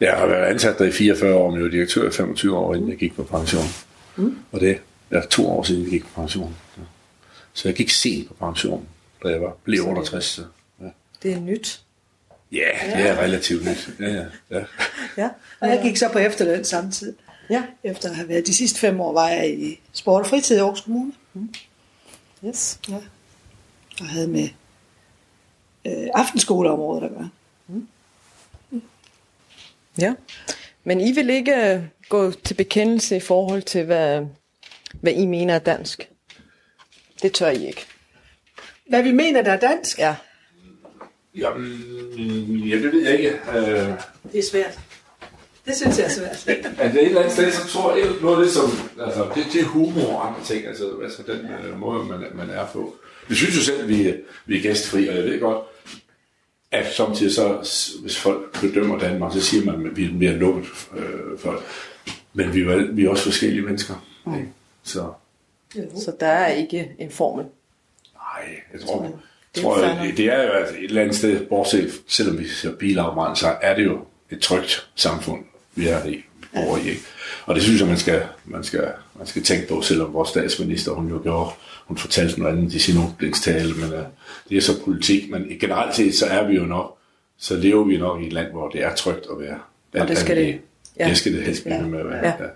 Jeg 0.00 0.12
har 0.16 0.26
været 0.26 0.44
ansat 0.44 0.78
der 0.78 0.84
i 0.84 0.92
44 0.92 1.34
år, 1.34 1.50
men 1.50 1.56
jeg 1.56 1.64
var 1.64 1.70
direktør 1.70 2.08
i 2.08 2.12
25 2.12 2.56
år, 2.56 2.74
inden 2.74 2.90
jeg 2.90 2.98
gik 2.98 3.16
på 3.16 3.22
pension. 3.24 3.64
Mm. 4.16 4.38
Og 4.52 4.60
det 4.60 4.78
er 5.10 5.26
to 5.26 5.46
år 5.50 5.62
siden, 5.62 5.82
jeg 5.82 5.90
gik 5.90 6.02
på 6.04 6.20
pension. 6.20 6.56
Ja. 6.78 6.82
Så 7.52 7.68
jeg 7.68 7.76
gik 7.76 7.90
sent 7.90 8.28
på 8.28 8.34
pension, 8.34 8.88
da 9.24 9.28
jeg 9.28 9.40
var, 9.40 9.56
blev 9.64 9.86
68. 9.86 10.24
Så. 10.24 10.42
Ja. 10.80 10.86
Det 11.22 11.32
er 11.32 11.40
nyt. 11.40 11.82
ja, 12.52 12.68
det 12.96 13.08
er 13.08 13.16
relativt 13.22 13.64
nyt. 13.64 13.90
Ja, 14.00 14.06
ja, 14.08 14.24
ja. 14.50 14.64
Ja, 15.22 15.28
Og 15.60 15.68
jeg 15.68 15.80
gik 15.82 15.96
så 15.96 16.08
på 16.12 16.18
efterløn 16.18 16.64
samtidig. 16.64 17.14
ja. 17.50 17.62
Efter 17.84 18.08
at 18.10 18.16
have 18.16 18.28
været 18.28 18.46
de 18.46 18.54
sidste 18.54 18.78
fem 18.80 19.00
år, 19.00 19.12
var 19.12 19.28
jeg 19.28 19.50
i 19.58 19.80
sport 19.92 20.20
og 20.22 20.26
fritid 20.26 20.56
i 20.56 20.58
Aarhus 20.58 20.80
Kommune. 20.80 21.12
Yes. 22.46 22.80
Og 24.00 24.06
havde 24.06 24.28
med 24.28 24.48
øh, 25.86 26.06
aftenskoleområdet 26.14 27.04
at 27.04 27.10
gøre. 27.10 27.30
Ja. 30.00 30.14
Men 30.84 31.00
I 31.00 31.12
vil 31.12 31.30
ikke 31.30 31.54
øh, 31.54 31.82
gå 32.08 32.30
til 32.30 32.54
bekendelse 32.54 33.16
i 33.16 33.20
forhold 33.20 33.62
til, 33.62 33.84
hvad, 33.84 34.26
hvad 35.00 35.12
I 35.12 35.26
mener 35.26 35.54
er 35.54 35.58
dansk? 35.58 36.08
Det 37.22 37.32
tør 37.32 37.50
I 37.50 37.66
ikke. 37.66 37.86
Hvad 38.88 39.02
vi 39.02 39.12
mener, 39.12 39.42
der 39.42 39.52
er 39.52 39.60
dansk, 39.60 39.98
Ja. 39.98 40.14
Jamen, 41.36 42.68
ja, 42.68 42.76
det 42.76 42.92
ved 42.92 43.02
jeg 43.02 43.18
ikke. 43.18 43.28
Øh, 43.28 43.88
det 44.32 44.38
er 44.38 44.42
svært. 44.50 44.78
Det 45.66 45.76
synes 45.76 45.98
jeg 45.98 46.04
er 46.04 46.10
svært. 46.10 46.46
Altså 46.78 47.00
et 47.00 47.06
eller 47.06 47.20
andet 47.20 47.32
sted, 47.32 47.52
så 47.52 47.66
tror 47.66 47.96
jeg, 47.96 48.06
noget 48.22 48.36
af 48.36 48.42
det, 48.44 48.52
som, 48.52 48.70
altså, 49.06 49.28
det, 49.34 49.46
det 49.52 49.60
er 49.60 49.64
humor 49.64 50.16
og 50.16 50.28
andre 50.28 50.44
ting, 50.44 50.66
altså, 50.66 50.84
altså 51.04 51.22
den 51.22 51.48
øh, 51.66 51.80
måde, 51.80 52.04
man, 52.04 52.24
man 52.34 52.50
er 52.50 52.66
på. 52.66 52.96
Vi 53.28 53.34
synes 53.34 53.56
jo 53.56 53.62
selv, 53.62 53.82
at 53.82 53.88
vi, 53.88 54.14
vi 54.46 54.58
er 54.58 54.62
gæstfri, 54.62 55.08
og 55.08 55.16
jeg 55.16 55.24
ved 55.24 55.40
godt, 55.40 55.58
at 56.72 56.94
samtidig 56.94 57.34
så, 57.34 57.54
hvis 58.02 58.18
folk 58.18 58.60
bedømmer 58.60 58.98
Danmark, 58.98 59.32
så 59.32 59.40
siger 59.40 59.64
man, 59.64 59.86
at 59.86 59.96
vi 59.96 60.04
er 60.04 60.12
mere 60.12 60.32
lukket 60.32 60.66
øh, 60.96 61.38
folk. 61.38 61.62
Men 62.34 62.54
vi 62.54 62.60
er, 62.60 62.92
vi 62.92 63.04
er 63.04 63.10
også 63.10 63.24
forskellige 63.24 63.62
mennesker. 63.62 64.06
Ikke? 64.26 64.48
Så 64.82 65.12
Så 65.96 66.12
der 66.20 66.26
er 66.26 66.48
ikke 66.48 66.90
en 66.98 67.10
formel. 67.10 67.44
nej, 68.14 68.48
jeg 68.72 68.80
tror, 68.80 69.02
det 69.02 69.12
det, 69.54 69.60
er 69.60 69.64
tror 69.64 69.78
jeg, 69.78 70.16
det 70.16 70.26
er 70.26 70.42
jo 70.42 70.50
altså 70.52 70.74
et 70.74 70.84
eller 70.84 71.02
andet 71.02 71.16
sted, 71.16 71.46
bortset, 71.46 71.90
selvom 72.08 72.38
vi 72.38 72.48
ser 72.48 72.72
bilafbrændt, 72.76 73.38
så 73.38 73.56
er 73.62 73.74
det 73.76 73.84
jo 73.84 74.04
et 74.30 74.40
trygt 74.40 74.88
samfund, 74.94 75.44
vi 75.74 75.88
er 75.88 76.04
i, 76.04 76.24
bor 76.54 76.76
i. 76.76 76.88
Ikke? 76.88 77.02
Og 77.46 77.54
det 77.54 77.62
synes 77.62 77.80
jeg, 77.80 77.88
man 77.88 77.98
skal, 77.98 78.22
man, 78.44 78.64
skal, 78.64 78.92
man 79.20 79.26
skal 79.26 79.42
tænke 79.42 79.68
på, 79.68 79.80
selvom 79.80 80.12
vores 80.12 80.28
statsminister, 80.28 80.92
hun 80.92 81.08
jo 81.08 81.20
gjorde, 81.22 81.50
hun 81.86 81.96
fortalte 81.96 82.40
noget 82.40 82.56
andet 82.56 82.72
i 82.74 82.78
sin 82.78 82.94
åbningstale, 83.04 83.74
men 83.74 83.92
uh, 83.92 84.04
det 84.48 84.56
er 84.56 84.60
så 84.60 84.82
politik. 84.84 85.30
Men 85.30 85.46
generelt 85.60 85.94
set, 85.94 86.14
så 86.14 86.26
er 86.26 86.46
vi 86.48 86.54
jo 86.54 86.64
nok, 86.64 86.96
så 87.38 87.56
lever 87.56 87.84
vi 87.84 87.96
nok 87.96 88.22
i 88.22 88.26
et 88.26 88.32
land, 88.32 88.52
hvor 88.52 88.68
det 88.68 88.82
er 88.82 88.94
trygt 88.94 89.26
at 89.32 89.40
være. 89.40 89.58
Og 90.02 90.08
det 90.08 90.18
skal 90.18 90.36
det. 90.36 90.46
Ja. 90.46 90.58
Ja. 91.04 91.08
Det 91.08 91.16
skal 91.16 91.32
det 91.32 91.42
helst 91.42 91.64
blive 91.64 91.88
med 91.88 92.00
at 92.00 92.06
være. 92.06 92.26
Ja. 92.26 92.32
Ja. 92.40 92.48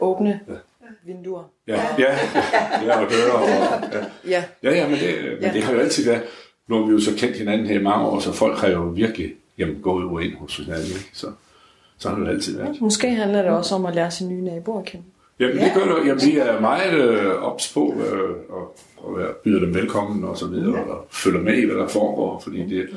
Åbne 0.00 0.40
vinduer. 1.06 1.42
Ja, 1.66 1.82
ja, 1.98 2.18
ja, 2.86 3.04
og 3.04 3.10
døre. 3.10 3.32
Og, 3.32 3.48
ja. 3.48 4.04
Ja. 4.28 4.44
Ja, 4.62 4.76
ja, 4.76 4.88
men, 4.88 4.98
det, 4.98 5.14
men 5.22 5.40
Ja. 5.40 5.46
ja. 5.46 5.52
det 5.52 5.62
har 5.62 5.72
jo 5.72 5.78
altid 5.80 6.04
været, 6.04 6.22
nu 6.68 6.76
har 6.78 6.86
vi 6.86 6.92
jo 6.92 7.00
så 7.00 7.10
kendt 7.16 7.36
hinanden 7.36 7.66
her 7.66 7.80
i 7.80 7.82
mange 7.82 8.06
år, 8.06 8.20
så 8.20 8.32
folk 8.32 8.58
har 8.58 8.68
jo 8.68 8.82
virkelig 8.82 9.32
jamen, 9.58 9.80
gået 9.82 10.04
ud 10.04 10.10
og 10.10 10.24
ind 10.24 10.34
hos 10.34 10.56
hinanden, 10.56 10.86
ikke? 10.86 11.10
Så, 11.12 11.26
så 11.98 12.08
har 12.08 12.16
det 12.16 12.22
jo 12.24 12.30
altid 12.30 12.56
været. 12.58 12.80
Måske 12.80 13.10
handler 13.10 13.42
det 13.42 13.50
også 13.50 13.74
om 13.74 13.86
at 13.86 13.94
lære 13.94 14.10
sine 14.10 14.30
nye 14.30 14.42
naboer 14.44 14.80
at 14.80 14.86
kende. 14.86 15.04
Jamen, 15.40 15.56
det 15.56 15.72
gør 15.74 15.94
det. 15.96 16.06
Jamen, 16.06 16.22
vi 16.26 16.38
er 16.38 16.60
meget 16.60 16.92
øh, 16.92 17.42
ops 17.42 17.72
på 17.72 17.94
øh, 18.06 18.30
og, 18.48 18.76
og 18.96 19.18
være- 19.18 19.32
byder 19.44 19.60
dem 19.60 19.74
velkommen 19.74 20.24
og 20.24 20.38
så 20.38 20.46
videre, 20.46 20.84
og 20.84 21.06
følger 21.10 21.40
med 21.40 21.54
i, 21.54 21.64
hvad 21.66 21.76
der 21.76 21.88
foregår, 21.88 22.40
fordi 22.40 22.76
det, 22.76 22.88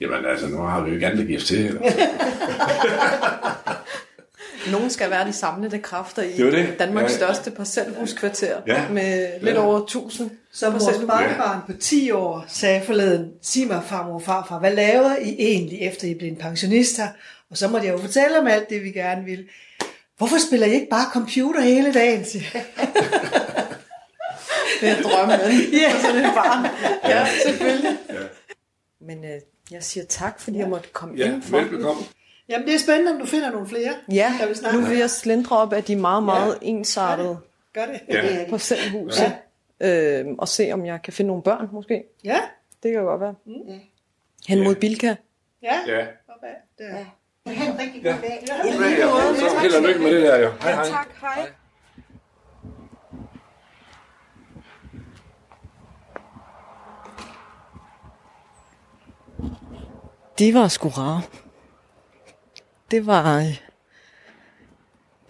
jamen 0.00 0.24
altså, 0.26 0.48
nu 0.48 0.56
har 0.56 0.82
vi 0.82 0.88
jo 0.88 0.94
ikke 0.94 1.06
andet 1.06 1.20
at 1.20 1.26
give 1.26 1.38
os 1.38 1.44
til. 1.44 1.66
Eller? 1.66 1.80
Nogen 4.72 4.90
skal 4.90 5.10
være 5.10 5.26
de 5.26 5.32
samlede 5.32 5.78
kræfter 5.78 6.22
i 6.22 6.32
Det 6.32 6.52
det. 6.52 6.74
Danmarks 6.78 7.12
Ja. 7.12 7.16
største 7.16 7.50
parcelhuskvarter 7.50 8.56
Ja. 8.66 8.82
med 8.90 9.28
lidt 9.42 9.54
Ja. 9.56 9.60
over 9.66 9.78
1000 9.78 10.30
Som 10.52 10.72
vores 10.72 10.98
barnebarn 11.08 11.58
på 11.66 11.72
10 11.80 12.10
år 12.10 12.44
sagde 12.48 12.82
forleden, 12.86 13.28
sig 13.42 13.66
mig 13.66 13.82
farmor 13.88 14.14
og 14.14 14.22
farfar, 14.22 14.58
hvad 14.58 14.74
laver 14.74 15.16
I 15.22 15.36
egentlig 15.38 15.78
efter 15.82 16.08
I 16.08 16.14
blev 16.14 16.36
pensionister? 16.36 17.06
Og 17.50 17.56
så 17.56 17.68
måtte 17.68 17.86
jeg 17.86 17.92
jo 17.94 17.98
fortælle 17.98 18.38
om 18.40 18.46
alt 18.46 18.70
det, 18.70 18.82
vi 18.84 18.90
gerne 18.90 19.24
ville. 19.24 19.44
Hvorfor 20.20 20.36
spiller 20.48 20.66
I 20.66 20.70
ikke 20.72 20.86
bare 20.90 21.10
computer 21.12 21.60
hele 21.60 21.94
dagen? 21.94 22.20
Det 24.80 24.88
er 24.88 25.02
drømmen 25.02 25.38
Ja. 25.72 25.92
for 25.92 25.98
sådan 26.00 26.24
et 26.24 26.34
barn. 26.34 26.66
Ja, 27.10 27.26
selvfølgelig. 27.46 27.98
Men 29.00 29.24
øh, 29.24 29.40
jeg 29.70 29.82
siger 29.82 30.04
tak, 30.04 30.40
fordi 30.40 30.58
jeg 30.58 30.68
måtte 30.68 30.88
komme 30.92 31.14
Ja, 31.16 31.32
ind 31.34 31.42
for. 31.42 31.56
velbekomme. 31.56 32.02
Jamen, 32.48 32.66
det 32.66 32.74
er 32.74 32.78
spændende, 32.78 33.12
om 33.12 33.18
du 33.18 33.26
finder 33.26 33.50
nogle 33.50 33.68
flere, 33.68 33.94
Ja, 34.12 34.32
der 34.40 34.46
vil 34.46 34.56
snakke 34.56 34.78
nu 34.80 34.86
vil 34.86 34.98
jeg 34.98 35.10
slendre 35.10 35.56
op 35.58 35.72
af 35.72 35.84
de 35.84 35.96
meget, 35.96 36.22
meget 36.22 36.58
ensartede 36.62 37.38
Gør 37.74 37.86
det. 37.86 38.00
Ja. 38.08 38.44
parcelhuse. 38.50 39.32
Øh, 39.80 40.26
og 40.38 40.48
se, 40.48 40.70
om 40.72 40.86
jeg 40.86 41.00
kan 41.04 41.12
finde 41.12 41.26
nogle 41.28 41.42
børn, 41.42 41.68
måske. 41.72 42.04
Ja, 42.24 42.40
Det 42.82 42.92
kan 42.92 43.02
godt 43.02 43.20
være. 43.20 43.34
Mm. 43.46 43.80
Hen 44.48 44.64
mod 44.64 44.74
Bilka. 44.74 45.14
ja. 45.62 45.74
Ja. 45.86 46.06
Opad. 46.28 46.48
Der. 46.78 46.96
Ja. 46.98 47.06
Ha' 47.46 47.52
en 47.52 47.78
rigtig 47.78 48.02
god 48.04 48.12
dag. 48.12 48.44
Ja, 48.48 49.08
så 49.34 49.58
held 49.62 49.74
og 49.74 49.82
lykke 49.82 50.00
med 50.00 50.14
det 50.14 50.22
der, 50.22 50.38
jo. 50.38 50.50
Hej, 50.60 50.74
hej. 50.74 50.88
Tak, 50.88 51.08
hej. 51.20 51.52
De 60.38 60.54
var 60.54 60.68
sgu 60.68 60.88
rare. 60.88 61.22
Det 62.90 63.06
var 63.06 63.38
øh, 63.38 63.60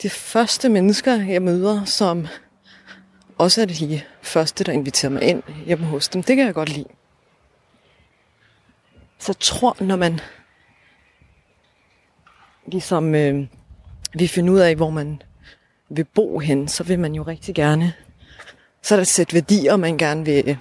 de 0.02 0.10
første 0.10 0.68
mennesker, 0.68 1.24
jeg 1.24 1.42
møder, 1.42 1.84
som 1.84 2.26
også 3.38 3.62
er 3.62 3.66
de 3.66 4.02
første, 4.22 4.64
der 4.64 4.72
inviterer 4.72 5.12
mig 5.12 5.22
ind 5.22 5.42
hjemme 5.66 5.86
hos 5.86 6.08
dem. 6.08 6.22
Det 6.22 6.36
kan 6.36 6.46
jeg 6.46 6.54
godt 6.54 6.68
lide. 6.68 6.88
Så 9.18 9.32
jeg 9.32 9.36
tror, 9.40 9.76
når 9.80 9.96
man 9.96 10.20
ligesom 12.70 13.14
øh, 13.14 13.46
vi 14.14 14.26
finder 14.26 14.52
ud 14.52 14.58
af, 14.58 14.76
hvor 14.76 14.90
man 14.90 15.22
vil 15.88 16.04
bo 16.04 16.38
hen, 16.38 16.68
så 16.68 16.84
vil 16.84 16.98
man 16.98 17.14
jo 17.14 17.22
rigtig 17.22 17.54
gerne, 17.54 17.92
så 18.82 18.94
er 18.94 18.96
der 18.96 19.02
et 19.02 19.08
sæt 19.08 19.34
værdier, 19.34 19.76
man 19.76 19.98
gerne 19.98 20.24
vil, 20.24 20.48
øh, 20.48 20.56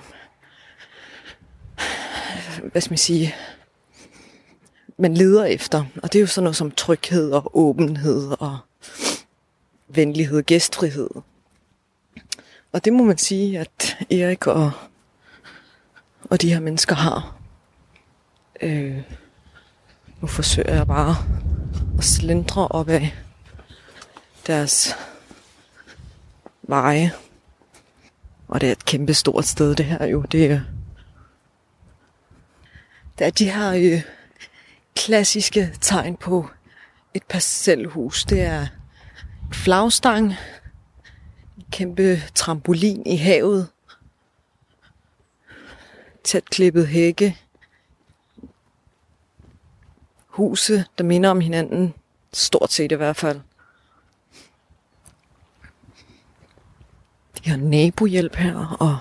hvad 2.72 2.82
skal 2.82 2.91
man 2.91 2.98
sige, 2.98 3.36
man 4.98 5.13
leder 5.13 5.45
efter. 5.45 5.86
Og 6.04 6.13
det 6.13 6.19
er 6.19 6.22
jo 6.22 6.28
sådan 6.28 6.43
noget 6.43 6.56
som 6.56 6.72
tryghed 6.72 7.32
og 7.32 7.58
åbenhed 7.58 8.36
og 8.39 8.58
venlighed, 9.88 10.43
gæstfrihed. 10.43 11.10
Og 12.72 12.86
det 12.86 12.93
må 12.93 13.04
man 13.04 13.17
sige, 13.17 13.60
at 13.60 13.98
Erik 14.12 14.48
og, 14.48 14.72
og 16.30 16.41
de 16.41 16.54
her 16.54 16.60
mennesker 16.60 16.95
har. 16.95 17.36
Øh, 18.62 19.02
nu 20.22 20.28
forsøger 20.28 20.74
jeg 20.74 20.88
bare 20.88 21.15
og 22.00 22.04
slindrer 22.04 22.64
op 22.64 22.90
af 22.90 23.14
deres 24.48 24.96
veje. 26.62 27.12
Og 28.48 28.62
det 28.62 28.68
er 28.68 28.72
et 28.72 28.86
kæmpe 28.86 29.14
stort 29.14 29.46
sted, 29.46 29.76
det 29.76 29.86
her 29.86 30.06
jo. 30.06 30.22
Det 30.22 30.52
er, 30.52 30.62
der 33.20 33.26
er 33.26 33.30
de 33.30 33.52
her 33.52 33.72
øh, 33.72 34.02
klassiske 34.96 35.74
tegn 35.82 36.18
på 36.18 36.50
et 37.14 37.24
parcelhus. 37.24 38.26
Det 38.26 38.42
er 38.42 38.62
en 39.48 39.54
flagstang, 39.54 40.26
en 41.58 41.66
kæmpe 41.72 42.22
trampolin 42.36 43.04
i 43.06 43.16
havet, 43.16 43.68
tæt 46.24 46.46
klippet 46.46 46.88
hække, 46.88 47.38
huse, 50.39 50.86
der 50.97 51.04
minder 51.04 51.30
om 51.30 51.41
hinanden, 51.41 51.93
stort 52.34 52.71
set 52.71 52.91
i 52.91 52.95
hvert 52.95 53.15
fald. 53.15 53.39
De 57.38 57.49
har 57.49 57.58
nabohjælp 57.58 58.36
her, 58.36 58.78
og 58.80 58.97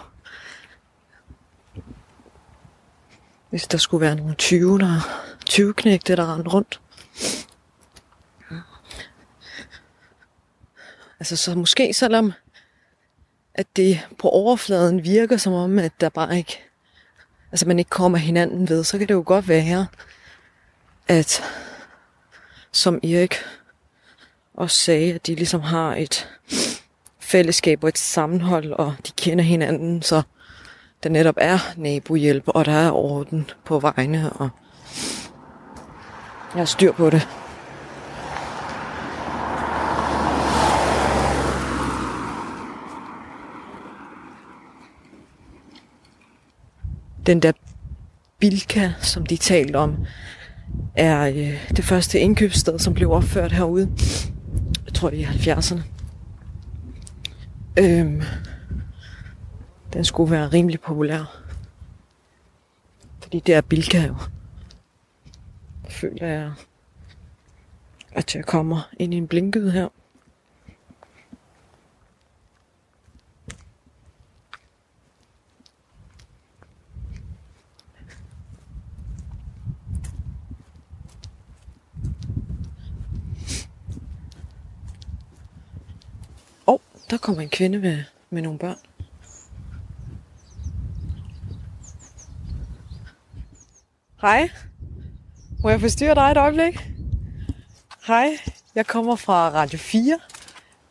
hvis 3.51 3.67
der 3.67 3.79
skulle 3.79 4.01
være 4.01 4.15
nogle 4.15 4.35
20, 4.35 4.79
der 4.79 5.01
20 5.47 5.75
knægte, 5.75 6.17
der 6.17 6.35
rendte 6.35 6.51
rundt. 6.51 6.81
Altså 11.21 11.37
så 11.37 11.55
måske 11.55 11.95
selvom 11.95 12.33
at 13.55 13.67
det 13.77 14.09
på 14.19 14.29
overfladen 14.29 15.05
virker 15.05 15.37
som 15.37 15.53
om, 15.53 15.79
at 15.79 15.93
der 16.01 16.09
bare 16.09 16.39
ikke, 16.39 16.61
altså 17.53 17.67
man 17.67 17.79
ikke 17.79 17.89
kommer 17.89 18.19
hinanden 18.19 18.69
ved, 18.69 18.85
så 18.85 18.99
kan 18.99 19.09
det 19.09 19.15
jo 19.15 19.23
godt 19.27 19.49
være, 19.49 19.87
at 21.09 21.43
som 22.73 23.01
Erik 23.03 23.35
også 24.55 24.77
sagde, 24.77 25.15
at 25.15 25.27
de 25.27 25.35
ligesom 25.35 25.61
har 25.61 25.95
et 25.95 26.29
fællesskab 27.21 27.85
og 27.85 27.89
et 27.89 27.99
sammenhold, 27.99 28.73
og 28.73 28.95
de 29.07 29.13
kender 29.17 29.45
hinanden, 29.45 30.03
så 30.03 30.23
der 31.03 31.09
netop 31.09 31.35
er 31.39 31.59
nabohjælp, 31.77 32.45
og 32.47 32.65
der 32.65 32.73
er 32.73 32.93
orden 32.93 33.51
på 33.65 33.81
vejene, 33.81 34.33
og 34.33 34.49
jeg 36.55 36.61
har 36.61 36.65
styr 36.65 36.93
på 36.93 37.11
det. 37.11 37.29
Den 47.27 47.43
der 47.43 47.53
Bilka, 48.39 48.93
som 49.01 49.27
de 49.27 49.37
talte 49.37 49.77
om, 49.77 49.97
er 50.97 51.29
øh, 51.29 51.69
det 51.77 51.85
første 51.85 52.21
indkøbssted, 52.21 52.79
som 52.79 52.95
blev 52.95 53.11
opført 53.11 53.53
herude. 53.53 53.91
Jeg 54.87 54.95
tror, 54.95 55.11
det 55.11 55.21
er 55.21 55.23
i 55.23 55.59
70'erne. 55.59 55.83
Øhm, 57.79 58.23
den 59.93 60.05
skulle 60.05 60.31
være 60.31 60.49
rimelig 60.49 60.81
populær. 60.81 61.43
Fordi 63.23 63.41
det 63.41 63.55
er 63.55 63.61
Bilka 63.61 64.07
jo. 64.07 64.15
Føler 65.89 66.27
jeg, 66.27 66.53
at 68.13 68.35
jeg 68.35 68.45
kommer 68.45 68.89
ind 68.99 69.15
i 69.15 69.17
en 69.17 69.29
blinkede 69.29 69.71
her. 69.71 69.89
Åh, 86.67 86.75
oh, 86.75 86.81
der 87.11 87.17
kommer 87.19 87.43
en 87.43 87.49
kvinde 87.49 87.79
med, 87.79 87.99
med 88.31 88.43
nogle 88.43 88.59
børn. 88.59 88.77
Hej. 94.21 94.51
Må 95.63 95.69
jeg 95.69 95.81
forstyrre 95.81 96.15
dig 96.15 96.31
et 96.31 96.37
øjeblik? 96.37 96.91
Hej, 98.07 98.31
jeg 98.75 98.87
kommer 98.87 99.17
fra 99.17 99.51
Radio 99.51 99.79
4. 99.79 100.19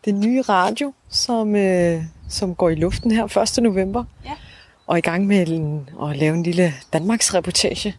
Det 0.05 0.15
nye 0.15 0.41
radio, 0.41 0.93
som, 1.09 1.55
øh, 1.55 2.03
som 2.29 2.55
går 2.55 2.69
i 2.69 2.75
luften 2.75 3.11
her 3.11 3.37
1. 3.57 3.63
november. 3.63 4.03
Ja. 4.25 4.33
Og 4.87 4.95
er 4.95 4.97
i 4.97 5.01
gang 5.01 5.27
med 5.27 5.47
en, 5.47 5.89
at 6.03 6.17
lave 6.17 6.35
en 6.35 6.43
lille 6.43 6.73
Danmarks 6.93 7.33
reportage 7.33 7.95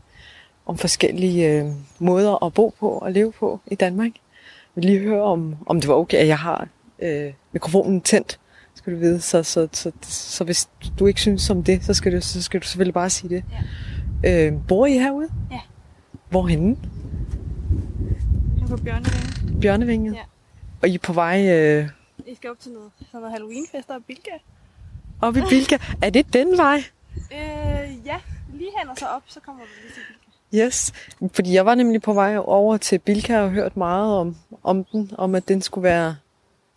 om 0.67 0.79
forskellige 0.79 1.49
øh, 1.49 1.67
måder 1.99 2.45
at 2.45 2.55
bo 2.55 2.75
på 2.81 2.89
og 2.89 3.13
leve 3.13 3.33
på 3.33 3.61
i 3.67 3.75
Danmark. 3.75 4.13
Jeg 4.77 4.83
vil 4.83 4.85
lige 4.85 5.01
høre, 5.01 5.23
om, 5.23 5.57
om 5.67 5.81
det 5.81 5.89
var 5.89 5.95
okay, 5.95 6.19
at 6.19 6.27
jeg 6.27 6.39
har 6.39 6.69
øh, 6.99 7.33
mikrofonen 7.59 8.01
tændt, 8.01 8.41
skal 8.75 8.93
du 8.93 8.99
vide. 8.99 9.21
Så, 9.21 9.43
så, 9.43 9.69
så, 9.73 9.93
så 10.03 10.45
hvis 10.45 10.69
du 10.99 11.07
ikke 11.07 11.21
synes 11.21 11.51
om 11.51 11.65
det, 11.65 11.85
så 11.85 11.95
skal 11.95 12.13
du, 12.13 12.21
så 12.21 12.43
skal 12.43 12.61
du 12.61 12.67
selvfølgelig 12.67 12.95
bare 12.95 13.11
sige 13.11 13.31
det. 13.37 13.45
Ja. 14.25 14.47
Øh, 14.47 14.53
bor 14.69 14.87
I 14.87 14.93
herude? 14.93 15.29
Ja. 15.51 15.61
Hvorhenne? 16.31 16.77
Jeg 18.57 18.65
er 18.65 18.69
på 18.69 18.77
Bjørnevinge. 18.77 19.61
Bjørnevinget? 19.61 20.15
Ja. 20.15 20.21
Og 20.83 20.89
I 20.89 20.95
er 20.95 20.99
på 20.99 21.13
vej 21.13 21.49
øh, 21.49 21.89
I 22.27 22.35
skal 22.35 22.51
op 22.51 22.61
til 22.61 22.73
noget, 22.73 22.91
sådan 22.99 23.21
noget 23.21 23.33
Halloweenfest 23.33 23.91
og 23.91 24.01
Bilka. 24.07 24.31
op 25.21 25.37
i 25.37 25.41
Bilka. 25.49 25.79
er 26.03 26.11
det 26.11 26.33
den 26.33 26.57
vej? 26.57 26.85
Øh, 27.33 28.07
ja, 28.07 28.17
lige 28.55 28.71
hen 28.81 28.89
og 28.89 28.97
så 28.99 29.07
op, 29.07 29.23
så 29.27 29.41
kommer 29.41 29.63
du 29.63 29.69
lige 29.83 29.95
til 29.95 30.01
Bilka. 30.09 30.67
Yes. 30.67 30.93
Fordi 31.33 31.55
jeg 31.55 31.67
var 31.67 31.75
nemlig 31.75 32.03
på 32.03 32.13
vej 32.13 32.37
over 32.39 32.77
til 32.77 32.99
Bilka 32.99 33.41
og 33.41 33.51
hørt 33.51 33.77
meget 33.77 34.15
om, 34.17 34.37
om 34.63 34.85
den. 34.85 35.11
Om 35.19 35.35
at 35.35 35.49
den 35.49 35.63
skulle 35.63 35.83
være 35.83 36.17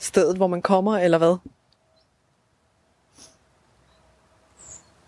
stedet, 0.01 0.37
hvor 0.37 0.47
man 0.47 0.61
kommer, 0.61 0.97
eller 0.97 1.17
hvad? 1.17 1.37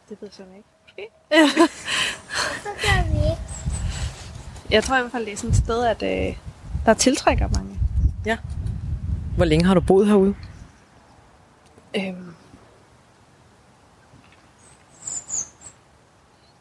Det 0.10 0.18
ved 0.22 0.30
jeg 0.40 0.48
ikke. 0.58 0.70
Måske. 0.84 1.10
Jeg 4.70 4.84
tror 4.84 4.98
i 4.98 5.02
hvert 5.02 5.12
fald, 5.12 5.26
det 5.26 5.34
er 5.34 5.38
sådan 5.38 5.50
et 5.50 5.56
sted, 5.56 5.86
at 5.86 6.04
øh, 6.04 6.38
der 6.86 6.94
tiltrækker 6.94 7.48
mange. 7.56 7.80
Hvor 9.36 9.46
længe 9.46 9.66
har 9.66 9.74
du 9.74 9.82
boet 9.82 10.08
herude? 10.08 10.36
Øhm. 11.96 12.34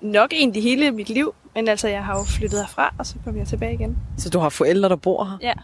Nok 0.01 0.33
egentlig 0.33 0.63
hele 0.63 0.91
mit 0.91 1.09
liv, 1.09 1.35
men 1.55 1.69
altså 1.69 1.89
jeg 1.89 2.05
har 2.05 2.19
jo 2.19 2.25
flyttet 2.25 2.61
herfra, 2.61 2.95
og 2.99 3.07
så 3.07 3.15
kom 3.25 3.37
jeg 3.37 3.47
tilbage 3.47 3.75
igen. 3.75 3.99
Så 4.19 4.31
du 4.31 4.39
har 4.39 4.49
forældre, 4.49 4.89
der 4.89 4.97
bor 4.97 5.25
her? 5.25 5.39
Ja. 5.41 5.55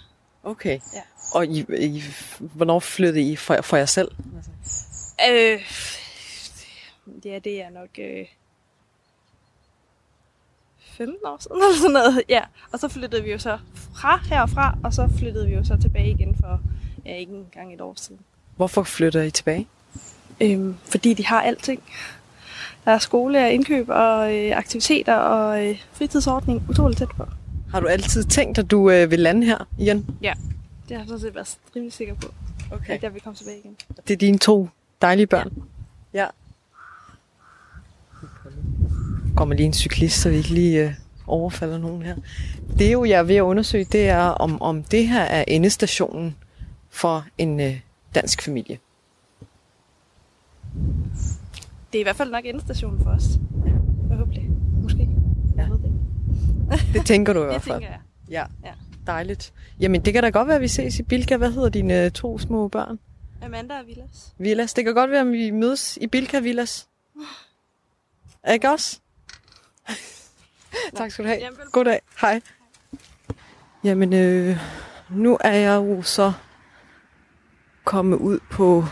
Okay. 0.44 0.80
Ja. 0.94 1.00
Og 1.34 1.46
I, 1.46 1.64
I, 1.78 2.02
hvornår 2.38 2.80
flyttede 2.80 3.22
I 3.22 3.36
for, 3.36 3.62
for 3.62 3.76
jer 3.76 3.86
selv? 3.86 4.08
Øh, 5.30 5.60
ja, 7.24 7.38
det 7.38 7.62
er 7.62 7.70
nok 7.70 7.88
øh, 7.98 8.26
15 10.80 11.16
år 11.24 11.36
siden 11.40 11.56
eller 11.62 11.76
sådan 11.76 11.90
noget. 11.90 12.22
Ja, 12.28 12.40
og 12.72 12.78
så 12.78 12.88
flyttede 12.88 13.22
vi 13.22 13.30
jo 13.30 13.38
så 13.38 13.58
fra 13.94 14.20
herfra, 14.30 14.78
og 14.84 14.94
så 14.94 15.08
flyttede 15.18 15.46
vi 15.46 15.54
jo 15.54 15.64
så 15.64 15.76
tilbage 15.80 16.10
igen 16.10 16.36
for 16.40 16.60
ja, 17.06 17.16
ikke 17.16 17.32
engang 17.32 17.74
et 17.74 17.80
år 17.80 17.94
siden. 17.96 18.20
Hvorfor 18.56 18.82
flytter 18.82 19.22
I 19.22 19.30
tilbage? 19.30 19.68
Øhm, 20.40 20.76
fordi 20.84 21.14
de 21.14 21.26
har 21.26 21.42
alting. 21.42 21.82
Der 22.84 22.92
er 22.92 22.98
skole 22.98 23.44
og 23.44 23.50
indkøb 23.50 23.88
og 23.88 24.36
øh, 24.36 24.56
aktiviteter 24.56 25.14
og 25.14 25.66
øh, 25.66 25.82
fritidsordning 25.92 26.62
utroligt 26.68 26.98
tæt 26.98 27.08
på. 27.08 27.24
Har 27.70 27.80
du 27.80 27.86
altid 27.86 28.24
tænkt, 28.24 28.58
at 28.58 28.70
du 28.70 28.90
øh, 28.90 29.10
vil 29.10 29.18
lande 29.18 29.46
her 29.46 29.68
igen? 29.78 30.06
Det 30.88 30.96
har 30.96 31.02
jeg 31.02 31.08
sådan 31.08 31.20
set 31.20 31.34
været 31.34 31.58
rimelig 31.76 31.92
sikker 31.92 32.14
på, 32.14 32.28
okay. 32.72 32.94
at 32.94 33.02
jeg 33.02 33.14
vil 33.14 33.22
komme 33.22 33.36
tilbage 33.36 33.58
igen. 33.58 33.76
Det 34.08 34.12
er 34.14 34.16
dine 34.18 34.38
to 34.38 34.68
dejlige 35.02 35.26
børn? 35.26 35.62
Ja. 36.14 36.26
Kommer 39.36 39.54
lige 39.54 39.66
en 39.66 39.72
cyklist, 39.74 40.20
så 40.20 40.30
vi 40.30 40.36
ikke 40.36 40.48
lige 40.54 40.84
øh, 40.84 40.94
overfalder 41.26 41.78
nogen 41.78 42.02
her. 42.02 42.16
Det 42.78 42.92
jo, 42.92 43.04
jeg 43.04 43.18
er 43.18 43.22
ved 43.22 43.36
at 43.36 43.40
undersøge, 43.42 43.84
det 43.84 44.08
er, 44.08 44.22
om, 44.22 44.62
om 44.62 44.82
det 44.82 45.08
her 45.08 45.22
er 45.22 45.44
endestationen 45.48 46.36
for 46.90 47.24
en 47.38 47.60
øh, 47.60 47.80
dansk 48.14 48.42
familie. 48.42 48.78
Det 51.92 51.98
er 51.98 52.00
i 52.00 52.02
hvert 52.02 52.16
fald 52.16 52.30
nok 52.30 52.44
endestationen 52.44 53.02
for 53.02 53.10
os. 53.10 53.24
Forhåbentlig. 54.08 54.50
Måske. 54.82 55.08
Ja. 55.56 55.62
Jeg 55.62 55.70
ved 55.70 55.78
det. 55.78 55.92
Det 56.94 57.06
tænker 57.06 57.32
du 57.32 57.40
i 57.40 57.42
Det 57.42 57.50
hvert 57.52 57.62
fald. 57.62 57.74
tænker 57.80 57.88
jeg. 57.88 58.00
Ja. 58.30 58.44
Ja. 58.68 58.72
Dejligt. 59.08 59.52
Jamen, 59.80 60.04
det 60.04 60.12
kan 60.12 60.22
da 60.22 60.28
godt 60.30 60.48
være, 60.48 60.56
at 60.56 60.62
vi 60.62 60.68
ses 60.68 60.98
i 60.98 61.02
Bilka. 61.02 61.36
Hvad 61.36 61.52
hedder 61.52 61.68
dine 61.68 62.04
øh, 62.04 62.10
to 62.10 62.38
små 62.38 62.68
børn? 62.68 62.98
Amanda 63.42 63.78
og 63.78 63.86
Villas. 63.86 64.34
Villas. 64.38 64.74
Det 64.74 64.84
kan 64.84 64.94
godt 64.94 65.10
være, 65.10 65.20
at 65.20 65.32
vi 65.32 65.50
mødes 65.50 65.98
i 66.00 66.06
Bilka 66.06 66.38
Villas. 66.38 66.88
Ikke 68.52 68.70
også? 68.70 69.00
tak 70.96 71.10
skal 71.10 71.24
du 71.24 71.28
have. 71.28 71.40
Velbekomme. 71.42 71.70
Goddag. 71.72 72.00
Hej. 72.20 72.40
Jamen, 73.84 74.12
øh, 74.12 74.56
nu 75.10 75.38
er 75.40 75.52
jeg 75.52 75.76
jo 75.76 76.02
så 76.02 76.32
kommet 77.84 78.16
ud 78.16 78.38
på 78.50 78.84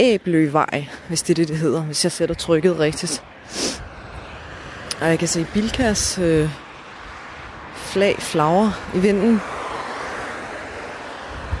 Æbløvej, 0.00 0.86
hvis 1.08 1.22
det 1.22 1.30
er 1.30 1.34
det, 1.34 1.48
det 1.48 1.58
hedder, 1.58 1.82
hvis 1.82 2.04
jeg 2.04 2.12
sætter 2.12 2.34
trykket 2.34 2.78
rigtigt. 2.78 3.24
Og 5.00 5.08
jeg 5.08 5.18
kan 5.18 5.28
se 5.28 5.46
Bilkas 5.54 6.18
øh, 6.18 6.63
flag 7.94 8.16
flagre 8.22 8.72
i 8.94 8.98
vinden. 8.98 9.40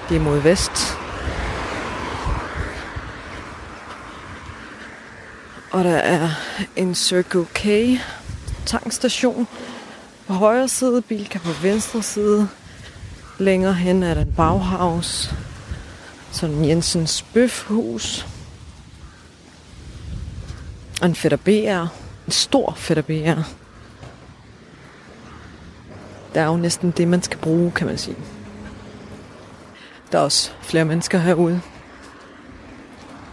Det 0.08 0.16
er 0.16 0.20
mod 0.20 0.38
vest. 0.38 0.98
Og 5.70 5.84
der 5.84 5.96
er 5.96 6.28
en 6.76 6.94
Circle 6.94 7.46
K 7.54 7.66
tankstation 8.66 9.48
på 10.26 10.32
højre 10.32 10.68
side, 10.68 11.02
bil 11.02 11.28
kan 11.28 11.40
på 11.40 11.52
venstre 11.62 12.02
side. 12.02 12.48
Længere 13.38 13.74
hen 13.74 14.02
er 14.02 14.14
der 14.14 14.22
en 14.22 14.34
Bauhaus, 14.36 15.34
sådan 16.32 16.68
Jensens 16.68 17.22
Bøfhus. 17.22 18.26
Og 21.00 21.06
en 21.06 21.14
Fætter 21.14 21.38
BR. 21.38 21.88
En 22.26 22.32
stor 22.32 22.74
Fætter 22.76 23.02
BR. 23.02 23.63
Det 26.34 26.42
er 26.42 26.46
jo 26.46 26.56
næsten 26.56 26.90
det, 26.90 27.08
man 27.08 27.22
skal 27.22 27.38
bruge, 27.38 27.70
kan 27.70 27.86
man 27.86 27.98
sige. 27.98 28.16
Der 30.12 30.18
er 30.18 30.22
også 30.22 30.50
flere 30.60 30.84
mennesker 30.84 31.18
herude. 31.18 31.60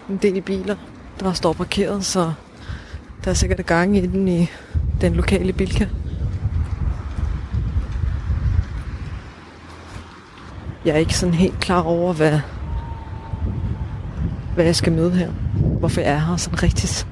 En 0.09 0.17
del 0.17 0.41
biler, 0.41 0.75
der 1.19 1.33
står 1.33 1.53
parkeret, 1.53 2.05
så 2.05 2.33
der 3.23 3.31
er 3.31 3.35
sikkert 3.35 3.65
gang 3.65 3.97
i 3.97 4.07
den 4.07 4.27
i 4.27 4.49
den 5.01 5.13
lokale 5.13 5.53
bilka. 5.53 5.87
Jeg 10.85 10.93
er 10.93 10.99
ikke 10.99 11.17
sådan 11.17 11.35
helt 11.35 11.59
klar 11.59 11.81
over, 11.81 12.13
hvad, 12.13 12.39
hvad 14.55 14.65
jeg 14.65 14.75
skal 14.75 14.93
møde 14.93 15.11
her. 15.11 15.31
Hvorfor 15.79 16.01
jeg 16.01 16.11
er 16.11 16.19
her 16.19 16.37
sådan 16.37 16.63
rigtigt. 16.63 17.07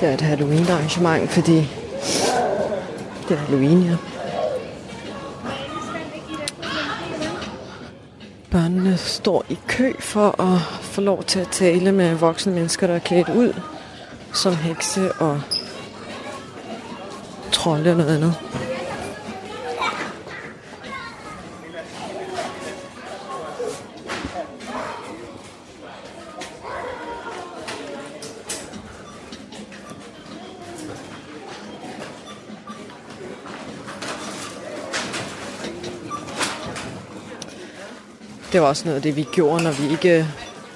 Det 0.00 0.08
er 0.08 0.14
et 0.14 0.20
Halloween-arrangement, 0.20 1.30
fordi 1.30 1.79
det 3.30 3.38
er 3.38 3.42
Halloween, 3.42 3.82
ja. 3.82 3.96
Børnene 8.50 8.96
står 8.96 9.44
i 9.48 9.58
kø 9.68 9.92
for 10.00 10.40
at 10.40 10.60
få 10.82 11.00
lov 11.00 11.24
til 11.24 11.40
at 11.40 11.48
tale 11.48 11.92
med 11.92 12.14
voksne 12.14 12.52
mennesker, 12.52 12.86
der 12.86 12.94
er 12.94 12.98
klædt 12.98 13.28
ud 13.28 13.60
som 14.32 14.56
hekse 14.56 15.12
og 15.12 15.40
trolde 17.52 17.90
og 17.90 17.96
noget 17.96 18.16
andet. 18.16 18.34
Det 38.60 38.64
var 38.64 38.68
også 38.68 38.84
noget 38.84 38.96
af 38.96 39.02
det, 39.02 39.16
vi 39.16 39.26
gjorde, 39.32 39.62
når 39.62 39.70
vi 39.70 39.90
ikke... 39.90 40.26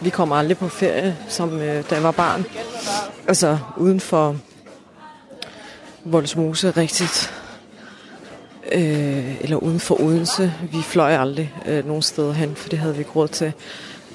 Vi 0.00 0.10
kom 0.10 0.32
aldrig 0.32 0.58
på 0.58 0.68
ferie, 0.68 1.16
som 1.28 1.60
øh, 1.60 1.84
da 1.90 1.94
jeg 1.94 2.02
var 2.02 2.10
barn. 2.10 2.44
altså 3.28 3.58
uden 3.76 4.00
for 4.00 4.36
Voldsmose 6.04 6.70
rigtigt. 6.70 7.34
Øh, 8.72 9.42
eller 9.42 9.56
uden 9.56 9.80
for 9.80 10.00
Odense. 10.00 10.52
Vi 10.72 10.82
fløj 10.82 11.16
aldrig 11.16 11.54
øh, 11.66 11.86
nogen 11.86 12.02
steder 12.02 12.32
hen, 12.32 12.56
for 12.56 12.68
det 12.68 12.78
havde 12.78 12.94
vi 12.94 12.98
ikke 12.98 13.10
råd 13.10 13.28
til. 13.28 13.52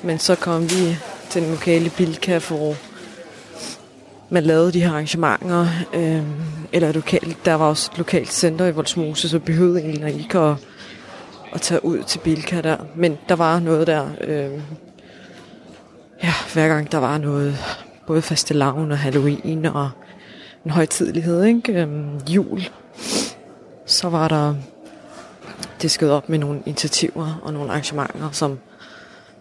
Men 0.03 0.20
så 0.20 0.36
kom 0.36 0.63
vi 0.63 0.97
til 1.30 1.41
den 1.41 1.51
lokale 1.51 1.89
Bilka, 1.89 2.39
hvor 2.39 2.76
man 4.30 4.43
lavede 4.43 4.72
de 4.72 4.82
her 4.82 4.91
arrangementer. 4.91 5.67
Øh, 5.93 6.24
eller 6.72 6.91
lokalt, 6.91 7.45
der 7.45 7.53
var 7.53 7.65
også 7.65 7.89
et 7.93 7.97
lokalt 7.97 8.34
center 8.34 8.65
i 8.65 8.72
Voldsmose, 8.72 9.30
så 9.30 9.39
behøvede 9.39 9.82
egentlig 9.82 10.22
ikke 10.22 10.39
at, 10.39 10.55
at 11.54 11.62
tage 11.62 11.86
ud 11.86 12.04
til 12.04 12.20
Bilka 12.20 12.62
der. 12.62 12.78
Men 12.95 13.18
der 13.30 13.36
var 13.36 13.60
noget 13.60 13.88
der. 13.88 14.10
Øh, 14.22 14.62
ja, 16.24 16.34
hver 16.54 16.68
gang 16.68 16.91
der 16.91 16.97
var 16.97 17.18
noget, 17.18 17.58
både 18.08 18.22
faste 18.22 18.54
lavn 18.54 18.91
og 18.91 18.97
Halloween 18.97 19.66
og 19.66 19.89
en 20.66 20.72
højtidlighed, 20.72 21.43
ikke? 21.43 21.74
Øh, 21.74 21.89
jul, 22.36 22.62
så 23.86 24.10
var 24.10 24.28
der 24.28 24.56
det 25.82 26.04
op 26.04 26.30
med 26.30 26.39
nogle 26.39 26.62
initiativer 26.66 27.39
og 27.43 27.54
nogle 27.54 27.70
arrangementer, 27.70 28.32
som 28.32 28.60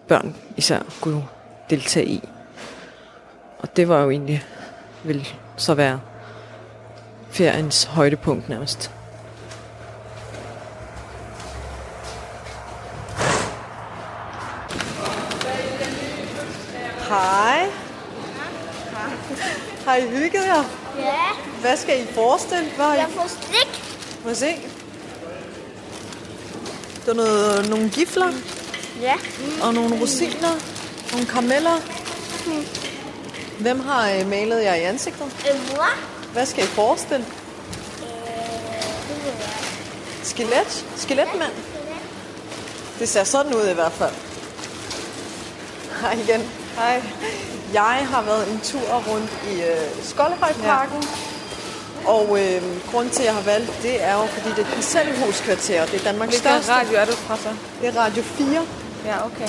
børn 0.09 0.37
især 0.57 0.81
kunne 1.01 1.23
deltage 1.71 2.07
i. 2.07 2.29
Og 3.59 3.77
det 3.77 3.89
var 3.89 4.03
jo 4.03 4.11
egentlig, 4.11 4.45
vil 5.05 5.29
så 5.57 5.75
være 5.75 6.01
feriens 7.31 7.85
højdepunkt 7.85 8.49
nærmest. 8.49 8.98
Har 19.89 19.97
I 19.97 20.09
hygget 20.09 20.47
jer? 20.47 20.65
Ja, 20.99 21.15
Hvad 21.61 21.77
skal 21.77 22.03
I 22.03 22.07
forestille? 22.07 22.71
Hvad 22.77 22.87
har 22.87 22.95
I 22.95 22.99
jeg 22.99 23.09
får 23.11 23.27
slik. 23.29 23.83
Må 24.25 24.35
se? 24.35 24.57
Der 27.07 27.13
er 27.13 27.17
noget, 27.17 27.69
nogle 27.71 27.89
gifler 27.91 28.33
Ja. 29.01 29.15
og 29.63 29.75
nogle 29.75 30.01
rosiner, 30.01 30.55
nogle 31.13 31.27
karameller. 31.27 31.81
Hvem 33.61 33.81
har 33.81 34.11
øh, 34.11 34.27
malet 34.31 34.63
jer 34.63 34.75
i 34.75 34.83
ansigtet? 34.83 35.27
Øh, 35.51 35.77
mor? 35.77 35.89
Hvad 36.33 36.47
skal 36.47 36.65
I 36.65 36.67
forestille? 36.67 37.27
Skelet? 40.23 40.85
Skeletmand? 40.97 41.53
Det 42.99 43.09
ser 43.09 43.25
sådan 43.25 43.55
ud 43.55 43.69
i 43.71 43.75
hvert 43.75 43.93
fald. 43.93 44.15
Hej 46.01 46.13
igen. 46.13 46.51
Hej. 46.77 47.03
Jeg 47.73 48.07
har 48.11 48.23
været 48.23 48.53
en 48.53 48.61
tur 48.61 49.03
rundt 49.11 49.31
i 49.53 49.55
øh, 49.63 50.05
Skoldehøjparken. 50.05 51.03
Ja. 51.03 52.09
Og 52.11 52.39
øh, 52.41 52.63
grunden 52.91 53.11
til, 53.13 53.23
at 53.23 53.27
jeg 53.27 53.35
har 53.35 53.43
valgt 53.43 53.73
det, 53.83 54.05
er 54.05 54.15
jo, 54.15 54.27
fordi 54.27 54.49
det 54.49 54.59
er 54.59 54.69
et 54.69 54.75
parcelhuskvarter. 54.75 55.87
Det 55.87 56.01
er 56.01 56.05
Danmarks 56.05 56.31
Hvilken 56.31 56.63
største. 56.63 56.73
radio 56.73 56.97
er 56.97 57.05
du 57.05 57.13
fra 57.13 57.37
så? 57.37 57.49
Det 57.81 57.89
er 57.89 58.01
Radio 58.01 58.23
4. 58.23 58.63
Ja, 59.07 59.27
okay. 59.27 59.49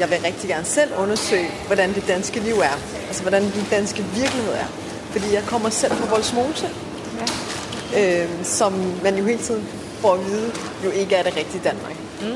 Jeg 0.00 0.10
vil 0.10 0.18
rigtig 0.24 0.48
gerne 0.48 0.64
selv 0.64 0.90
undersøge, 0.98 1.50
hvordan 1.66 1.94
det 1.94 2.04
danske 2.08 2.40
liv 2.40 2.54
er. 2.54 2.76
Altså, 3.08 3.22
hvordan 3.22 3.42
den 3.42 3.66
danske 3.70 4.02
virkelighed 4.02 4.52
er. 4.52 4.66
Fordi 5.10 5.34
jeg 5.34 5.42
kommer 5.46 5.70
selv 5.70 5.92
fra 5.92 6.06
Voldsmose. 6.06 6.68
Ja. 7.94 8.22
Øhm, 8.22 8.44
som 8.44 8.72
man 9.02 9.16
jo 9.16 9.24
hele 9.24 9.42
tiden 9.42 9.68
får 10.00 10.14
at 10.14 10.26
vide, 10.26 10.52
jo 10.84 10.90
ikke 10.90 11.14
er 11.16 11.22
det 11.22 11.36
rigtige 11.36 11.60
Danmark. 11.64 11.96
Mm. 12.20 12.26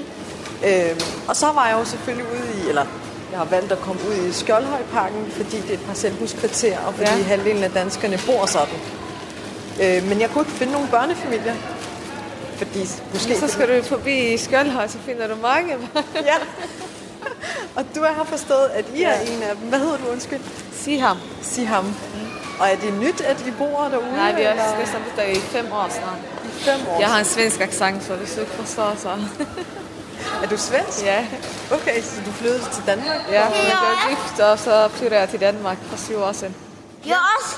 Øhm, 0.69 1.01
og 1.29 1.37
så 1.37 1.47
var 1.47 1.69
jeg 1.69 1.79
jo 1.79 1.85
selvfølgelig 1.85 2.27
ude 2.33 2.65
i, 2.65 2.69
eller 2.69 2.87
jeg 3.31 3.39
har 3.39 3.45
valgt 3.45 3.73
at 3.73 3.79
komme 3.79 4.01
ud 4.09 4.29
i 4.29 4.33
Skjoldhøjparken, 4.33 5.31
fordi 5.31 5.57
det 5.61 5.71
er 5.71 5.75
et 5.75 5.87
parcelhuskvarter, 5.87 6.79
og 6.79 6.95
fordi 6.95 7.11
ja. 7.11 7.23
Halvdelen 7.23 7.65
af 7.65 7.71
danskerne 7.71 8.19
bor 8.27 8.47
sådan. 8.47 8.79
Øh, 9.83 10.09
men 10.09 10.21
jeg 10.21 10.31
kunne 10.31 10.43
ikke 10.43 10.53
finde 10.53 10.73
nogen 10.73 10.89
børnefamilier. 10.89 11.55
Fordi 12.57 12.81
måske... 13.13 13.39
Så 13.39 13.49
skal 13.49 13.79
du 13.79 13.85
forbi 13.85 14.37
Skjoldhøj, 14.37 14.89
så 14.89 14.99
finder 14.99 15.27
du 15.27 15.35
mange. 15.43 15.77
Ja. 16.15 16.35
Og 17.77 17.85
du 17.95 18.03
har 18.03 18.25
forstået, 18.25 18.69
at 18.75 18.85
I 18.95 19.03
er 19.03 19.21
en 19.21 19.43
af 19.43 19.57
dem. 19.57 19.69
Hvad 19.69 19.79
hedder 19.79 19.97
du, 19.97 20.05
undskyld? 20.13 20.41
Sig 20.73 21.03
ham. 21.03 21.17
Sig 21.43 21.69
ham. 21.69 21.95
Og 22.61 22.69
er 22.69 22.77
det 22.77 23.01
nyt, 23.01 23.21
at 23.21 23.45
I 23.47 23.51
bor 23.51 23.89
derude? 23.91 24.13
Nej, 24.17 24.35
vi 24.35 24.43
har 24.43 24.75
boet 24.77 25.13
der 25.17 25.23
i 25.23 25.35
fem 25.35 25.67
år 25.73 25.89
snart. 25.91 26.19
I 26.45 26.49
fem 26.49 26.81
år. 26.89 27.01
Jeg 27.01 27.09
har 27.09 27.19
en 27.19 27.25
svensk 27.25 27.61
accent, 27.61 28.05
så 28.05 28.15
hvis 28.15 28.35
du 28.35 28.41
ikke 28.41 28.53
forstår, 28.53 28.95
så... 28.99 29.09
Er 30.43 30.47
du 30.51 30.57
svensk? 30.57 31.03
Ja, 31.05 31.27
Okay, 31.73 32.03
så 32.03 32.21
du 32.27 32.31
flyttede 32.33 32.65
til 32.73 32.83
Danmark? 32.87 33.17
ja 33.31 33.43
jeg 33.45 33.53
blev 33.53 34.17
gift, 34.17 34.41
og 34.41 34.59
så 34.59 34.89
flytter 34.89 35.19
jeg 35.19 35.29
til 35.29 35.41
Danmark 35.41 35.79
for 35.83 35.97
syv 35.97 36.17
år 36.19 36.33
siden. 36.33 36.55
Jeg 37.07 37.17
også. 37.39 37.57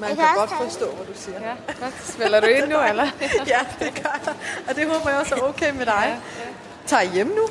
Man 0.00 0.08
Jeg 0.08 0.18
kan 0.18 0.26
godt 0.36 0.50
forstå, 0.50 0.86
hvad 0.90 1.06
du 1.06 1.20
siger. 1.20 1.38
Ja, 1.40 1.54
godt. 1.84 1.94
Spiller 2.08 2.40
du 2.40 2.46
ind 2.46 2.66
nu, 2.68 2.80
eller? 2.88 3.06
ja, 3.54 3.58
det 3.78 4.02
gør 4.02 4.20
jeg. 4.26 4.34
Og 4.68 4.76
det 4.76 4.86
håber 4.92 5.10
jeg 5.10 5.18
også 5.18 5.34
er 5.34 5.40
okay 5.40 5.70
med 5.72 5.86
dig. 5.86 6.18
Tager 6.86 7.02
I 7.02 7.08
hjem 7.08 7.26
nu? 7.26 7.46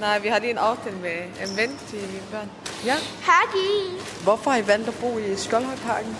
Nej, 0.00 0.18
vi 0.18 0.28
har 0.28 0.38
lige 0.38 0.50
en 0.50 0.58
aftale 0.58 0.96
med 0.96 1.16
en 1.48 1.56
ven 1.56 1.78
til 1.90 1.98
mine 1.98 2.22
børn. 2.32 2.50
Ja. 2.84 2.94
Hagi. 3.22 4.02
Hvorfor 4.22 4.50
har 4.50 4.58
I 4.58 4.66
valgt 4.66 4.88
at 4.88 4.94
bo 4.94 5.18
i 5.18 5.36
Skoldhøjparken? 5.36 6.16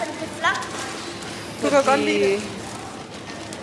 Er 0.00 0.04
det 0.04 0.14
flot? 0.38 0.60
Du 1.62 1.68
kan 1.70 1.84
godt 1.84 2.00
lide 2.00 2.20
det. 2.24 2.42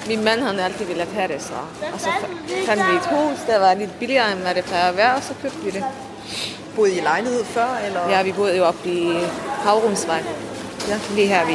Min 0.08 0.24
mand 0.24 0.42
han 0.42 0.56
har 0.58 0.66
altid 0.66 0.86
ville 0.86 1.06
have 1.14 1.28
det, 1.34 1.42
så. 1.42 1.54
Og 1.94 2.00
så 2.00 2.10
fandt 2.66 2.84
vi 2.92 2.96
et 2.96 3.06
hus, 3.12 3.38
der 3.48 3.60
var 3.60 3.74
lidt 3.74 4.00
billigere, 4.00 4.32
end 4.32 4.40
hvad 4.40 4.56
det 4.56 4.64
plejer 4.64 4.90
at 4.90 4.98
være, 4.98 5.16
og 5.16 5.24
så 5.24 5.34
købte 5.42 5.58
vi 5.64 5.72
det. 5.72 5.84
Boede 6.76 6.98
I 6.98 7.00
lejlighed 7.02 7.46
før? 7.46 7.78
Eller? 7.86 8.10
Ja, 8.10 8.22
vi 8.24 8.32
boede 8.32 8.58
jo 8.58 8.66
oppe 8.66 8.90
i 8.90 9.14
Havrumsvej. 9.64 10.24
Ja. 10.88 11.00
Lige 11.16 11.28
her 11.28 11.46
ved 11.46 11.54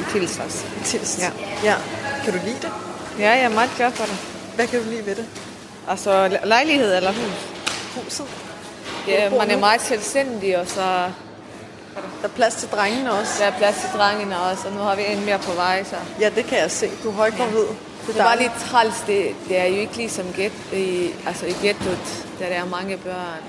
i 0.00 0.02
Tilsvars. 0.12 0.64
Tilst. 0.84 1.18
Ja. 1.18 1.30
ja. 1.64 1.74
Kan 2.24 2.32
du 2.32 2.38
lide 2.44 2.56
det? 2.62 2.70
Ja, 3.18 3.30
jeg 3.30 3.42
er 3.42 3.48
meget 3.48 3.70
glad 3.76 3.90
for 3.92 4.04
det. 4.04 4.16
Hvad 4.54 4.66
kan 4.66 4.82
du 4.84 4.90
lide 4.90 5.06
ved 5.06 5.14
det? 5.14 5.24
Altså 5.88 6.28
le- 6.28 6.40
lejlighed 6.44 6.96
eller 6.96 7.12
hus. 7.12 7.48
Huset? 8.04 8.26
Ja, 9.08 9.30
man 9.30 9.50
er 9.50 9.58
meget 9.58 9.80
selvstændig, 9.80 10.58
og 10.58 10.66
så 10.66 11.10
Der 11.94 12.28
er 12.28 12.32
plads 12.32 12.54
til 12.54 12.68
drengene 12.68 13.12
også. 13.12 13.32
der 13.38 13.46
er 13.46 13.58
plads 13.58 13.76
til 13.76 13.88
drengene 13.98 14.40
også, 14.40 14.68
og 14.68 14.72
nu 14.74 14.80
har 14.80 14.94
vi 14.96 15.02
en 15.08 15.24
mere 15.24 15.38
på 15.38 15.52
vej. 15.52 15.84
Så. 15.84 15.96
Ja, 16.20 16.30
det 16.36 16.44
kan 16.46 16.58
jeg 16.58 16.70
se. 16.70 16.90
Du 17.02 17.08
er 17.08 17.12
højgravid. 17.12 17.66
Det 18.06 18.18
var 18.18 18.34
lidt 18.34 18.52
træls, 18.70 19.04
det, 19.06 19.34
det 19.48 19.58
er 19.58 19.64
jo 19.64 19.76
ikke 19.76 19.96
ligesom 19.96 20.24
get, 20.36 20.52
i, 20.72 21.10
altså 21.26 21.46
i 21.46 21.52
ghettoet, 21.62 22.26
der 22.38 22.48
der 22.48 22.54
er 22.54 22.64
mange 22.64 22.96
børn. 22.96 23.42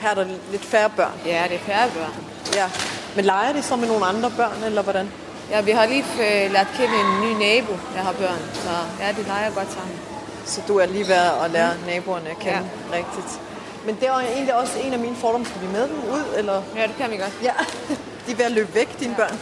Her 0.00 0.10
er 0.10 0.14
der 0.14 0.26
lidt 0.50 0.64
færre 0.64 0.90
børn. 0.90 1.12
Ja, 1.26 1.44
det 1.48 1.54
er 1.54 1.58
færre 1.58 1.90
børn. 1.94 2.14
Ja. 2.54 2.70
Men 3.16 3.24
leger 3.24 3.52
de 3.52 3.62
så 3.62 3.76
med 3.76 3.88
nogle 3.88 4.06
andre 4.06 4.30
børn, 4.30 4.62
eller 4.66 4.82
hvordan? 4.82 5.10
Ja, 5.50 5.60
vi 5.60 5.70
har 5.70 5.86
lige 5.86 6.04
øh, 6.20 6.52
lært 6.52 6.66
kende 6.76 6.94
en 6.94 7.20
ny 7.20 7.38
nabo, 7.38 7.72
der 7.94 8.00
har 8.00 8.12
børn, 8.12 8.40
så 8.54 8.70
ja, 9.00 9.12
de 9.12 9.22
leger 9.22 9.50
godt 9.50 9.72
sammen. 9.72 9.98
Så 10.46 10.60
du 10.68 10.76
er 10.76 10.86
lige 10.86 11.08
ved 11.08 11.14
at 11.14 11.50
lære 11.50 11.70
naboerne 11.86 12.30
at 12.30 12.38
kende 12.38 12.68
ja. 12.92 12.96
rigtigt. 12.96 13.40
Men 13.86 13.96
det 14.00 14.10
var 14.10 14.20
egentlig 14.20 14.54
også 14.54 14.78
en 14.78 14.92
af 14.92 14.98
mine 14.98 15.16
fordomme. 15.16 15.46
Skal 15.46 15.60
vi 15.60 15.66
med 15.66 15.88
dem 15.88 15.98
ud, 16.12 16.24
eller? 16.36 16.62
Ja, 16.76 16.82
det 16.82 16.94
kan 16.98 17.10
vi 17.10 17.16
godt. 17.16 17.32
Ja, 17.42 17.52
de 18.26 18.32
er 18.32 18.36
ved 18.36 18.44
at 18.44 18.52
løbe 18.52 18.74
væk, 18.74 19.00
dine 19.00 19.14
børn. 19.14 19.38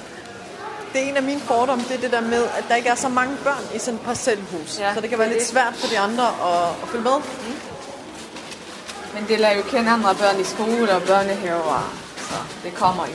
Det 0.92 1.02
er 1.02 1.08
en 1.08 1.16
af 1.16 1.22
mine 1.22 1.40
fordomme, 1.40 1.84
det 1.88 1.96
er 1.96 2.00
det 2.00 2.12
der 2.12 2.20
med, 2.20 2.44
at 2.58 2.64
der 2.68 2.74
ikke 2.74 2.88
er 2.88 2.94
så 2.94 3.08
mange 3.08 3.36
børn 3.44 3.64
i 3.74 3.78
sådan 3.78 3.94
et 3.94 4.00
parcelhus. 4.00 4.78
Ja, 4.80 4.94
så 4.94 5.00
det 5.00 5.10
kan 5.10 5.10
det 5.10 5.18
være 5.18 5.28
er 5.28 5.32
lidt 5.32 5.40
det. 5.40 5.48
svært 5.48 5.74
for 5.74 5.86
de 5.88 5.98
andre 5.98 6.26
at, 6.26 6.68
at 6.82 6.88
følge 6.88 7.04
med. 7.04 7.12
Men 9.14 9.28
det 9.28 9.40
lader 9.40 9.56
jo 9.56 9.62
kende 9.62 9.90
andre 9.90 10.14
børn 10.14 10.40
i 10.40 10.44
skole 10.44 10.92
og 10.94 11.02
børnehaver, 11.02 11.92
så 12.16 12.34
det 12.64 12.74
kommer 12.74 13.06
jo. 13.06 13.12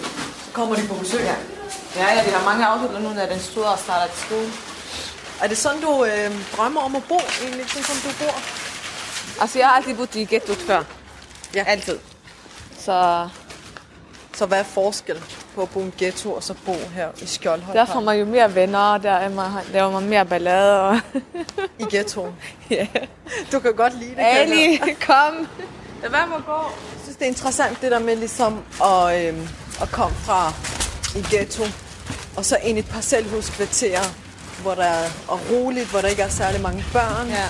Kommer 0.54 0.76
de 0.76 0.88
på 0.88 0.94
besøg? 0.96 1.22
Ja. 1.22 1.36
Ja, 1.96 2.16
ja, 2.16 2.24
vi 2.24 2.30
har 2.32 2.46
mange 2.46 2.66
aftaler 2.66 3.00
nu, 3.00 3.10
når 3.10 3.26
den 3.26 3.40
store 3.40 3.78
starter 3.78 4.14
til 4.14 4.22
skole. 4.26 4.50
Er 5.42 5.48
det 5.48 5.58
sådan, 5.58 5.82
du 5.82 6.06
øh, 6.06 6.32
drømmer 6.58 6.82
om 6.82 6.96
at 6.96 7.04
bo, 7.10 7.20
egentlig, 7.44 7.70
sådan 7.70 7.84
som 7.84 7.96
du 8.12 8.18
bor? 8.26 8.36
Altså, 9.42 9.60
jeg 9.60 9.68
har 9.68 9.76
altid 9.76 9.94
boet 9.96 10.16
i 10.16 10.26
ghettoet 10.26 10.58
før. 10.58 10.84
Ja. 11.56 11.64
Altid. 11.68 11.98
Så 12.80 13.30
Så 14.36 14.46
hvad 14.46 14.60
er 14.60 14.64
forskel 14.64 15.22
på 15.56 15.62
at 15.62 15.70
bo 15.70 15.80
i 15.80 15.84
en 15.84 15.94
ghetto 15.98 16.34
og 16.34 16.44
så 16.44 16.54
bo 16.66 16.74
her 16.96 17.08
i 17.22 17.26
Skjoldhøj? 17.26 17.74
der 17.76 17.86
får 17.86 18.00
man 18.00 18.20
jo 18.20 18.26
mere 18.26 18.56
venner, 18.56 18.98
der 18.98 19.12
er 19.12 19.30
man, 19.30 19.52
laver 19.72 19.92
man 19.92 20.10
mere 20.10 20.26
ballade. 20.26 20.82
Og 20.82 21.00
I 21.80 21.84
ghettoen. 21.90 22.34
ja. 22.70 22.88
Du 23.52 23.60
kan 23.60 23.74
godt 23.74 24.00
lide 24.00 24.10
det. 24.12 24.18
Ali, 24.20 24.78
kom. 25.08 25.48
Lad 26.02 26.10
være 26.12 26.28
med 26.28 26.36
at 26.36 26.46
gå. 26.46 26.52
Jeg 26.54 27.00
synes, 27.04 27.18
det 27.18 27.26
er 27.26 27.30
interessant 27.30 27.82
det 27.82 27.92
der 27.92 28.00
med 28.00 28.16
ligesom 28.16 28.64
at, 28.84 29.28
øhm, 29.28 29.48
at 29.82 29.90
komme 29.92 30.16
fra 30.16 30.54
en 31.16 31.24
ghetto, 31.30 31.64
og 32.38 32.46
så 32.46 32.58
ind 32.64 32.78
i 32.78 32.80
et 32.80 32.90
parcelhuskvarter, 32.90 34.00
hvor 34.62 34.76
der 34.76 34.84
er 34.84 35.10
og 35.28 35.40
roligt, 35.52 35.90
hvor 35.90 36.02
der 36.02 36.08
ikke 36.08 36.22
er 36.22 36.30
særlig 36.30 36.62
mange 36.62 36.86
børn. 36.94 37.28
Ja. 37.28 37.48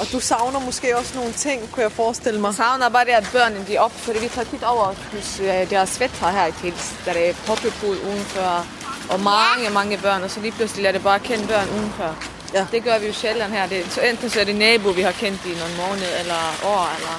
Og 0.00 0.06
du 0.12 0.20
savner 0.20 0.60
måske 0.60 0.96
også 0.98 1.12
nogle 1.18 1.32
ting, 1.32 1.72
kunne 1.72 1.82
jeg 1.82 1.92
forestille 1.92 2.40
mig. 2.40 2.48
Jeg 2.48 2.54
savner 2.54 2.88
bare 2.88 3.04
det, 3.04 3.10
at 3.10 3.28
børnene 3.32 3.64
de 3.66 3.76
er 3.76 3.80
op, 3.80 3.92
fordi 3.92 4.18
vi 4.18 4.28
tager 4.28 4.44
tit 4.50 4.62
over 4.62 4.86
hos 5.12 5.40
øh, 5.40 5.70
deres 5.70 5.90
fætter 5.98 6.28
her 6.30 6.46
i 6.46 6.52
Tils, 6.52 6.94
der 7.04 7.12
er 7.12 7.32
poppebod 7.46 7.96
udenfor, 7.96 8.66
og 9.10 9.20
mange, 9.20 9.70
mange 9.70 9.98
børn, 9.98 10.22
og 10.22 10.30
så 10.30 10.40
lige 10.40 10.52
pludselig 10.52 10.82
lader 10.82 10.92
det 10.92 11.02
bare 11.02 11.18
kende 11.20 11.46
børn 11.46 11.68
udenfor. 11.78 12.16
Ja. 12.54 12.66
Det 12.72 12.84
gør 12.84 12.98
vi 12.98 13.06
jo 13.06 13.12
sjældent 13.12 13.52
her. 13.52 13.66
Det, 13.66 13.86
så 13.92 14.00
enten 14.00 14.30
så 14.30 14.40
er 14.40 14.44
det 14.44 14.56
nabo, 14.56 14.88
vi 14.88 15.02
har 15.02 15.12
kendt 15.12 15.40
i 15.46 15.48
nogle 15.58 15.74
måneder 15.88 16.16
eller 16.20 16.40
år, 16.64 16.90
eller, 16.96 17.16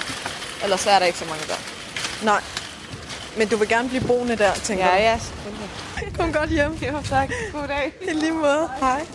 eller 0.64 0.76
så 0.76 0.90
er 0.90 0.98
der 0.98 1.06
ikke 1.06 1.18
så 1.18 1.24
mange 1.24 1.46
børn. 1.46 1.62
Nej. 2.22 2.40
Men 3.36 3.48
du 3.48 3.56
vil 3.56 3.68
gerne 3.68 3.88
blive 3.88 4.04
boende 4.04 4.36
der, 4.36 4.52
tænker 4.54 4.84
Ja, 4.86 4.92
du? 4.92 4.96
ja, 5.02 5.18
selvfølgelig. 5.18 5.70
Kom 6.18 6.32
godt 6.32 6.50
hjem. 6.50 6.72
Jo, 6.82 7.02
tak. 7.08 7.30
God 7.52 7.68
dag. 7.68 7.92
I 8.02 8.12
lige 8.14 8.32
måde. 8.32 8.68
Hej. 8.80 9.06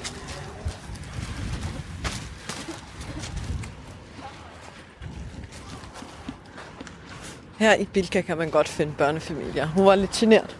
Her 7.57 7.75
i 7.75 7.85
Bilka 7.85 8.21
kan 8.21 8.37
man 8.37 8.49
godt 8.49 8.69
finde 8.69 8.93
børnefamilier. 8.97 9.67
Hun 9.67 9.85
var 9.85 9.95
lidt 9.95 10.11
genert. 10.11 10.55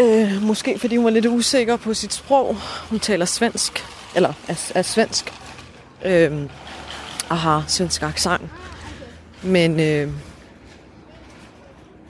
Øh, 0.00 0.42
måske 0.42 0.78
fordi 0.78 0.96
hun 0.96 1.04
var 1.04 1.10
lidt 1.10 1.26
usikker 1.26 1.76
på 1.76 1.94
sit 1.94 2.12
sprog. 2.12 2.56
Hun 2.90 2.98
taler 2.98 3.24
svensk, 3.24 3.84
eller 4.16 4.32
er, 4.48 4.72
er 4.74 4.82
svensk, 4.82 5.32
øh, 6.04 6.42
og 7.28 7.38
har 7.38 7.64
svensk 7.68 8.02
accent. 8.02 8.42
Men, 9.42 9.80
øh, 9.80 10.12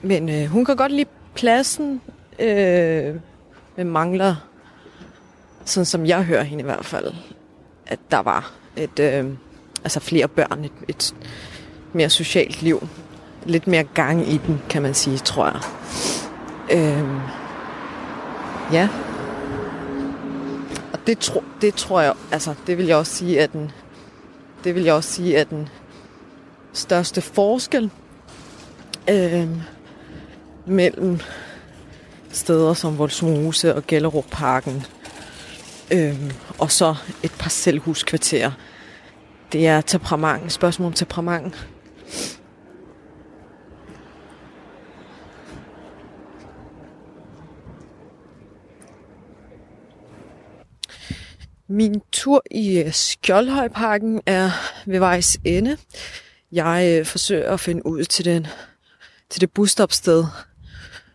men 0.01 0.29
øh, 0.29 0.45
hun 0.45 0.65
kan 0.65 0.75
godt 0.75 0.91
lide 0.91 1.09
pladsen, 1.35 2.01
øh, 2.39 3.15
men 3.75 3.87
mangler, 3.89 4.35
sådan 5.65 5.85
som 5.85 6.05
jeg 6.05 6.23
hører 6.23 6.43
hende 6.43 6.61
i 6.61 6.65
hvert 6.65 6.85
fald, 6.85 7.13
at 7.87 7.99
der 8.11 8.19
var 8.19 8.51
et, 8.75 8.99
øh, 8.99 9.25
altså 9.83 9.99
flere 9.99 10.27
børn, 10.27 10.65
et, 10.65 10.71
et 10.87 11.15
mere 11.95 12.09
socialt 12.09 12.61
liv. 12.61 12.87
Lidt 13.45 13.67
mere 13.67 13.83
gang 13.83 14.29
i 14.29 14.37
den, 14.37 14.61
kan 14.69 14.81
man 14.81 14.93
sige, 14.93 15.17
tror 15.17 15.45
jeg. 15.45 15.61
Øhm, 16.71 17.19
ja. 18.71 18.89
Og 20.93 20.99
det, 21.07 21.19
tro, 21.19 21.43
det 21.61 21.73
tror 21.73 22.01
jeg, 22.01 22.13
altså 22.31 22.53
det 22.67 22.77
vil 22.77 22.85
jeg 22.85 22.97
også 22.97 23.15
sige, 23.15 23.41
at 23.41 23.53
den, 23.53 23.71
det 24.63 24.75
vil 24.75 24.83
jeg 24.83 24.93
også 24.93 25.11
sige, 25.11 25.37
at 25.37 25.49
den 25.49 25.69
største 26.73 27.21
forskel 27.21 27.91
øhm, 29.09 29.61
mellem 30.65 31.19
steder 32.31 32.73
som 32.73 32.97
Voldsmose 32.97 33.75
og 33.75 33.87
Gellerup 33.87 34.25
Parken 34.31 34.85
øhm, 35.91 36.31
og 36.59 36.71
så 36.71 36.95
et 37.23 37.31
parcelhuskvarter. 37.39 38.51
Det 39.51 39.67
er 39.67 39.81
temperament, 39.81 40.51
spørgsmål 40.51 40.87
om 40.87 40.93
temperament. 40.93 41.67
Min 51.67 52.01
tur 52.11 52.43
i 52.51 52.79
øh, 52.79 52.93
Skjoldhøjparken 52.93 54.21
er 54.25 54.51
ved 54.85 54.99
vejs 54.99 55.37
ende. 55.43 55.77
Jeg 56.51 56.97
øh, 56.99 57.05
forsøger 57.05 57.53
at 57.53 57.59
finde 57.59 57.85
ud 57.85 58.03
til, 58.03 58.25
den, 58.25 58.47
til 59.29 59.41
det 59.41 59.51
busstopsted, 59.51 60.25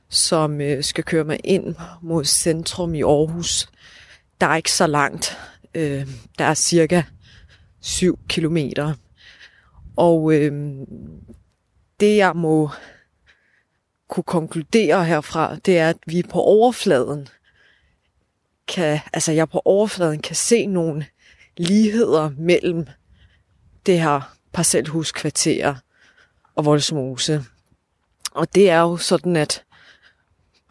som 0.08 0.60
øh, 0.60 0.84
skal 0.84 1.04
køre 1.04 1.24
mig 1.24 1.40
ind 1.44 1.74
mod 2.02 2.24
centrum 2.24 2.94
i 2.94 3.02
Aarhus. 3.02 3.68
Der 4.40 4.46
er 4.46 4.56
ikke 4.56 4.72
så 4.72 4.86
langt. 4.86 5.38
Øh, 5.74 6.06
der 6.38 6.44
er 6.44 6.54
cirka 6.54 7.02
7 7.80 8.18
kilometer. 8.28 8.94
Og 10.00 10.32
øh, 10.34 10.52
det 12.00 12.16
jeg 12.16 12.36
må 12.36 12.70
kunne 14.08 14.24
konkludere 14.24 15.04
herfra, 15.04 15.56
det 15.56 15.78
er, 15.78 15.88
at 15.88 15.96
vi 16.06 16.22
på 16.22 16.40
overfladen 16.40 17.28
kan, 18.68 18.98
altså 19.12 19.32
jeg 19.32 19.48
på 19.48 19.62
overfladen 19.64 20.22
kan 20.22 20.36
se 20.36 20.66
nogle 20.66 21.06
ligheder 21.56 22.30
mellem 22.38 22.86
det 23.86 24.00
her 24.00 24.36
parcelhuskvarter 24.52 25.74
og 26.54 26.64
Voldsmose. 26.64 27.44
Og 28.34 28.54
det 28.54 28.70
er 28.70 28.80
jo 28.80 28.96
sådan, 28.96 29.36
at 29.36 29.64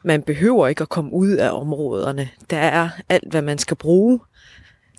man 0.03 0.21
behøver 0.23 0.67
ikke 0.67 0.82
at 0.82 0.89
komme 0.89 1.13
ud 1.13 1.30
af 1.30 1.51
områderne. 1.51 2.30
Der 2.49 2.57
er 2.57 2.89
alt, 3.09 3.30
hvad 3.30 3.41
man 3.41 3.57
skal 3.57 3.77
bruge. 3.77 4.19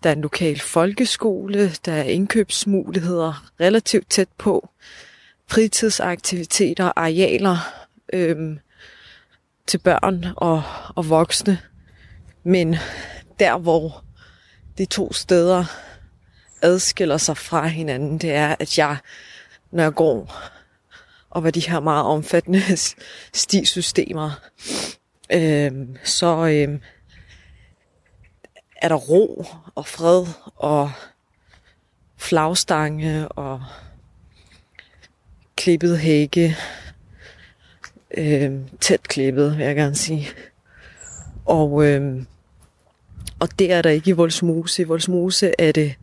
Der 0.03 0.11
er 0.11 0.15
en 0.15 0.21
lokal 0.21 0.61
folkeskole, 0.61 1.73
der 1.85 1.93
er 1.93 2.03
indkøbsmuligheder 2.03 3.51
relativt 3.61 4.11
tæt 4.11 4.29
på, 4.39 4.69
fritidsaktiviteter, 5.49 6.93
arealer 6.97 7.57
øhm, 8.13 8.59
til 9.67 9.79
børn 9.79 10.27
og, 10.37 10.63
og 10.95 11.09
voksne. 11.09 11.59
Men 12.45 12.77
der, 13.39 13.59
hvor 13.59 14.05
de 14.79 14.85
to 14.85 15.13
steder 15.13 15.65
adskiller 16.63 17.17
sig 17.17 17.37
fra 17.37 17.67
hinanden, 17.67 18.19
det 18.19 18.31
er, 18.31 18.57
at 18.59 18.79
jeg, 18.79 18.97
når 19.71 19.83
jeg 19.83 19.95
går 19.95 20.35
og 21.31 21.41
hvad 21.41 21.53
de 21.53 21.61
her 21.61 21.81
meget 21.81 22.05
omfattende 22.05 22.63
stisystemer, 23.33 24.31
øhm, 25.33 25.97
så 26.05 26.47
øhm, 26.47 26.81
er 28.81 28.89
der 28.89 28.97
ro 28.97 29.47
og 29.75 29.87
fred 29.87 30.27
og 30.57 30.93
flagstange 32.17 33.29
og 33.29 33.63
klippet 35.57 35.99
hække. 35.99 36.57
Øh, 38.17 38.53
tæt 38.81 39.03
klippet, 39.03 39.59
vil 39.59 39.67
jeg 39.67 39.77
gerne 39.77 39.95
sige. 39.95 40.29
Og, 41.45 41.87
øh, 41.87 42.23
og 43.41 43.59
det 43.59 43.73
er 43.73 43.83
der 43.83 43.91
ikke 43.91 44.11
i 44.11 44.13
Voldsmose. 44.13 44.83
I 44.83 44.85
Voldsmose 44.85 45.53
er 45.59 45.73
det 45.73 45.95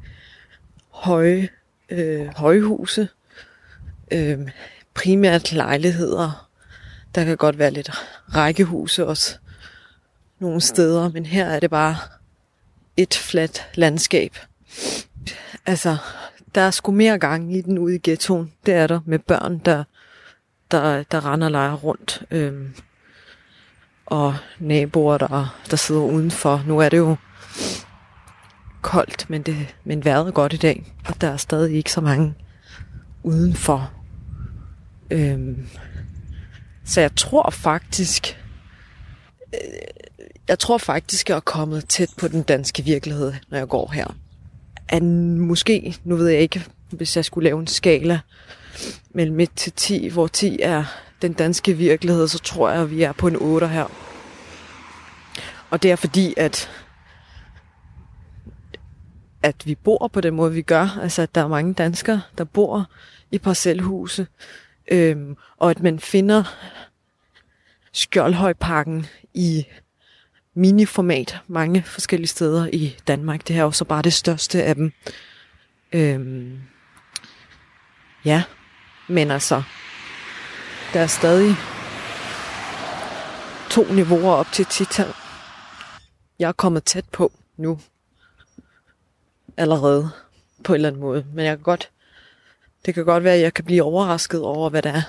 høje, 0.90 1.50
øh, 1.90 2.28
højhuse, 2.36 3.10
øh, 4.12 4.50
primært 4.94 5.52
lejligheder. 5.52 6.50
Der 7.16 7.24
kan 7.24 7.38
godt 7.38 7.60
være 7.60 7.72
lidt 7.72 7.92
rækkehuse 8.36 9.08
også 9.08 9.38
nogle 10.40 10.62
steder, 10.62 11.10
men 11.10 11.26
her 11.26 11.46
er 11.46 11.60
det 11.60 11.70
bare 11.70 11.98
et 12.98 13.14
fladt 13.14 13.70
landskab. 13.76 14.38
Altså, 15.66 15.98
der 16.56 16.62
er 16.62 16.72
sgu 16.72 16.92
mere 16.92 17.20
gang 17.20 17.56
i 17.56 17.62
den 17.62 17.78
ude 17.78 17.96
i 17.96 18.00
ghettoen. 18.04 18.54
Det 18.66 18.74
er 18.74 18.88
der 18.88 19.00
med 19.06 19.20
børn, 19.20 19.58
der, 19.66 19.84
der, 20.72 21.04
der 21.04 21.34
render 21.34 21.48
og 21.48 21.52
leger 21.52 21.74
rundt. 21.74 22.24
Øhm, 22.32 22.74
og 24.06 24.36
naboer, 24.60 25.18
der, 25.18 25.60
der 25.70 25.78
sidder 25.78 26.02
udenfor. 26.02 26.64
Nu 26.68 26.80
er 26.80 26.90
det 26.90 26.98
jo 26.98 27.16
koldt, 28.82 29.30
men, 29.30 29.42
det, 29.42 29.76
men 29.84 30.06
vejret 30.06 30.28
er 30.28 30.32
godt 30.32 30.54
i 30.54 30.58
dag. 30.58 30.94
Og 31.08 31.22
der 31.22 31.30
er 31.30 31.38
stadig 31.38 31.76
ikke 31.76 31.92
så 31.92 32.02
mange 32.02 32.34
udenfor. 33.24 33.92
Øhm, 35.12 35.68
så 36.86 37.02
jeg 37.02 37.16
tror 37.16 37.50
faktisk, 37.50 38.44
øh, 39.54 39.60
jeg 40.48 40.60
tror 40.60 40.78
faktisk, 40.78 41.30
jeg 41.30 41.36
er 41.36 41.40
kommet 41.40 41.88
tæt 41.88 42.10
på 42.18 42.28
den 42.28 42.44
danske 42.44 42.84
virkelighed, 42.84 43.34
når 43.50 43.58
jeg 43.58 43.68
går 43.68 43.92
her. 43.92 44.16
At 44.90 45.04
måske, 45.04 45.98
nu 46.04 46.16
ved 46.16 46.28
jeg 46.28 46.42
ikke, 46.42 46.66
hvis 46.90 47.16
jeg 47.16 47.26
skulle 47.26 47.50
lave 47.50 47.60
en 47.60 47.68
skala 47.68 48.20
mellem 49.10 49.40
1 49.40 49.50
til 49.56 49.72
10, 49.72 50.08
hvor 50.08 50.28
10 50.28 50.60
er 50.62 50.84
den 51.22 51.34
danske 51.34 51.74
virkelighed, 51.74 52.28
så 52.28 52.40
tror 52.40 52.70
jeg, 52.70 52.82
at 52.82 52.92
vi 52.92 53.04
er 53.04 53.12
på 53.12 53.28
en 53.28 53.36
8 53.36 53.68
her. 53.68 53.86
Og 55.70 55.84
det 55.84 55.92
er 55.92 55.96
fordi, 55.96 56.34
at 56.38 56.70
at 59.44 59.66
vi 59.66 59.76
bor 59.76 60.10
på 60.14 60.22
den 60.22 60.36
måde, 60.36 60.54
vi 60.54 60.62
gør. 60.62 61.00
Altså, 61.02 61.22
at 61.22 61.36
der 61.36 61.44
er 61.44 61.48
mange 61.48 61.74
danskere, 61.74 62.22
der 62.38 62.44
bor 62.44 62.86
i 63.32 63.38
parcelhuse. 63.38 64.28
Øhm, 64.92 65.36
og 65.58 65.70
at 65.70 65.84
man 65.84 66.00
finder 66.00 66.44
Skjoldhøjparken 67.92 69.06
i 69.34 69.66
miniformat 70.58 71.40
mange 71.48 71.84
forskellige 71.84 72.28
steder 72.28 72.70
i 72.74 72.98
Danmark. 73.08 73.48
Det 73.48 73.56
her 73.56 73.62
er 73.62 73.66
jo 73.66 73.72
så 73.72 73.86
bare 73.86 74.02
det 74.02 74.14
største 74.14 74.64
af 74.64 74.76
dem. 74.76 74.92
Øhm, 75.92 76.62
ja, 78.26 78.44
men 79.08 79.32
altså, 79.32 79.64
der 80.94 81.00
er 81.00 81.08
stadig 81.08 81.56
to 83.70 83.94
niveauer 83.94 84.34
op 84.34 84.52
til 84.52 84.66
titan. 84.66 85.08
Jeg 86.40 86.48
er 86.48 86.52
kommet 86.52 86.84
tæt 86.84 87.06
på 87.12 87.32
nu. 87.58 87.80
Allerede 89.58 90.10
på 90.64 90.74
en 90.74 90.76
eller 90.76 90.90
anden 90.90 91.02
måde. 91.02 91.26
Men 91.34 91.46
jeg 91.46 91.58
kan 91.58 91.64
godt, 91.64 91.90
det 92.86 92.94
kan 92.94 93.06
godt 93.06 93.24
være, 93.24 93.34
at 93.34 93.42
jeg 93.42 93.54
kan 93.54 93.66
blive 93.66 93.84
overrasket 93.84 94.42
over, 94.42 94.70
hvad 94.70 94.82
der 94.82 94.94
er. 94.94 95.02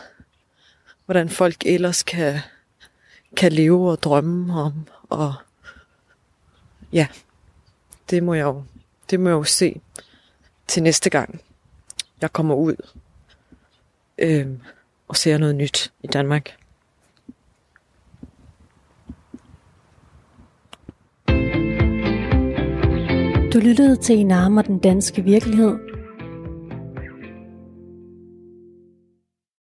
Hvordan 1.04 1.28
folk 1.28 1.56
ellers 1.66 2.02
kan, 2.02 2.38
kan 3.36 3.52
leve 3.52 3.90
og 3.90 4.02
drømme 4.02 4.60
om. 4.60 4.72
Og 5.08 5.34
ja, 6.92 7.06
det 8.10 8.22
må 8.22 8.34
jeg 8.34 8.44
jo, 8.44 8.64
det 9.10 9.20
må 9.20 9.28
jeg 9.28 9.36
jo 9.36 9.44
se 9.44 9.80
til 10.66 10.82
næste 10.82 11.10
gang, 11.10 11.40
jeg 12.20 12.32
kommer 12.32 12.54
ud 12.54 12.76
øhm, 14.18 14.60
og 15.08 15.16
ser 15.16 15.38
noget 15.38 15.54
nyt 15.54 15.92
i 16.02 16.06
Danmark. 16.06 16.56
Du 23.52 23.58
lyttede 23.58 23.96
til 23.96 24.18
I 24.18 24.22
nærmer 24.22 24.62
den 24.62 24.78
danske 24.78 25.22
virkelighed. 25.22 25.97